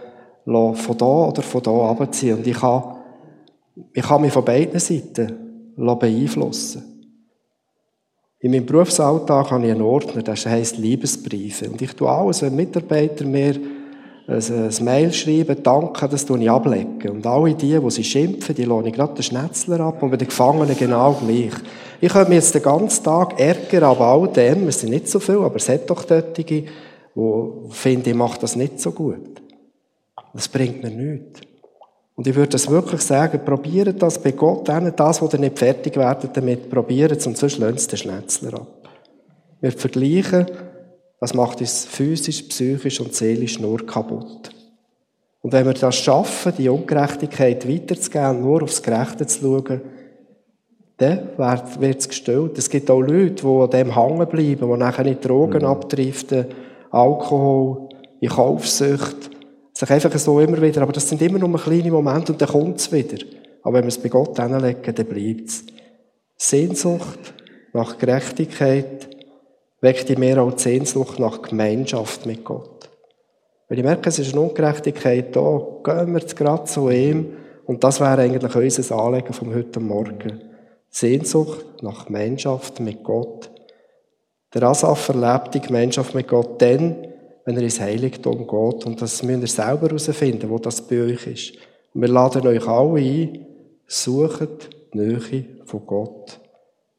lasse 0.44 0.82
von 0.82 0.98
da 0.98 1.28
oder 1.28 1.42
von 1.42 1.62
da 1.62 1.70
abziehen. 1.90 2.38
Und 2.38 2.46
ich 2.46 2.58
kann, 2.58 2.82
ich 3.92 4.02
kann 4.02 4.22
mich 4.22 4.32
von 4.32 4.44
beiden 4.44 4.78
Seiten 4.78 5.74
beeinflussen. 5.76 6.84
In 8.40 8.52
meinem 8.52 8.66
Berufsalltag 8.66 9.50
habe 9.50 9.66
ich 9.66 9.72
einen 9.72 9.82
Ordner, 9.82 10.22
der 10.22 10.34
heisst 10.34 10.78
Liebesbriefe. 10.78 11.68
Und 11.68 11.82
ich 11.82 11.94
tue 11.94 12.08
alles, 12.08 12.42
wenn 12.42 12.56
Mitarbeiter 12.56 13.24
mir 13.24 13.54
ein 14.30 14.84
Mail 14.84 15.12
schreiben, 15.12 15.62
danke, 15.62 16.08
das 16.08 16.24
tue 16.24 16.40
ich 16.40 16.50
ablegen. 16.50 17.10
Und 17.10 17.26
alle 17.26 17.54
die, 17.54 17.78
die 17.78 17.90
sie 17.90 18.04
schimpfen, 18.04 18.54
die 18.54 18.64
lohne 18.64 18.88
ich 18.88 18.94
gerade 18.94 19.14
den 19.14 19.22
Schnetzler 19.22 19.80
ab 19.80 20.02
und 20.02 20.10
bei 20.10 20.16
den 20.16 20.28
Gefangenen 20.28 20.76
genau 20.76 21.14
gleich. 21.14 21.52
Ich 22.00 22.12
könnte 22.12 22.28
mich 22.28 22.36
jetzt 22.36 22.54
den 22.54 22.62
ganzen 22.62 23.04
Tag 23.04 23.38
ärgern 23.38 23.84
aber 23.84 24.06
all 24.06 24.28
dem, 24.28 24.68
es 24.68 24.80
sind 24.80 24.90
nicht 24.90 25.08
so 25.08 25.20
viele, 25.20 25.40
aber 25.40 25.56
es 25.56 25.68
hat 25.68 25.90
doch 25.90 26.06
solche, 26.06 26.42
die 26.44 26.66
finden, 27.70 28.08
ich 28.08 28.14
mache 28.14 28.40
das 28.40 28.56
nicht 28.56 28.80
so 28.80 28.92
gut. 28.92 29.42
Das 30.32 30.48
bringt 30.48 30.82
mir 30.82 30.90
nichts. 30.90 31.40
Und 32.14 32.26
ich 32.26 32.34
würde 32.34 32.50
das 32.50 32.68
wirklich 32.68 33.00
sagen, 33.00 33.40
probiert 33.44 34.02
das 34.02 34.22
bei 34.22 34.32
Gott, 34.32 34.68
denen 34.68 34.94
das, 34.94 35.20
wo 35.22 35.28
ihr 35.32 35.38
nicht 35.38 35.58
fertig 35.58 35.96
werdet 35.96 36.36
damit, 36.36 36.70
probiert 36.70 37.12
es 37.12 37.26
und 37.26 37.36
sonst 37.36 37.58
lönt 37.58 37.90
den 37.90 37.96
Schnetzler 37.96 38.54
ab. 38.54 38.88
Wir 39.60 39.72
vergleichen 39.72 40.46
das 41.20 41.34
macht 41.34 41.60
uns 41.60 41.84
physisch, 41.84 42.42
psychisch 42.42 43.00
und 43.00 43.14
seelisch 43.14 43.60
nur 43.60 43.86
kaputt. 43.86 44.50
Und 45.42 45.52
wenn 45.52 45.66
wir 45.66 45.74
das 45.74 45.96
schaffen, 45.96 46.52
die 46.56 46.68
Ungerechtigkeit 46.68 47.68
weiterzugeben, 47.68 48.40
nur 48.40 48.62
aufs 48.62 48.82
Gerechte 48.82 49.26
zu 49.26 49.40
schauen, 49.40 49.80
dann 50.96 51.30
wird 51.78 52.00
es 52.00 52.08
gestellt. 52.08 52.58
Es 52.58 52.68
gibt 52.68 52.90
auch 52.90 53.00
Leute, 53.00 53.42
die 53.42 53.46
an 53.46 53.70
dem 53.70 53.94
hängen 53.94 54.28
bleiben, 54.28 54.70
die 54.70 54.78
nachher 54.78 55.06
in 55.06 55.20
Drogen 55.20 55.62
mhm. 55.62 55.68
abdriften, 55.68 56.46
Alkohol, 56.90 57.88
in 58.20 58.28
Kaufsucht, 58.28 59.30
sich 59.72 59.90
einfach 59.90 60.16
so 60.18 60.40
immer 60.40 60.60
wieder, 60.60 60.82
aber 60.82 60.92
das 60.92 61.08
sind 61.08 61.22
immer 61.22 61.38
nur 61.38 61.58
kleine 61.58 61.90
Momente 61.90 62.32
und 62.32 62.40
dann 62.40 62.48
kommt 62.48 62.80
es 62.80 62.92
wieder. 62.92 63.24
Aber 63.62 63.76
wenn 63.76 63.84
wir 63.84 63.88
es 63.88 63.98
bei 63.98 64.10
Gott 64.10 64.38
hinlegen, 64.38 64.94
dann 64.94 65.06
bleibt 65.06 65.48
es. 65.48 65.64
Sehnsucht 66.36 67.34
nach 67.72 67.96
Gerechtigkeit 67.96 69.09
weckt 69.80 70.10
in 70.10 70.20
mir 70.20 70.42
auch 70.42 70.52
die 70.52 70.62
Sehnsucht 70.62 71.18
nach 71.18 71.42
Gemeinschaft 71.42 72.26
mit 72.26 72.44
Gott. 72.44 72.90
Weil 73.68 73.78
ich 73.78 73.84
merke, 73.84 74.08
es 74.08 74.18
ist 74.18 74.32
eine 74.32 74.42
Ungerechtigkeit 74.42 75.34
da, 75.34 75.62
gehen 75.84 76.12
wir 76.12 76.20
gerade 76.20 76.64
zu 76.64 76.90
ihm 76.90 77.36
und 77.66 77.84
das 77.84 78.00
wäre 78.00 78.22
eigentlich 78.22 78.54
unser 78.54 78.96
Anliegen 78.96 79.32
vom 79.32 79.54
heute 79.54 79.80
Morgen. 79.80 80.42
Sehnsucht 80.90 81.82
nach 81.82 82.06
Gemeinschaft 82.06 82.80
mit 82.80 83.04
Gott. 83.04 83.50
Der 84.52 84.64
Asaf 84.64 85.08
erlebt 85.10 85.54
die 85.54 85.60
Gemeinschaft 85.60 86.14
mit 86.14 86.26
Gott 86.26 86.60
dann, 86.60 87.06
wenn 87.44 87.56
er 87.56 87.62
ins 87.62 87.80
Heiligtum 87.80 88.38
geht. 88.38 88.86
Und 88.86 89.00
das 89.00 89.22
müsst 89.22 89.42
ihr 89.42 89.46
selber 89.46 89.86
herausfinden, 89.86 90.50
wo 90.50 90.58
das 90.58 90.82
bei 90.82 91.00
euch 91.02 91.26
ist. 91.28 91.52
Und 91.94 92.02
wir 92.02 92.08
laden 92.08 92.46
euch 92.46 92.66
alle 92.66 92.98
ein, 92.98 93.46
sucht 93.86 94.70
die 94.92 94.98
Nähe 94.98 95.44
von 95.64 95.86
Gott. 95.86 96.40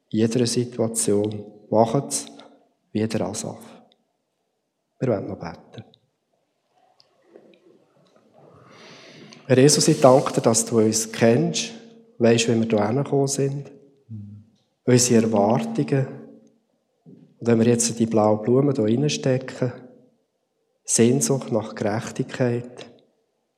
In 0.10 0.20
jeder 0.20 0.46
Situation. 0.46 1.44
Macht 1.70 2.10
es 2.10 2.26
wie 2.92 3.08
der 3.08 3.22
Asaf. 3.22 3.60
Wir 5.00 5.10
wollen 5.10 5.28
noch 5.28 5.39
beten. 5.39 5.86
Herr 9.48 9.58
Jesus, 9.58 9.88
ich 9.88 10.00
danke 10.00 10.34
dir, 10.34 10.42
dass 10.42 10.66
du 10.66 10.80
uns 10.80 11.12
kennst, 11.12 11.72
weißt, 12.20 12.48
wie 12.48 12.60
wir 12.60 12.68
hierher 12.68 13.04
gekommen 13.04 13.28
sind 13.28 13.72
unsere 14.86 15.24
Erwartungen. 15.24 16.08
Und 17.39 17.48
wenn 17.48 17.60
wir 17.60 17.68
jetzt 17.68 17.98
die 18.00 18.06
blauen 18.06 18.42
Blumen 18.42 18.76
hier 18.76 18.86
reinstecken, 18.86 19.72
Sehnsucht 20.84 21.52
nach 21.52 21.76
Gerechtigkeit, 21.76 22.86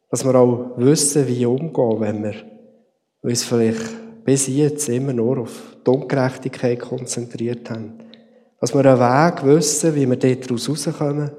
dass 0.09 0.23
wir 0.23 0.35
auch 0.35 0.77
wissen, 0.77 1.27
wie 1.27 1.45
umgehen, 1.45 1.99
wenn 1.99 2.23
wir 2.23 2.35
uns 3.21 3.43
vielleicht 3.43 4.23
bis 4.23 4.47
jetzt 4.47 4.87
immer 4.89 5.13
nur 5.13 5.39
auf 5.39 5.77
die 5.85 5.89
Ungerechtigkeit 5.89 6.79
konzentriert 6.79 7.69
haben. 7.69 7.95
Dass 8.63 8.73
wir 8.73 8.85
einen 8.85 8.97
Weg 8.97 9.43
wissen, 9.43 9.93
wie 9.93 10.09
wir 10.09 10.15
dort 10.15 10.49
rauskommen, 10.49 11.31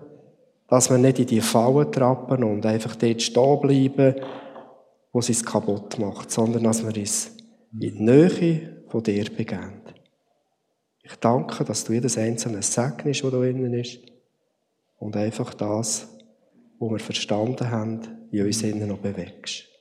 dass 0.69 0.91
wir 0.91 0.99
nicht 0.99 1.21
in 1.21 1.27
die 1.27 1.41
Fallen 1.41 1.91
trappen 1.91 2.45
und 2.45 2.67
einfach 2.67 2.97
dort 2.97 3.23
stehen 3.23 3.61
bleiben, 3.63 4.17
wo 5.11 5.21
es 5.21 5.43
kaputt 5.43 5.99
macht, 5.99 6.31
sondern 6.31 6.65
dass 6.65 6.85
wir 6.85 6.95
uns 6.95 7.35
in 7.73 7.81
die 7.81 7.93
Nähe 7.93 8.85
von 8.89 9.03
dir 9.03 9.25
begeben. 9.35 9.81
Ich 11.03 11.17
danke, 11.17 11.65
dass 11.65 11.85
du 11.85 11.95
jedes 11.95 12.19
einzelne 12.19 12.61
segnest, 12.61 13.25
das 13.25 13.31
da 13.31 13.43
innen 13.43 13.73
ist. 13.73 14.01
Und 14.99 15.17
einfach 15.17 15.55
das, 15.55 16.07
was 16.79 16.91
wir 16.91 16.99
verstanden 16.99 17.71
haben, 17.71 18.01
in 18.33 18.45
uns 18.45 18.63
innen 18.63 18.89
noch 18.89 18.99
bewegst. 18.99 19.74